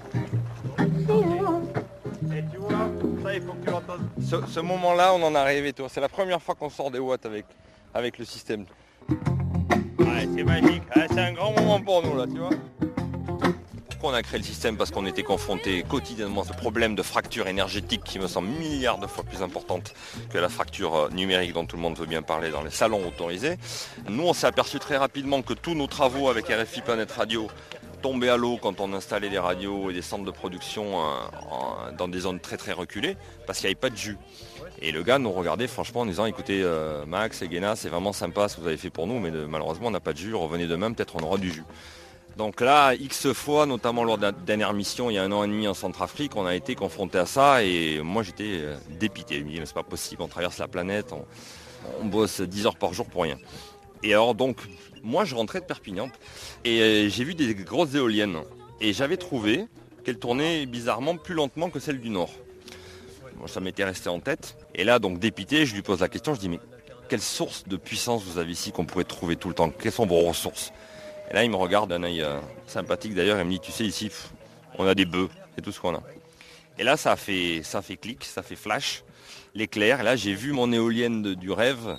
et 2.34 2.44
tu 2.52 2.59
vois, 2.59 2.90
ça 3.22 3.34
il 3.34 3.42
faut 3.42 3.52
que 3.52 3.64
tu 3.64 3.70
l'entendes. 3.70 4.09
Ce, 4.20 4.36
ce 4.46 4.61
moment-là, 4.61 5.14
on 5.14 5.22
en 5.22 5.34
a 5.34 5.42
rêvé, 5.42 5.72
toi. 5.72 5.88
C'est 5.88 6.00
la 6.00 6.09
première 6.09 6.42
fois 6.42 6.54
qu'on 6.54 6.70
sort 6.70 6.90
des 6.90 6.98
watts 6.98 7.24
avec, 7.24 7.46
avec 7.97 8.18
le 8.18 8.24
système. 8.24 8.66
c'est 10.34 10.44
magique, 10.44 10.82
c'est 10.94 11.18
un 11.18 11.32
grand 11.32 11.53
moment 11.53 11.80
pour 11.80 12.03
nous 12.03 12.16
là, 12.16 12.26
tu 12.26 12.38
vois. 12.38 12.51
Pourquoi 13.90 14.11
on 14.11 14.14
a 14.14 14.22
créé 14.22 14.38
le 14.38 14.44
système 14.44 14.76
Parce 14.76 14.90
qu'on 14.90 15.07
était 15.07 15.22
confronté 15.22 15.82
quotidiennement 15.82 16.42
à 16.42 16.44
ce 16.44 16.53
problème 16.53 16.94
de 16.94 17.03
fracture 17.03 17.49
énergétique 17.49 18.03
qui 18.05 18.18
me 18.18 18.26
semble 18.26 18.49
milliards 18.49 18.99
de 18.99 19.07
fois 19.07 19.24
plus 19.24 19.40
importante 19.40 19.94
que 20.30 20.36
la 20.36 20.51
fracture 20.51 20.94
euh, 20.94 21.09
numérique 21.09 21.55
dont 21.55 21.64
tout 21.64 21.76
le 21.76 21.82
monde 21.82 21.97
veut 21.97 22.05
bien 22.05 22.20
parler 22.20 22.51
dans 22.51 22.62
les 22.62 22.70
salons 22.70 23.09
autorisés. 23.09 23.57
Nous, 24.11 24.22
on 24.22 24.34
s'est 24.34 24.47
aperçu 24.47 24.78
très 24.78 24.99
rapidement 24.99 25.40
que 25.40 25.55
tous 25.55 25.74
nos 25.74 25.86
travaux 25.86 26.28
avec 26.28 26.49
RFI 26.49 26.82
Planète 26.82 27.12
Radio 27.12 27.49
tombaient 28.03 28.28
à 28.28 28.36
l'eau 28.36 28.59
quand 28.61 28.80
on 28.80 28.92
installait 28.92 29.30
des 29.30 29.38
radios 29.38 29.90
et 29.90 29.94
des 29.94 30.03
centres 30.03 30.24
de 30.24 30.30
production 30.30 31.01
euh, 31.01 31.92
dans 31.97 32.09
des 32.09 32.20
zones 32.20 32.40
très 32.40 32.59
très 32.59 32.72
reculées 32.72 33.16
parce 33.47 33.59
qu'il 33.59 33.68
n'y 33.68 33.72
avait 33.72 33.80
pas 33.80 33.90
de 33.90 33.97
jus. 33.97 34.18
Et 34.83 34.93
le 34.93 35.03
gars 35.03 35.18
nous 35.18 35.33
regardait 35.33 35.68
franchement 35.68 36.03
en 36.03 36.07
disant 36.07 36.27
écoutez 36.27 36.61
euh, 36.62 37.07
Max 37.07 37.41
et 37.41 37.49
Guéna 37.49 37.77
c'est 37.77 37.89
vraiment 37.89 38.12
sympa 38.12 38.49
ce 38.49 38.57
que 38.57 38.61
vous 38.61 38.66
avez 38.66 38.77
fait 38.77 38.91
pour 38.91 39.07
nous 39.07 39.18
mais 39.18 39.31
malheureusement 39.31 39.89
on 39.89 39.91
n'a 39.91 40.01
pas 40.01 40.12
de 40.12 40.18
jus, 40.18 40.35
revenez 40.35 40.66
demain 40.66 40.93
peut-être 40.93 41.16
on 41.16 41.20
aura 41.20 41.39
du 41.39 41.51
jus. 41.51 41.64
Donc 42.37 42.61
là, 42.61 42.93
X 42.95 43.33
fois, 43.33 43.64
notamment 43.64 44.05
lors 44.05 44.18
de 44.18 44.22
la 44.22 44.33
dernière 44.33 44.74
mission 44.74 45.09
il 45.09 45.14
y 45.14 45.18
a 45.18 45.22
un 45.22 45.33
an 45.33 45.43
et 45.45 45.47
demi 45.47 45.66
en 45.66 45.72
Centrafrique, 45.72 46.37
on 46.37 46.45
a 46.45 46.55
été 46.55 46.74
confronté 46.74 47.16
à 47.16 47.24
ça 47.24 47.64
et 47.64 48.03
moi 48.03 48.22
j'étais 48.22 48.59
euh, 48.59 48.77
dépité. 48.91 49.39
Je 49.39 49.45
me 49.45 49.51
dis 49.51 49.59
mais 49.59 49.64
c'est 49.64 49.74
pas 49.74 49.83
possible, 49.83 50.20
on 50.20 50.29
traverse 50.29 50.59
la 50.59 50.68
planète, 50.68 51.14
on, 52.01 52.05
bosse 52.05 52.43
10 52.43 52.66
heures 52.66 52.77
par 52.77 52.93
jour 52.93 53.07
pour 53.07 53.22
rien. 53.22 53.39
Et 54.03 54.12
alors 54.12 54.35
donc 54.35 54.59
moi 55.03 55.24
je 55.24 55.35
rentrais 55.35 55.61
de 55.61 55.64
Perpignan 55.64 56.11
et 56.64 56.83
euh, 56.83 57.09
j'ai 57.09 57.24
vu 57.24 57.35
des 57.35 57.55
grosses 57.55 57.95
éoliennes 57.95 58.41
et 58.83 58.93
j'avais 58.93 59.16
trouvé 59.16 59.64
qu'elles 60.05 60.18
tournaient 60.18 60.66
bizarrement 60.66 61.16
plus 61.16 61.35
lentement 61.35 61.70
que 61.70 61.81
celles 61.81 62.01
du 62.01 62.11
Nord 62.11 62.31
ça 63.47 63.61
m'était 63.61 63.84
resté 63.84 64.09
en 64.09 64.20
tête. 64.20 64.57
Et 64.74 64.84
là, 64.84 64.99
donc 64.99 65.18
dépité, 65.18 65.66
je 65.66 65.74
lui 65.74 65.82
pose 65.82 66.01
la 66.01 66.09
question, 66.09 66.34
je 66.34 66.41
dis 66.41 66.49
mais 66.49 66.61
quelle 67.09 67.20
source 67.20 67.64
de 67.66 67.76
puissance 67.76 68.24
vous 68.24 68.39
avez 68.39 68.53
ici 68.53 68.72
qu'on 68.72 68.84
pourrait 68.84 69.05
trouver 69.05 69.37
tout 69.37 69.49
le 69.49 69.55
temps? 69.55 69.70
Quelles 69.70 69.93
sont 69.93 70.07
vos 70.07 70.20
ressources? 70.20 70.72
Et 71.30 71.34
là, 71.34 71.45
il 71.45 71.51
me 71.51 71.57
regarde 71.57 71.91
d'un 71.91 72.03
œil 72.03 72.22
euh, 72.22 72.39
sympathique 72.66 73.14
d'ailleurs, 73.14 73.39
il 73.39 73.45
me 73.45 73.51
dit 73.51 73.61
tu 73.61 73.72
sais 73.72 73.84
ici, 73.84 74.11
on 74.78 74.87
a 74.87 74.95
des 74.95 75.07
bœufs, 75.07 75.28
c'est 75.55 75.62
tout 75.62 75.72
ce 75.72 75.80
qu'on 75.80 75.95
a. 75.95 76.03
Et 76.78 76.84
là, 76.84 76.97
ça 76.97 77.16
fait, 77.16 77.62
ça 77.62 77.82
fait 77.82 77.97
clic, 77.97 78.24
ça 78.24 78.43
fait 78.43 78.57
flash, 78.57 79.03
l'éclair. 79.55 80.01
Et 80.01 80.03
là, 80.03 80.16
j'ai 80.16 80.34
vu 80.34 80.53
mon 80.53 80.72
éolienne 80.72 81.34
du 81.34 81.51
rêve 81.51 81.99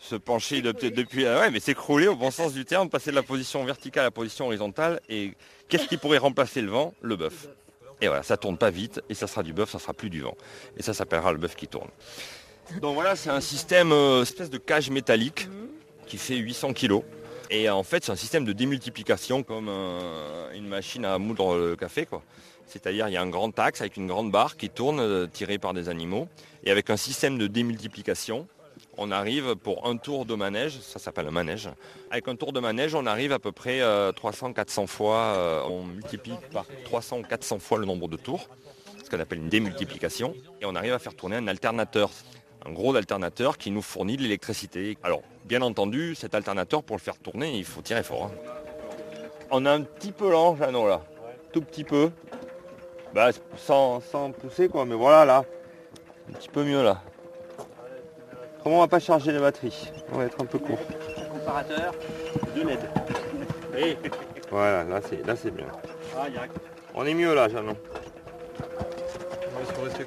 se 0.00 0.14
pencher 0.14 0.60
depuis, 0.60 1.26
ah 1.26 1.40
ouais, 1.40 1.50
mais 1.50 1.60
s'écrouler 1.60 2.08
au 2.08 2.14
bon 2.14 2.30
sens 2.30 2.52
du 2.52 2.64
terme, 2.64 2.90
passer 2.90 3.10
de 3.10 3.16
la 3.16 3.22
position 3.22 3.64
verticale 3.64 4.02
à 4.02 4.06
la 4.06 4.10
position 4.10 4.46
horizontale. 4.46 5.00
Et 5.08 5.32
qu'est-ce 5.68 5.86
qui 5.86 5.96
pourrait 5.96 6.18
remplacer 6.18 6.60
le 6.60 6.70
vent? 6.70 6.94
Le 7.00 7.16
bœuf. 7.16 7.48
Et 8.04 8.08
voilà, 8.08 8.22
ça 8.22 8.36
tourne 8.36 8.58
pas 8.58 8.68
vite 8.68 9.00
et 9.08 9.14
ça 9.14 9.26
sera 9.26 9.42
du 9.42 9.54
bœuf, 9.54 9.70
ça 9.70 9.78
sera 9.78 9.94
plus 9.94 10.10
du 10.10 10.20
vent. 10.20 10.36
Et 10.76 10.82
ça 10.82 10.92
s'appellera 10.92 11.32
le 11.32 11.38
bœuf 11.38 11.56
qui 11.56 11.68
tourne. 11.68 11.88
Donc 12.82 12.94
voilà, 12.94 13.16
c'est 13.16 13.30
un 13.30 13.40
système, 13.40 13.92
euh, 13.92 14.22
espèce 14.22 14.50
de 14.50 14.58
cage 14.58 14.90
métallique 14.90 15.48
qui 16.06 16.18
fait 16.18 16.36
800 16.36 16.74
kg. 16.74 17.00
Et 17.48 17.70
en 17.70 17.82
fait, 17.82 18.04
c'est 18.04 18.12
un 18.12 18.16
système 18.16 18.44
de 18.44 18.52
démultiplication 18.52 19.42
comme 19.42 19.70
une 20.54 20.68
machine 20.68 21.06
à 21.06 21.18
moudre 21.18 21.56
le 21.56 21.76
café. 21.76 22.04
quoi. 22.04 22.22
C'est-à-dire, 22.66 23.08
il 23.08 23.14
y 23.14 23.16
a 23.16 23.22
un 23.22 23.28
grand 23.28 23.58
axe 23.58 23.80
avec 23.80 23.96
une 23.96 24.06
grande 24.06 24.30
barre 24.30 24.56
qui 24.56 24.68
tourne, 24.68 25.00
euh, 25.00 25.26
tirée 25.26 25.58
par 25.58 25.72
des 25.72 25.88
animaux. 25.88 26.28
Et 26.64 26.70
avec 26.70 26.90
un 26.90 26.96
système 26.98 27.38
de 27.38 27.46
démultiplication, 27.46 28.46
on 28.96 29.10
arrive 29.10 29.56
pour 29.56 29.86
un 29.86 29.96
tour 29.96 30.24
de 30.26 30.34
manège, 30.34 30.78
ça 30.80 30.98
s'appelle 30.98 31.26
un 31.28 31.32
manège. 31.32 31.68
Avec 32.10 32.28
un 32.28 32.36
tour 32.36 32.52
de 32.52 32.60
manège, 32.60 32.94
on 32.94 33.06
arrive 33.06 33.32
à 33.32 33.38
peu 33.38 33.52
près 33.52 33.80
300-400 33.80 34.86
fois, 34.86 35.64
on 35.68 35.84
multiplie 35.84 36.34
par 36.52 36.66
300 36.84 37.22
400 37.22 37.58
fois 37.58 37.78
le 37.78 37.86
nombre 37.86 38.08
de 38.08 38.16
tours, 38.16 38.48
ce 39.04 39.10
qu'on 39.10 39.20
appelle 39.20 39.38
une 39.38 39.48
démultiplication, 39.48 40.34
et 40.60 40.66
on 40.66 40.74
arrive 40.74 40.92
à 40.92 40.98
faire 40.98 41.14
tourner 41.14 41.36
un 41.36 41.48
alternateur 41.48 42.10
un 42.66 42.72
gros 42.72 42.96
alternateur 42.96 43.58
qui 43.58 43.70
nous 43.70 43.82
fournit 43.82 44.16
de 44.16 44.22
l'électricité. 44.22 44.96
Alors, 45.02 45.20
bien 45.44 45.60
entendu, 45.60 46.14
cet 46.14 46.34
alternateur, 46.34 46.82
pour 46.82 46.96
le 46.96 47.00
faire 47.02 47.18
tourner, 47.18 47.58
il 47.58 47.64
faut 47.66 47.82
tirer 47.82 48.02
fort. 48.02 48.30
hein. 48.32 48.50
On 49.50 49.66
a 49.66 49.72
un 49.72 49.82
petit 49.82 50.12
peu 50.12 50.30
lent, 50.30 50.56
Jeannot, 50.56 50.88
là. 50.88 51.02
Tout 51.52 51.60
petit 51.60 51.84
peu. 51.84 52.10
Bah, 53.12 53.32
sans, 53.58 54.00
sans 54.00 54.30
pousser, 54.30 54.68
quoi. 54.70 54.86
Mais 54.86 54.94
voilà, 54.94 55.26
là. 55.26 55.44
Un 56.30 56.32
petit 56.32 56.48
peu 56.48 56.64
mieux, 56.64 56.82
là. 56.82 57.02
Comment 58.64 58.76
on 58.76 58.80
va 58.80 58.88
pas 58.88 58.98
charger 58.98 59.30
les 59.30 59.38
batteries 59.38 59.92
On 60.10 60.16
va 60.16 60.24
être 60.24 60.40
un 60.40 60.46
peu 60.46 60.58
court. 60.58 60.78
Comparateur 61.30 61.92
de 62.56 62.62
LED. 62.62 62.78
Et... 63.76 63.98
Voilà, 64.50 64.84
là, 64.84 65.00
c'est 65.06 65.26
là, 65.26 65.36
c'est 65.36 65.50
bien. 65.50 65.66
On 66.94 67.04
est 67.04 67.12
mieux, 67.12 67.34
là, 67.34 67.48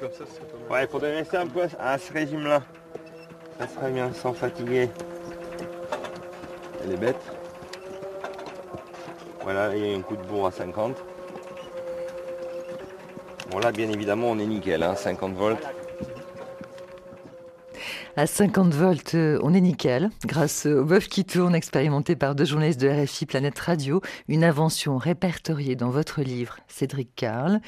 comme 0.00 0.10
ça, 0.10 0.24
pas 0.24 0.58
mal. 0.58 0.70
Ouais, 0.70 0.84
il 0.84 0.88
faudrait 0.88 1.14
rester 1.14 1.36
un 1.36 1.46
peu 1.46 1.62
à 1.78 1.98
ce 1.98 2.12
régime-là. 2.12 2.62
Ça 3.60 3.68
serait 3.68 3.90
bien, 3.90 4.12
sans 4.12 4.32
fatiguer. 4.32 4.88
Elle 6.84 6.92
est 6.92 6.96
bête. 6.96 7.20
Voilà, 9.42 9.74
il 9.76 9.86
y 9.86 9.94
a 9.94 9.96
un 9.96 10.02
coup 10.02 10.16
de 10.16 10.22
bourre 10.22 10.48
à 10.48 10.50
50. 10.50 10.96
Bon 13.50 13.58
là, 13.60 13.70
bien 13.70 13.88
évidemment, 13.88 14.30
on 14.30 14.38
est 14.38 14.46
nickel, 14.46 14.82
hein, 14.82 14.94
50 14.96 15.34
volts. 15.34 15.77
À 18.16 18.26
50 18.26 18.72
volts, 18.74 19.14
euh, 19.14 19.38
on 19.42 19.54
est 19.54 19.60
nickel, 19.60 20.10
grâce 20.24 20.66
au 20.66 20.84
bœuf 20.84 21.08
qui 21.08 21.24
tourne, 21.24 21.54
expérimenté 21.54 22.16
par 22.16 22.34
deux 22.34 22.44
journalistes 22.44 22.80
de 22.80 22.88
RFI 22.88 23.26
Planète 23.26 23.58
Radio, 23.58 24.00
une 24.26 24.42
invention 24.42 24.96
répertoriée 24.96 25.76
dans 25.76 25.90
votre 25.90 26.22
livre, 26.22 26.56
Cédric 26.66 27.14
Carl, 27.14 27.60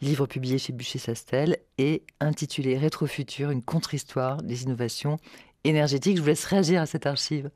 livre 0.00 0.26
publié 0.26 0.58
chez 0.58 0.72
Bûcher-Sastel 0.72 1.56
et 1.78 2.04
intitulé 2.20 2.78
Rétrofutur, 2.78 3.50
une 3.50 3.62
contre-histoire 3.62 4.42
des 4.42 4.62
innovations 4.62 5.16
énergétiques. 5.64 6.18
Je 6.18 6.22
vous 6.22 6.28
laisse 6.28 6.44
réagir 6.44 6.80
à 6.80 6.86
cette 6.86 7.06
archive. 7.06 7.50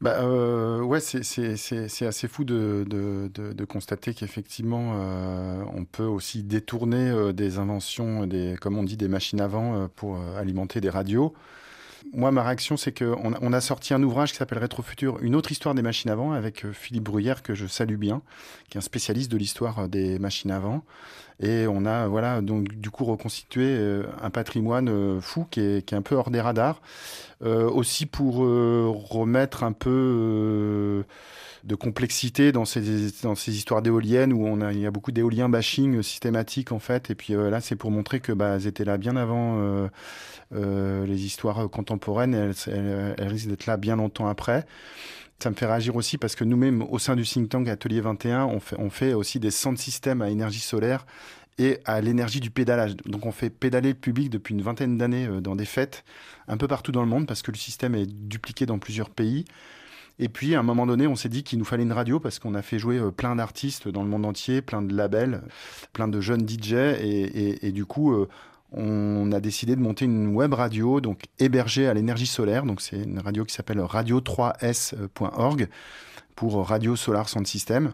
Bah, 0.00 0.18
euh, 0.22 0.82
ouais, 0.82 1.00
c'est- 1.00 1.22
assez 2.06 2.28
fou 2.28 2.44
de, 2.44 2.84
de- 2.88 3.28
de- 3.32 3.52
constater 3.64 4.12
qu'effectivement, 4.12 4.92
euh, 4.96 5.64
on 5.72 5.84
peut 5.86 6.02
aussi 6.04 6.42
détourner 6.42 7.08
euh, 7.10 7.32
des 7.32 7.58
inventions, 7.58 8.26
des, 8.26 8.56
comme 8.60 8.76
on 8.76 8.82
dit, 8.82 8.96
des 8.98 9.08
machines 9.08 9.40
avant 9.40 9.76
euh, 9.84 9.88
pour 9.94 10.18
alimenter 10.36 10.80
des 10.80 10.90
radios. 10.90 11.34
Moi, 12.12 12.30
ma 12.30 12.42
réaction, 12.42 12.76
c'est 12.76 12.96
qu'on 12.96 13.52
a, 13.52 13.60
sorti 13.60 13.94
un 13.94 14.02
ouvrage 14.02 14.32
qui 14.32 14.38
s'appelle 14.38 14.58
Rétrofutur, 14.58 15.18
une 15.22 15.34
autre 15.34 15.50
histoire 15.50 15.74
des 15.74 15.82
machines 15.82 16.10
avant, 16.10 16.32
avec 16.32 16.64
euh, 16.64 16.72
Philippe 16.72 17.04
Bruyère, 17.04 17.42
que 17.42 17.54
je 17.54 17.66
salue 17.66 17.96
bien, 17.96 18.22
qui 18.68 18.76
est 18.76 18.78
un 18.78 18.82
spécialiste 18.82 19.30
de 19.32 19.36
l'histoire 19.36 19.80
euh, 19.80 19.88
des 19.88 20.18
machines 20.18 20.50
avant. 20.50 20.84
Et 21.40 21.66
on 21.68 21.84
a, 21.84 22.06
voilà, 22.06 22.40
donc 22.40 22.68
du 22.68 22.90
coup 22.90 23.04
reconstitué 23.04 23.64
euh, 23.64 24.04
un 24.22 24.30
patrimoine 24.30 25.20
fou 25.20 25.46
qui 25.50 25.60
est, 25.60 25.92
un 25.92 26.02
peu 26.02 26.14
hors 26.14 26.30
des 26.30 26.40
radars. 26.40 26.80
Aussi 27.42 28.06
pour 28.06 28.36
remettre 28.36 29.64
un 29.64 29.72
peu 29.72 31.04
de 31.64 31.74
complexité 31.74 32.52
dans 32.52 32.64
ces, 32.64 33.10
dans 33.22 33.34
ces 33.34 33.56
histoires 33.56 33.82
d'éoliennes 33.82 34.32
où 34.32 34.46
on 34.46 34.60
a, 34.60 34.72
il 34.72 34.80
y 34.80 34.86
a 34.86 34.90
beaucoup 34.90 35.12
d'éoliens 35.12 35.48
bashing 35.48 36.02
systématique 36.02 36.72
en 36.72 36.78
fait. 36.78 37.10
Et 37.10 37.14
puis 37.14 37.34
euh, 37.34 37.50
là, 37.50 37.60
c'est 37.60 37.76
pour 37.76 37.90
montrer 37.90 38.20
que 38.20 38.32
bah, 38.32 38.56
elles 38.56 38.66
étaient 38.66 38.84
là 38.84 38.98
bien 38.98 39.16
avant 39.16 39.58
euh, 39.58 39.88
euh, 40.54 41.06
les 41.06 41.24
histoires 41.24 41.70
contemporaines. 41.70 42.34
Elles, 42.66 43.28
risquent 43.28 43.48
d'être 43.48 43.66
là 43.66 43.76
bien 43.76 43.96
longtemps 43.96 44.28
après. 44.28 44.66
Ça 45.38 45.50
me 45.50 45.56
fait 45.56 45.66
réagir 45.66 45.96
aussi 45.96 46.16
parce 46.16 46.36
que 46.36 46.44
nous-mêmes, 46.44 46.82
au 46.82 46.98
sein 46.98 47.16
du 47.16 47.24
think 47.24 47.48
tank 47.48 47.68
Atelier 47.68 48.00
21, 48.00 48.44
on 48.44 48.60
fait, 48.60 48.76
on 48.78 48.90
fait 48.90 49.14
aussi 49.14 49.40
des 49.40 49.50
centres 49.50 49.80
systèmes 49.80 50.22
à 50.22 50.30
énergie 50.30 50.60
solaire 50.60 51.06
et 51.58 51.78
à 51.84 52.00
l'énergie 52.00 52.40
du 52.40 52.50
pédalage. 52.50 52.96
Donc 53.06 53.26
on 53.26 53.32
fait 53.32 53.50
pédaler 53.50 53.90
le 53.90 53.94
public 53.94 54.30
depuis 54.30 54.54
une 54.54 54.62
vingtaine 54.62 54.98
d'années 54.98 55.26
euh, 55.26 55.40
dans 55.40 55.56
des 55.56 55.64
fêtes 55.64 56.04
un 56.48 56.56
peu 56.56 56.68
partout 56.68 56.92
dans 56.92 57.02
le 57.02 57.08
monde 57.08 57.26
parce 57.26 57.42
que 57.42 57.50
le 57.50 57.56
système 57.56 57.94
est 57.94 58.06
dupliqué 58.06 58.66
dans 58.66 58.78
plusieurs 58.78 59.10
pays. 59.10 59.44
Et 60.18 60.28
puis 60.28 60.54
à 60.54 60.60
un 60.60 60.62
moment 60.62 60.86
donné, 60.86 61.06
on 61.06 61.16
s'est 61.16 61.28
dit 61.28 61.42
qu'il 61.42 61.58
nous 61.58 61.64
fallait 61.64 61.82
une 61.82 61.92
radio 61.92 62.20
parce 62.20 62.38
qu'on 62.38 62.54
a 62.54 62.62
fait 62.62 62.78
jouer 62.78 62.98
euh, 62.98 63.10
plein 63.10 63.36
d'artistes 63.36 63.88
dans 63.88 64.02
le 64.02 64.08
monde 64.08 64.24
entier, 64.24 64.62
plein 64.62 64.82
de 64.82 64.94
labels, 64.94 65.42
plein 65.92 66.08
de 66.08 66.20
jeunes 66.20 66.48
DJ 66.48 66.74
et, 66.74 67.72
du 67.72 67.84
coup 67.84 68.12
euh, 68.12 68.28
on 68.72 69.30
a 69.32 69.40
décidé 69.40 69.76
de 69.76 69.80
monter 69.80 70.04
une 70.04 70.34
web 70.34 70.52
radio 70.52 71.00
donc 71.00 71.22
hébergée 71.38 71.86
à 71.88 71.94
l'énergie 71.94 72.26
solaire. 72.26 72.64
Donc 72.64 72.80
c'est 72.80 73.02
une 73.02 73.18
radio 73.18 73.44
qui 73.44 73.54
s'appelle 73.54 73.78
radio3s.org 73.78 75.68
pour 76.36 76.66
Radio 76.66 76.96
Solar 76.96 77.28
Sound 77.28 77.46
System. 77.46 77.92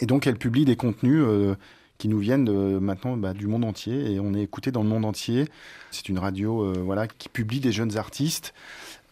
Et 0.00 0.06
donc 0.06 0.26
elle 0.26 0.38
publie 0.38 0.64
des 0.64 0.76
contenus 0.76 1.22
euh, 1.24 1.56
qui 1.98 2.08
nous 2.08 2.18
viennent 2.18 2.78
maintenant 2.78 3.16
bah, 3.16 3.32
du 3.32 3.48
monde 3.48 3.64
entier 3.64 4.12
et 4.12 4.20
on 4.20 4.34
est 4.34 4.42
écouté 4.42 4.70
dans 4.70 4.84
le 4.84 4.88
monde 4.88 5.04
entier. 5.04 5.48
C'est 5.90 6.08
une 6.08 6.18
radio 6.18 6.72
voilà 6.84 7.08
qui 7.08 7.28
publie 7.28 7.58
des 7.58 7.72
jeunes 7.72 7.96
artistes 7.96 8.54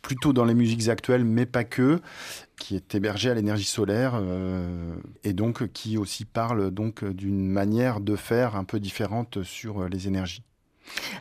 plutôt 0.07 0.33
dans 0.33 0.45
les 0.45 0.55
musiques 0.55 0.89
actuelles 0.89 1.25
mais 1.25 1.47
pas 1.47 1.65
que 1.65 2.01
qui 2.61 2.77
est 2.77 2.95
hébergée 2.95 3.29
à 3.29 3.35
l'énergie 3.35 3.65
solaire 3.65 4.13
euh, 4.15 4.95
et 5.25 5.33
donc 5.33 5.67
qui 5.73 5.99
aussi 5.99 6.25
parle 6.25 6.71
donc 6.71 7.05
d'une 7.05 7.49
manière 7.49 7.99
de 7.99 8.15
faire 8.15 8.55
un 8.55 8.63
peu 8.63 8.79
différente 8.79 9.43
sur 9.43 9.83
euh, 9.83 9.89
les 9.89 10.07
énergies. 10.07 10.46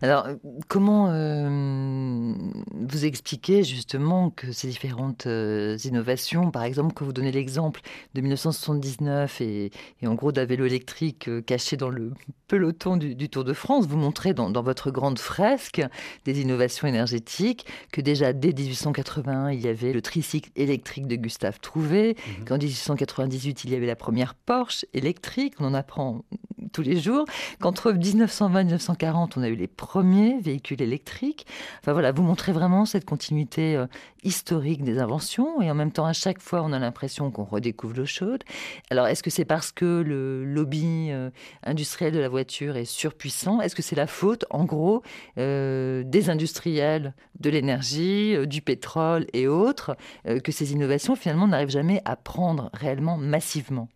Alors, 0.01 0.25
euh, 0.25 0.35
comment 0.67 1.09
euh, 1.09 2.33
vous 2.73 3.05
expliquez 3.05 3.63
justement 3.63 4.29
que 4.29 4.51
ces 4.51 4.67
différentes 4.67 5.27
euh, 5.27 5.77
innovations, 5.83 6.51
par 6.51 6.63
exemple, 6.63 6.93
quand 6.93 7.05
vous 7.05 7.13
donnez 7.13 7.31
l'exemple 7.31 7.81
de 8.13 8.21
1979 8.21 9.41
et, 9.41 9.71
et 10.01 10.07
en 10.07 10.15
gros 10.15 10.31
d'un 10.31 10.45
vélo 10.45 10.65
électrique 10.65 11.29
caché 11.45 11.77
dans 11.77 11.89
le 11.89 12.13
peloton 12.47 12.97
du, 12.97 13.15
du 13.15 13.29
Tour 13.29 13.43
de 13.43 13.53
France, 13.53 13.87
vous 13.87 13.97
montrez 13.97 14.33
dans, 14.33 14.49
dans 14.49 14.63
votre 14.63 14.91
grande 14.91 15.19
fresque 15.19 15.81
des 16.25 16.41
innovations 16.41 16.87
énergétiques, 16.87 17.65
que 17.91 18.01
déjà 18.01 18.33
dès 18.33 18.53
1881, 18.53 19.51
il 19.51 19.61
y 19.61 19.67
avait 19.67 19.93
le 19.93 20.01
tricycle 20.01 20.51
électrique 20.55 21.07
de 21.07 21.15
Gustave 21.15 21.59
Trouvé, 21.59 22.15
qu'en 22.45 22.57
1898, 22.57 23.63
il 23.63 23.71
y 23.71 23.75
avait 23.75 23.87
la 23.87 23.95
première 23.95 24.35
Porsche 24.35 24.85
électrique, 24.93 25.55
on 25.59 25.65
en 25.65 25.73
apprend 25.73 26.23
tous 26.71 26.81
les 26.81 26.99
jours, 26.99 27.25
qu'entre 27.59 27.91
1920 27.91 28.59
et 28.59 28.63
1940, 28.65 29.37
on 29.37 29.43
a 29.43 29.49
eu 29.49 29.54
les 29.55 29.67
premiers 29.67 30.39
véhicules 30.39 30.81
électriques. 30.81 31.47
Enfin 31.81 31.93
voilà, 31.93 32.11
vous 32.11 32.23
montrez 32.23 32.51
vraiment 32.51 32.85
cette 32.85 33.05
continuité 33.05 33.75
euh, 33.75 33.87
historique 34.23 34.83
des 34.83 34.99
inventions 34.99 35.61
et 35.61 35.71
en 35.71 35.75
même 35.75 35.91
temps, 35.91 36.05
à 36.05 36.13
chaque 36.13 36.41
fois, 36.41 36.61
on 36.61 36.73
a 36.73 36.79
l'impression 36.79 37.31
qu'on 37.31 37.43
redécouvre 37.43 37.95
l'eau 37.97 38.05
chaude. 38.05 38.43
Alors, 38.89 39.07
est-ce 39.07 39.23
que 39.23 39.29
c'est 39.29 39.45
parce 39.45 39.71
que 39.71 40.03
le 40.05 40.45
lobby 40.45 41.07
euh, 41.11 41.29
industriel 41.63 42.13
de 42.13 42.19
la 42.19 42.29
voiture 42.29 42.77
est 42.77 42.85
surpuissant? 42.85 43.61
Est-ce 43.61 43.75
que 43.75 43.81
c'est 43.81 43.95
la 43.95 44.07
faute, 44.07 44.45
en 44.49 44.65
gros, 44.65 45.03
euh, 45.37 46.03
des 46.03 46.29
industriels 46.29 47.13
de 47.39 47.49
l'énergie, 47.49 48.35
du 48.47 48.61
pétrole 48.61 49.25
et 49.33 49.47
autres, 49.47 49.95
que 50.43 50.51
ces 50.51 50.71
innovations, 50.71 51.15
finalement, 51.15 51.47
n'arrivent 51.47 51.69
jamais 51.69 52.01
à 52.05 52.15
prendre 52.15 52.69
réellement 52.73 53.17
massivement? 53.17 53.89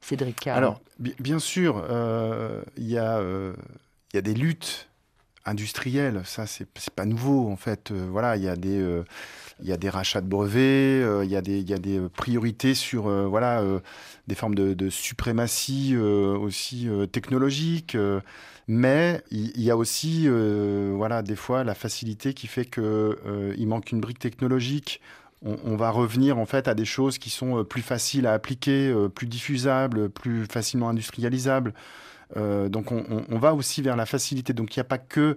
Cédric. 0.00 0.48
Alors, 0.48 0.80
bi- 0.98 1.14
bien 1.20 1.38
sûr, 1.38 1.84
il 2.76 2.90
y 2.90 2.98
a 2.98 3.22
des 4.12 4.34
luttes 4.34 4.88
industrielles, 5.44 6.22
ça 6.24 6.46
c'est 6.46 6.66
pas 6.94 7.04
nouveau 7.04 7.50
en 7.50 7.56
fait. 7.56 7.90
Euh, 7.90 8.06
voilà, 8.10 8.36
il 8.36 8.42
y 8.42 8.48
a 8.48 8.56
des 8.56 8.80
euh, 8.80 9.04
il 9.60 9.68
y 9.68 9.72
a 9.72 9.76
des 9.76 9.90
rachats 9.90 10.20
de 10.20 10.26
brevets, 10.26 11.02
euh, 11.02 11.24
il 11.24 11.30
y 11.30 11.36
a 11.36 11.42
des 11.42 12.00
priorités 12.16 12.74
sur 12.74 13.04
voilà 13.28 13.62
des 14.26 14.34
formes 14.34 14.54
de, 14.54 14.90
suprématie 14.90 15.96
aussi 15.96 16.88
technologique. 17.12 17.96
mais 18.68 19.22
il 19.30 19.60
y, 19.60 19.70
a 19.70 19.76
aussi 19.76 20.28
voilà 20.28 21.22
des 21.22 21.36
fois 21.36 21.64
la 21.64 21.74
facilité 21.74 22.34
qui 22.34 22.46
fait 22.46 22.64
que 22.64 23.18
euh, 23.26 23.54
il 23.58 23.68
manque 23.68 23.92
une 23.92 24.00
brique 24.00 24.18
technologique 24.18 25.00
on, 25.44 25.74
va 25.74 25.90
revenir 25.90 26.38
en 26.38 26.46
fait 26.46 26.68
à 26.68 26.74
des 26.74 26.84
choses 26.84 27.18
qui 27.18 27.28
sont 27.28 27.64
plus 27.64 27.82
faciles 27.82 28.28
à 28.28 28.32
appliquer, 28.32 28.94
plus 29.12 29.26
diffusables, 29.26 30.08
plus 30.08 30.46
facilement 30.46 30.88
industrialisables. 30.88 31.74
Euh, 32.36 32.68
donc 32.68 32.92
on, 32.92 33.04
on- 33.10 33.24
on 33.28 33.38
va 33.38 33.54
aussi 33.54 33.82
vers 33.82 33.96
la 33.96 34.06
facilité. 34.06 34.52
Donc 34.52 34.74
il 34.76 34.78
n'y 34.78 34.82
a 34.82 34.84
pas 34.84 34.98
que 34.98 35.36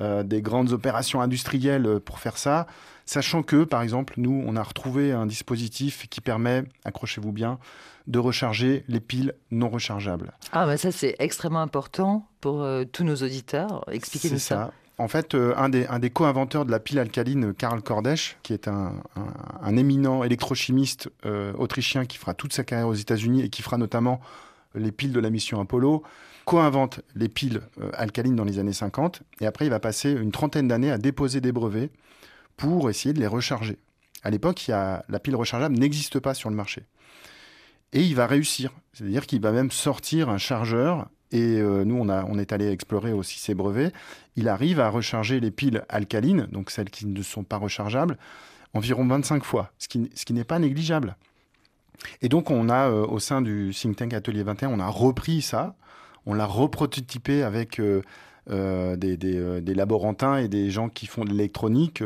euh, 0.00 0.22
des 0.22 0.40
grandes 0.42 0.72
opérations 0.72 1.20
industrielles 1.20 1.86
euh, 1.86 2.00
pour 2.00 2.18
faire 2.18 2.38
ça, 2.38 2.66
sachant 3.04 3.42
que 3.42 3.64
par 3.64 3.82
exemple 3.82 4.14
nous 4.16 4.42
on 4.46 4.56
a 4.56 4.62
retrouvé 4.62 5.12
un 5.12 5.26
dispositif 5.26 6.08
qui 6.08 6.20
permet, 6.20 6.64
accrochez-vous 6.84 7.32
bien, 7.32 7.58
de 8.06 8.18
recharger 8.18 8.84
les 8.88 9.00
piles 9.00 9.34
non 9.50 9.68
rechargeables. 9.68 10.32
Ah, 10.52 10.66
bah 10.66 10.76
ça, 10.76 10.90
c'est 10.90 11.14
extrêmement 11.20 11.60
important 11.62 12.26
pour 12.40 12.62
euh, 12.62 12.84
tous 12.84 13.04
nos 13.04 13.14
auditeurs. 13.16 13.84
Expliquez-nous 13.92 14.38
ça. 14.38 14.54
ça. 14.56 14.72
En 14.98 15.08
fait, 15.08 15.34
euh, 15.34 15.54
un 15.56 15.68
des, 15.68 15.86
un 15.86 15.98
des 15.98 16.10
co-inventeurs 16.10 16.64
de 16.64 16.70
la 16.70 16.80
pile 16.80 16.98
alcaline, 16.98 17.54
Karl 17.54 17.80
Kordesch, 17.82 18.36
qui 18.42 18.52
est 18.54 18.66
un, 18.68 18.92
un- 19.16 19.34
un 19.62 19.76
éminent 19.76 20.24
électrochimiste 20.24 21.10
euh, 21.26 21.52
autrichien 21.56 22.04
qui 22.04 22.18
fera 22.18 22.34
toute 22.34 22.52
sa 22.52 22.64
carrière 22.64 22.88
aux 22.88 22.94
États-Unis 22.94 23.42
et 23.42 23.48
qui 23.50 23.62
fera 23.62 23.78
notamment 23.78 24.20
les 24.74 24.90
piles 24.92 25.12
de 25.12 25.20
la 25.20 25.30
mission 25.30 25.60
Apollo, 25.60 26.02
co-invente 26.44 27.00
les 27.14 27.28
piles 27.28 27.62
euh, 27.80 27.90
alcalines 27.94 28.36
dans 28.36 28.44
les 28.44 28.58
années 28.58 28.72
50. 28.72 29.22
Et 29.40 29.46
après, 29.46 29.66
il 29.66 29.70
va 29.70 29.80
passer 29.80 30.10
une 30.10 30.32
trentaine 30.32 30.68
d'années 30.68 30.90
à 30.90 30.98
déposer 30.98 31.40
des 31.40 31.52
brevets 31.52 31.90
pour 32.56 32.90
essayer 32.90 33.12
de 33.12 33.20
les 33.20 33.26
recharger. 33.26 33.78
À 34.22 34.30
l'époque, 34.30 34.66
la 34.68 35.02
pile 35.22 35.34
rechargeable 35.34 35.76
n'existe 35.76 36.20
pas 36.20 36.34
sur 36.34 36.48
le 36.48 36.54
marché. 36.54 36.84
Et 37.92 38.02
il 38.02 38.14
va 38.14 38.26
réussir. 38.26 38.72
C'est-à-dire 38.92 39.26
qu'il 39.26 39.40
va 39.40 39.52
même 39.52 39.70
sortir 39.70 40.28
un 40.28 40.38
chargeur. 40.38 41.08
Et 41.30 41.60
euh, 41.60 41.84
nous, 41.84 41.96
on, 41.96 42.38
est 42.38 42.52
allé 42.52 42.70
explorer 42.70 43.12
aussi 43.12 43.38
ses 43.38 43.54
brevets. 43.54 43.92
Il 44.36 44.48
arrive 44.48 44.80
à 44.80 44.90
recharger 44.90 45.40
les 45.40 45.50
piles 45.50 45.82
alcalines, 45.88 46.46
donc 46.52 46.70
celles 46.70 46.90
qui 46.90 47.06
ne 47.06 47.22
sont 47.22 47.42
pas 47.42 47.56
rechargeables, 47.56 48.18
environ 48.74 49.06
25 49.06 49.42
fois, 49.42 49.72
ce 49.78 49.88
qui, 49.88 50.10
ce 50.14 50.26
qui 50.26 50.34
n'est 50.34 50.44
pas 50.44 50.58
négligeable. 50.58 51.16
Et 52.20 52.28
donc, 52.28 52.50
on 52.50 52.68
a, 52.68 52.90
euh, 52.90 53.06
au 53.06 53.18
sein 53.18 53.40
du 53.40 53.72
think 53.74 53.96
tank 53.96 54.12
Atelier 54.12 54.42
21, 54.42 54.68
on 54.68 54.80
a 54.80 54.88
repris 54.88 55.40
ça, 55.40 55.74
on 56.26 56.34
l'a 56.34 56.46
reprototypé 56.46 57.42
avec 57.42 57.80
euh, 57.80 58.02
des, 58.96 59.16
des, 59.16 59.60
des, 59.60 59.74
laborantins 59.74 60.36
et 60.36 60.48
des 60.48 60.70
gens 60.70 60.88
qui 60.88 61.06
font 61.06 61.24
de 61.24 61.30
l'électronique 61.30 62.02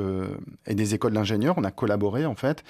et 0.66 0.74
des 0.74 0.94
écoles 0.94 1.14
d'ingénieurs. 1.14 1.54
On 1.58 1.64
a 1.64 1.70
collaboré, 1.70 2.26
en 2.26 2.34
fait. 2.34 2.64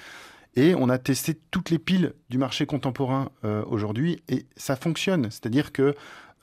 Et 0.57 0.73
on 0.73 0.89
a 0.89 0.97
testé 0.97 1.39
toutes 1.51 1.69
les 1.69 1.77
piles 1.77 2.13
du 2.31 2.39
marché 2.39 2.65
contemporain 2.65 3.29
euh, 3.45 3.63
aujourd'hui 3.67 4.23
et 4.27 4.47
ça 4.55 4.75
fonctionne. 4.75 5.29
C'est-à-dire 5.29 5.71
que, 5.71 5.93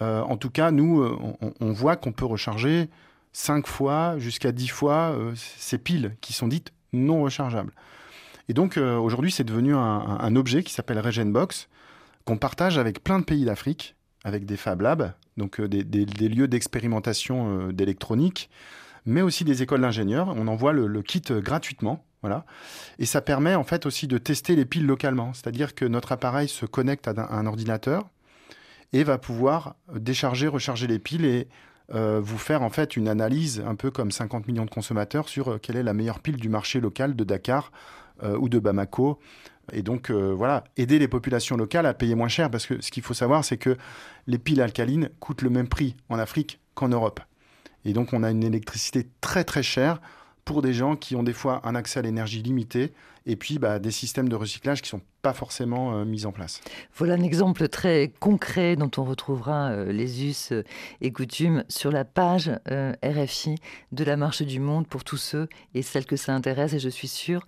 euh, 0.02 0.22
en 0.22 0.36
tout 0.36 0.50
cas, 0.50 0.70
nous, 0.70 1.02
euh, 1.02 1.18
on, 1.60 1.72
voit 1.72 1.96
qu'on 1.96 2.12
peut 2.12 2.24
recharger 2.24 2.88
5 3.32 3.66
fois 3.66 4.16
jusqu'à 4.20 4.52
10 4.52 4.68
fois 4.68 5.18
ces 5.34 5.78
piles 5.78 6.16
qui 6.20 6.32
sont 6.32 6.46
dites 6.46 6.72
non 6.92 7.24
rechargeables. 7.24 7.72
Et 8.48 8.54
donc, 8.54 8.76
aujourd'hui, 8.76 9.32
c'est 9.32 9.42
devenu 9.42 9.74
un, 9.74 10.36
objet 10.36 10.62
qui 10.62 10.72
s'appelle 10.72 11.00
Regenbox, 11.00 11.68
qu'on 12.24 12.36
partage 12.36 12.78
avec 12.78 13.02
plein 13.02 13.18
de 13.18 13.24
pays 13.24 13.44
d'Afrique, 13.44 13.96
avec 14.24 14.46
des 14.46 14.56
Fab 14.56 14.80
Labs, 14.80 15.12
donc 15.36 15.60
des, 15.60 15.84
des, 15.84 16.28
lieux 16.28 16.48
d'expérimentation 16.48 17.68
d'électronique, 17.68 18.50
mais 19.06 19.22
aussi 19.22 19.44
des 19.44 19.62
écoles 19.62 19.82
d'ingénieurs. 19.82 20.34
On 20.36 20.48
envoie 20.48 20.72
le 20.72 21.02
kit 21.02 21.22
gratuitement 21.28 22.04
voilà. 22.24 22.46
Et 22.98 23.04
ça 23.04 23.20
permet 23.20 23.54
en 23.54 23.64
fait 23.64 23.84
aussi 23.84 24.06
de 24.06 24.16
tester 24.16 24.56
les 24.56 24.64
piles 24.64 24.86
localement. 24.86 25.34
C'est-à-dire 25.34 25.74
que 25.74 25.84
notre 25.84 26.10
appareil 26.10 26.48
se 26.48 26.64
connecte 26.64 27.06
à 27.06 27.12
un, 27.30 27.44
ordinateur 27.44 28.08
et 28.94 29.04
va 29.04 29.18
pouvoir 29.18 29.76
décharger, 29.94 30.48
recharger 30.48 30.86
les 30.86 30.98
piles 30.98 31.26
et 31.26 31.48
euh, 31.94 32.22
vous 32.24 32.38
faire 32.38 32.62
en 32.62 32.70
fait 32.70 32.96
une 32.96 33.08
analyse 33.08 33.62
un 33.66 33.74
peu 33.74 33.90
comme 33.90 34.10
50 34.10 34.48
millions 34.48 34.64
de 34.64 34.70
consommateurs 34.70 35.28
sur 35.28 35.50
euh, 35.50 35.58
quelle 35.58 35.76
est 35.76 35.82
la 35.82 35.92
meilleure 35.92 36.20
pile 36.20 36.36
du 36.36 36.48
marché 36.48 36.80
local 36.80 37.14
de 37.14 37.24
Dakar 37.24 37.72
euh, 37.72 38.03
ou 38.24 38.48
de 38.48 38.58
Bamako. 38.58 39.18
Et 39.72 39.82
donc 39.82 40.10
voilà, 40.10 40.64
aider 40.76 40.98
les 40.98 41.08
populations 41.08 41.56
locales 41.56 41.86
à 41.86 41.94
payer 41.94 42.14
moins 42.14 42.28
cher 42.28 42.50
parce 42.50 42.66
que 42.66 42.82
ce 42.82 42.90
qu'il 42.90 43.02
faut 43.02 43.14
savoir 43.14 43.44
c'est 43.44 43.56
que 43.56 43.76
les 44.26 44.38
piles 44.38 44.60
alcalines 44.60 45.08
coûtent 45.20 45.42
le 45.42 45.50
même 45.50 45.68
prix 45.68 45.96
en 46.10 46.18
Afrique 46.18 46.60
qu'en 46.74 46.88
Europe. 46.88 47.20
Et 47.84 47.92
donc 47.92 48.12
on 48.12 48.22
a 48.22 48.30
une 48.30 48.44
électricité 48.44 49.08
très 49.20 49.44
très 49.44 49.62
chère 49.62 50.00
pour 50.44 50.60
des 50.60 50.74
gens 50.74 50.96
qui 50.96 51.16
ont 51.16 51.22
des 51.22 51.32
fois 51.32 51.60
un 51.64 51.74
accès 51.74 51.98
à 51.98 52.02
l'énergie 52.02 52.42
limité 52.42 52.92
et 53.26 53.36
puis 53.36 53.58
bah, 53.58 53.78
des 53.78 53.90
systèmes 53.90 54.28
de 54.28 54.36
recyclage 54.36 54.82
qui 54.82 54.88
sont 54.88 55.00
forcément 55.32 55.94
euh, 55.94 56.24
en 56.24 56.32
place. 56.32 56.60
Voilà 56.94 57.14
un 57.14 57.22
exemple 57.22 57.68
très 57.68 58.12
concret 58.20 58.76
dont 58.76 58.90
on 58.96 59.04
retrouvera 59.04 59.70
euh, 59.70 59.92
les 59.92 60.24
us 60.26 60.52
et 61.00 61.12
coutumes 61.12 61.64
sur 61.68 61.90
la 61.90 62.04
page 62.04 62.50
euh, 62.70 62.92
RFI 63.02 63.56
de 63.92 64.04
la 64.04 64.16
Marche 64.16 64.42
du 64.42 64.60
Monde 64.60 64.86
pour 64.86 65.04
tous 65.04 65.16
ceux 65.16 65.48
et 65.74 65.82
celles 65.82 66.06
que 66.06 66.16
ça 66.16 66.34
intéresse 66.34 66.74
et 66.74 66.78
je 66.78 66.88
suis 66.88 67.08
sûre 67.08 67.44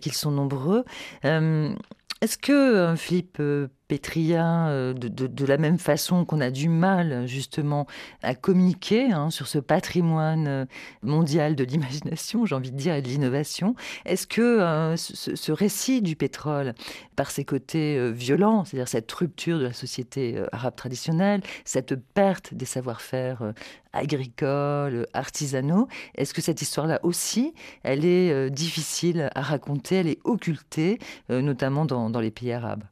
qu'ils 0.00 0.12
sont 0.12 0.30
nombreux. 0.30 0.84
Est-ce 1.22 2.38
que 2.38 2.94
Philippe 2.96 3.40
Pétria, 3.86 4.68
euh, 4.68 4.94
de, 4.94 5.44
la 5.44 5.58
même 5.58 5.78
façon 5.78 6.24
qu'on 6.24 6.40
a 6.40 6.50
du 6.50 6.70
mal 6.70 7.26
justement 7.26 7.86
à 8.22 8.34
communiquer 8.34 9.12
hein, 9.12 9.28
sur 9.28 9.46
ce 9.46 9.58
patrimoine 9.58 10.46
euh, 10.48 10.64
mondial 11.02 11.54
de 11.54 11.64
l'imagination, 11.64 12.46
j'ai 12.46 12.54
envie 12.54 12.70
de 12.70 12.78
dire, 12.78 12.94
et 12.94 13.02
de 13.02 13.08
l'innovation, 13.08 13.74
est-ce 14.06 14.26
que 14.26 14.40
euh, 14.40 14.96
ce, 14.96 15.52
récit 15.52 16.00
du 16.00 16.16
pétrole, 16.16 16.72
par 17.14 17.30
ses 17.30 17.44
côtés 17.44 18.10
violents, 18.10 18.64
c'est-à-dire 18.64 18.88
cette 18.88 19.12
rupture 19.12 19.58
de 19.58 19.64
la 19.64 19.72
société 19.72 20.42
arabe 20.50 20.74
traditionnelle, 20.74 21.42
cette 21.64 21.94
perte 21.94 22.54
des 22.54 22.64
savoir-faire 22.64 23.52
agricoles, 23.92 25.06
artisanaux, 25.12 25.86
est-ce 26.16 26.34
que 26.34 26.42
cette 26.42 26.62
histoire-là 26.62 27.00
aussi, 27.02 27.54
elle 27.82 28.04
est 28.04 28.50
difficile 28.50 29.30
à 29.34 29.42
raconter, 29.42 29.96
elle 29.96 30.08
est 30.08 30.18
occultée, 30.24 30.98
notamment 31.28 31.84
dans 31.84 32.20
les 32.20 32.32
pays 32.32 32.52
arabes? 32.52 32.84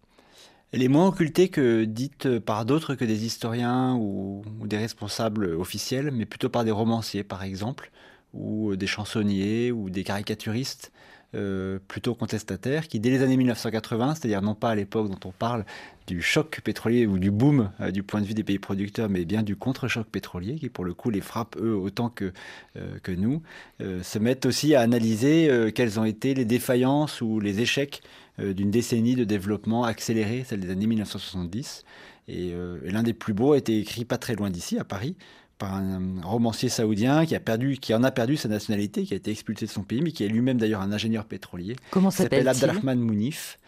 Elle 0.72 0.82
est 0.82 0.88
moins 0.88 1.06
occultée 1.08 1.48
que 1.48 1.84
dite 1.84 2.38
par 2.38 2.64
d'autres 2.64 2.94
que 2.94 3.04
des 3.04 3.26
historiens 3.26 3.94
ou, 3.96 4.42
des 4.64 4.78
responsables 4.78 5.46
officiels, 5.46 6.10
mais 6.10 6.24
plutôt 6.24 6.48
par 6.48 6.64
des 6.64 6.70
romanciers, 6.70 7.24
par 7.24 7.42
exemple, 7.42 7.90
ou 8.32 8.74
des 8.76 8.86
chansonniers 8.86 9.70
ou 9.70 9.90
des 9.90 10.02
caricaturistes 10.02 10.90
euh, 11.34 11.78
plutôt 11.88 12.14
contestataires 12.14 12.88
qui, 12.88 13.00
dès 13.00 13.08
les 13.08 13.22
années 13.22 13.38
1980, 13.38 14.16
c'est-à-dire 14.16 14.42
non 14.42 14.54
pas 14.54 14.70
à 14.70 14.74
l'époque 14.74 15.08
dont 15.08 15.28
on 15.28 15.32
parle 15.32 15.64
du 16.06 16.20
choc 16.20 16.60
pétrolier 16.62 17.06
ou 17.06 17.18
du 17.18 17.30
boom 17.30 17.70
euh, 17.80 17.90
du 17.90 18.02
point 18.02 18.20
de 18.20 18.26
vue 18.26 18.34
des 18.34 18.44
pays 18.44 18.58
producteurs, 18.58 19.08
mais 19.08 19.24
bien 19.24 19.42
du 19.42 19.56
contre-choc 19.56 20.06
pétrolier 20.06 20.56
qui, 20.56 20.68
pour 20.68 20.84
le 20.84 20.92
coup, 20.92 21.08
les 21.08 21.22
frappe 21.22 21.56
eux 21.58 21.74
autant 21.74 22.10
que, 22.10 22.32
euh, 22.76 22.98
que 23.02 23.12
nous, 23.12 23.42
se 23.80 24.18
mettent 24.18 24.46
aussi 24.46 24.74
à 24.74 24.80
analyser 24.80 25.70
quelles 25.74 25.98
ont 25.98 26.04
été 26.04 26.34
les 26.34 26.44
défaillances 26.44 27.20
ou 27.20 27.40
les 27.40 27.60
échecs 27.60 28.02
d'une 28.38 28.70
décennie 28.70 29.14
de 29.14 29.24
développement 29.24 29.84
accéléré, 29.84 30.44
celle 30.44 30.60
des 30.60 30.70
années 30.70 30.86
1970. 30.86 31.84
Euh, 32.28 32.78
et, 32.84 32.90
l'un 32.90 33.02
des 33.02 33.12
plus 33.12 33.34
beaux 33.34 33.52
a 33.52 33.58
été 33.58 33.78
écrit 33.78 34.04
pas 34.04 34.18
très 34.18 34.34
loin 34.34 34.50
d'ici, 34.50 34.78
à 34.78 34.84
Paris, 34.84 35.16
par 35.62 35.76
un 35.76 36.20
romancier 36.24 36.68
saoudien 36.68 37.24
qui, 37.24 37.36
a 37.36 37.40
perdu, 37.40 37.76
qui 37.76 37.94
en 37.94 38.02
a 38.02 38.10
perdu 38.10 38.36
sa 38.36 38.48
nationalité, 38.48 39.04
qui 39.04 39.14
a 39.14 39.16
été 39.16 39.30
expulsé 39.30 39.66
de 39.66 39.70
son 39.70 39.84
pays, 39.84 40.02
mais 40.02 40.10
qui 40.10 40.24
est 40.24 40.28
lui-même 40.28 40.58
d'ailleurs 40.58 40.80
un 40.80 40.90
ingénieur 40.90 41.24
pétrolier. 41.24 41.76
Comment 41.90 42.10
s'appelle-t-il 42.10 42.48
Abdelrahman 42.48 42.98
Mounif 42.98 43.58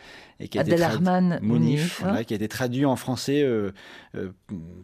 et 0.40 0.48
qui 0.48 0.58
a, 0.58 0.62
été 0.62 0.76
Mounif, 1.40 2.02
qui 2.26 2.34
a 2.34 2.36
été 2.36 2.48
traduit 2.48 2.84
en 2.84 2.96
français. 2.96 3.44
Euh, 3.44 3.70
euh, 4.16 4.30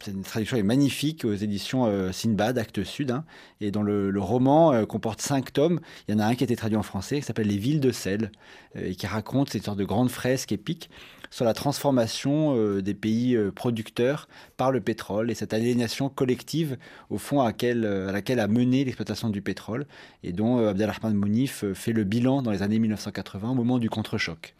c'est 0.00 0.12
une 0.12 0.22
traduction 0.22 0.56
est 0.56 0.62
magnifique 0.62 1.24
aux 1.24 1.34
éditions 1.34 1.86
euh, 1.86 2.12
Sinbad, 2.12 2.56
Actes 2.56 2.84
Sud, 2.84 3.10
hein, 3.10 3.24
et 3.60 3.72
dont 3.72 3.82
le, 3.82 4.12
roman 4.20 4.86
comporte 4.86 5.20
cinq 5.20 5.52
tomes. 5.52 5.80
Il 6.06 6.14
y 6.14 6.16
en 6.16 6.20
a 6.20 6.26
un 6.26 6.36
qui 6.36 6.44
a 6.44 6.46
été 6.46 6.54
traduit 6.54 6.76
en 6.76 6.84
français, 6.84 7.16
qui 7.16 7.26
s'appelle 7.26 7.48
Les 7.48 7.58
Villes 7.58 7.80
de 7.80 7.90
sel, 7.90 8.30
et 8.76 8.94
qui 8.94 9.08
raconte 9.08 9.50
cette 9.50 9.64
sorte 9.64 9.78
de 9.78 9.84
grande 9.84 10.10
fresque 10.10 10.52
épique 10.52 10.88
sur 11.30 11.44
la 11.44 11.54
transformation 11.54 12.80
des 12.80 12.94
pays 12.94 13.38
producteurs 13.54 14.28
par 14.56 14.72
le 14.72 14.80
pétrole 14.80 15.30
et 15.30 15.34
cette 15.34 15.54
aliénation 15.54 16.08
collective, 16.08 16.76
au 17.08 17.18
fond, 17.18 17.40
à, 17.40 17.46
laquelle, 17.46 17.86
à 17.86 18.12
laquelle 18.12 18.40
a 18.40 18.48
mené 18.48 18.84
l'exploitation 18.84 19.30
du 19.30 19.40
pétrole, 19.40 19.86
et 20.24 20.32
dont 20.32 20.66
Abdelrahman 20.66 21.14
Mounif 21.14 21.64
fait 21.74 21.92
le 21.92 22.04
bilan 22.04 22.42
dans 22.42 22.50
les 22.50 22.62
années 22.62 22.78
1980, 22.78 23.50
au 23.50 23.54
moment 23.54 23.78
du 23.78 23.88
contre-choc. 23.88 24.54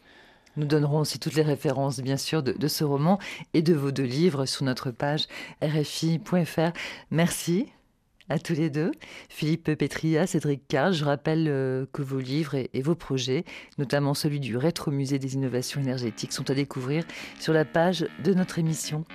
Nous 0.57 0.65
donnerons 0.65 0.99
aussi 0.99 1.17
toutes 1.17 1.35
les 1.35 1.43
références, 1.43 1.99
bien 2.01 2.17
sûr, 2.17 2.43
de, 2.43 2.67
ce 2.67 2.83
roman 2.83 3.19
et 3.53 3.61
de 3.61 3.73
vos 3.73 3.91
deux 3.91 4.03
livres 4.03 4.45
sur 4.45 4.65
notre 4.65 4.91
page 4.91 5.27
rfi.fr. 5.63 6.71
Merci 7.09 7.67
à 8.31 8.39
tous 8.39 8.53
les 8.53 8.69
deux. 8.69 8.91
Philippe 9.29 9.75
Petria, 9.75 10.25
Cédric 10.25 10.67
Carl, 10.67 10.93
je 10.93 11.03
rappelle 11.03 11.47
euh, 11.47 11.85
que 11.91 12.01
vos 12.01 12.19
livres 12.19 12.55
et, 12.55 12.69
et, 12.73 12.81
vos 12.81 12.95
projets, 12.95 13.43
notamment 13.77 14.13
celui 14.13 14.39
du 14.39 14.57
Rétro-Musée 14.57 15.19
des 15.19 15.35
innovations 15.35 15.81
énergétiques, 15.81 16.31
sont 16.33 16.49
à 16.49 16.53
découvrir 16.53 17.03
sur 17.39 17.53
la 17.53 17.65
page 17.65 18.07
de 18.23 18.33
notre 18.33 18.57
émission. 18.57 19.05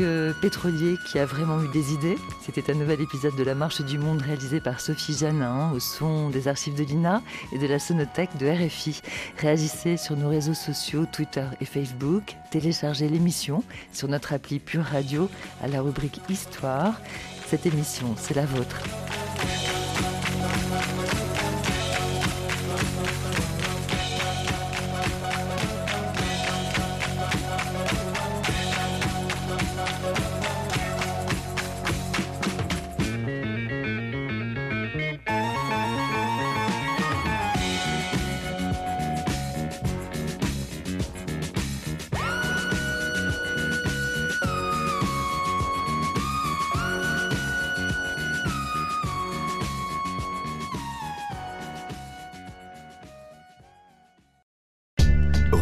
Euh, 0.00 0.32
pétrolier 0.40 0.96
qui 1.06 1.18
a 1.18 1.26
vraiment 1.26 1.62
eu 1.62 1.68
des 1.68 1.92
idées. 1.92 2.16
C'était 2.42 2.70
un 2.72 2.74
nouvel 2.74 3.00
épisode 3.00 3.36
de 3.36 3.44
La 3.44 3.54
Marche 3.54 3.82
du 3.82 3.98
Monde 3.98 4.22
réalisé 4.22 4.60
par 4.60 4.80
Sophie 4.80 5.16
Janin 5.16 5.70
au 5.72 5.78
son 5.78 6.30
des 6.30 6.48
archives 6.48 6.74
de 6.74 6.82
l'INA 6.82 7.22
et 7.52 7.58
de 7.58 7.66
la 7.66 7.78
sonothèque 7.78 8.36
de 8.38 8.48
RFI. 8.48 9.00
Réagissez 9.38 9.96
sur 9.96 10.16
nos 10.16 10.28
réseaux 10.28 10.54
sociaux, 10.54 11.06
Twitter 11.10 11.44
et 11.60 11.64
Facebook. 11.64 12.36
Téléchargez 12.50 13.08
l'émission 13.08 13.62
sur 13.92 14.08
notre 14.08 14.32
appli 14.32 14.58
Pure 14.58 14.84
Radio 14.84 15.30
à 15.62 15.68
la 15.68 15.82
rubrique 15.82 16.20
Histoire. 16.28 17.00
Cette 17.46 17.66
émission, 17.66 18.14
c'est 18.16 18.34
la 18.34 18.46
vôtre. 18.46 18.82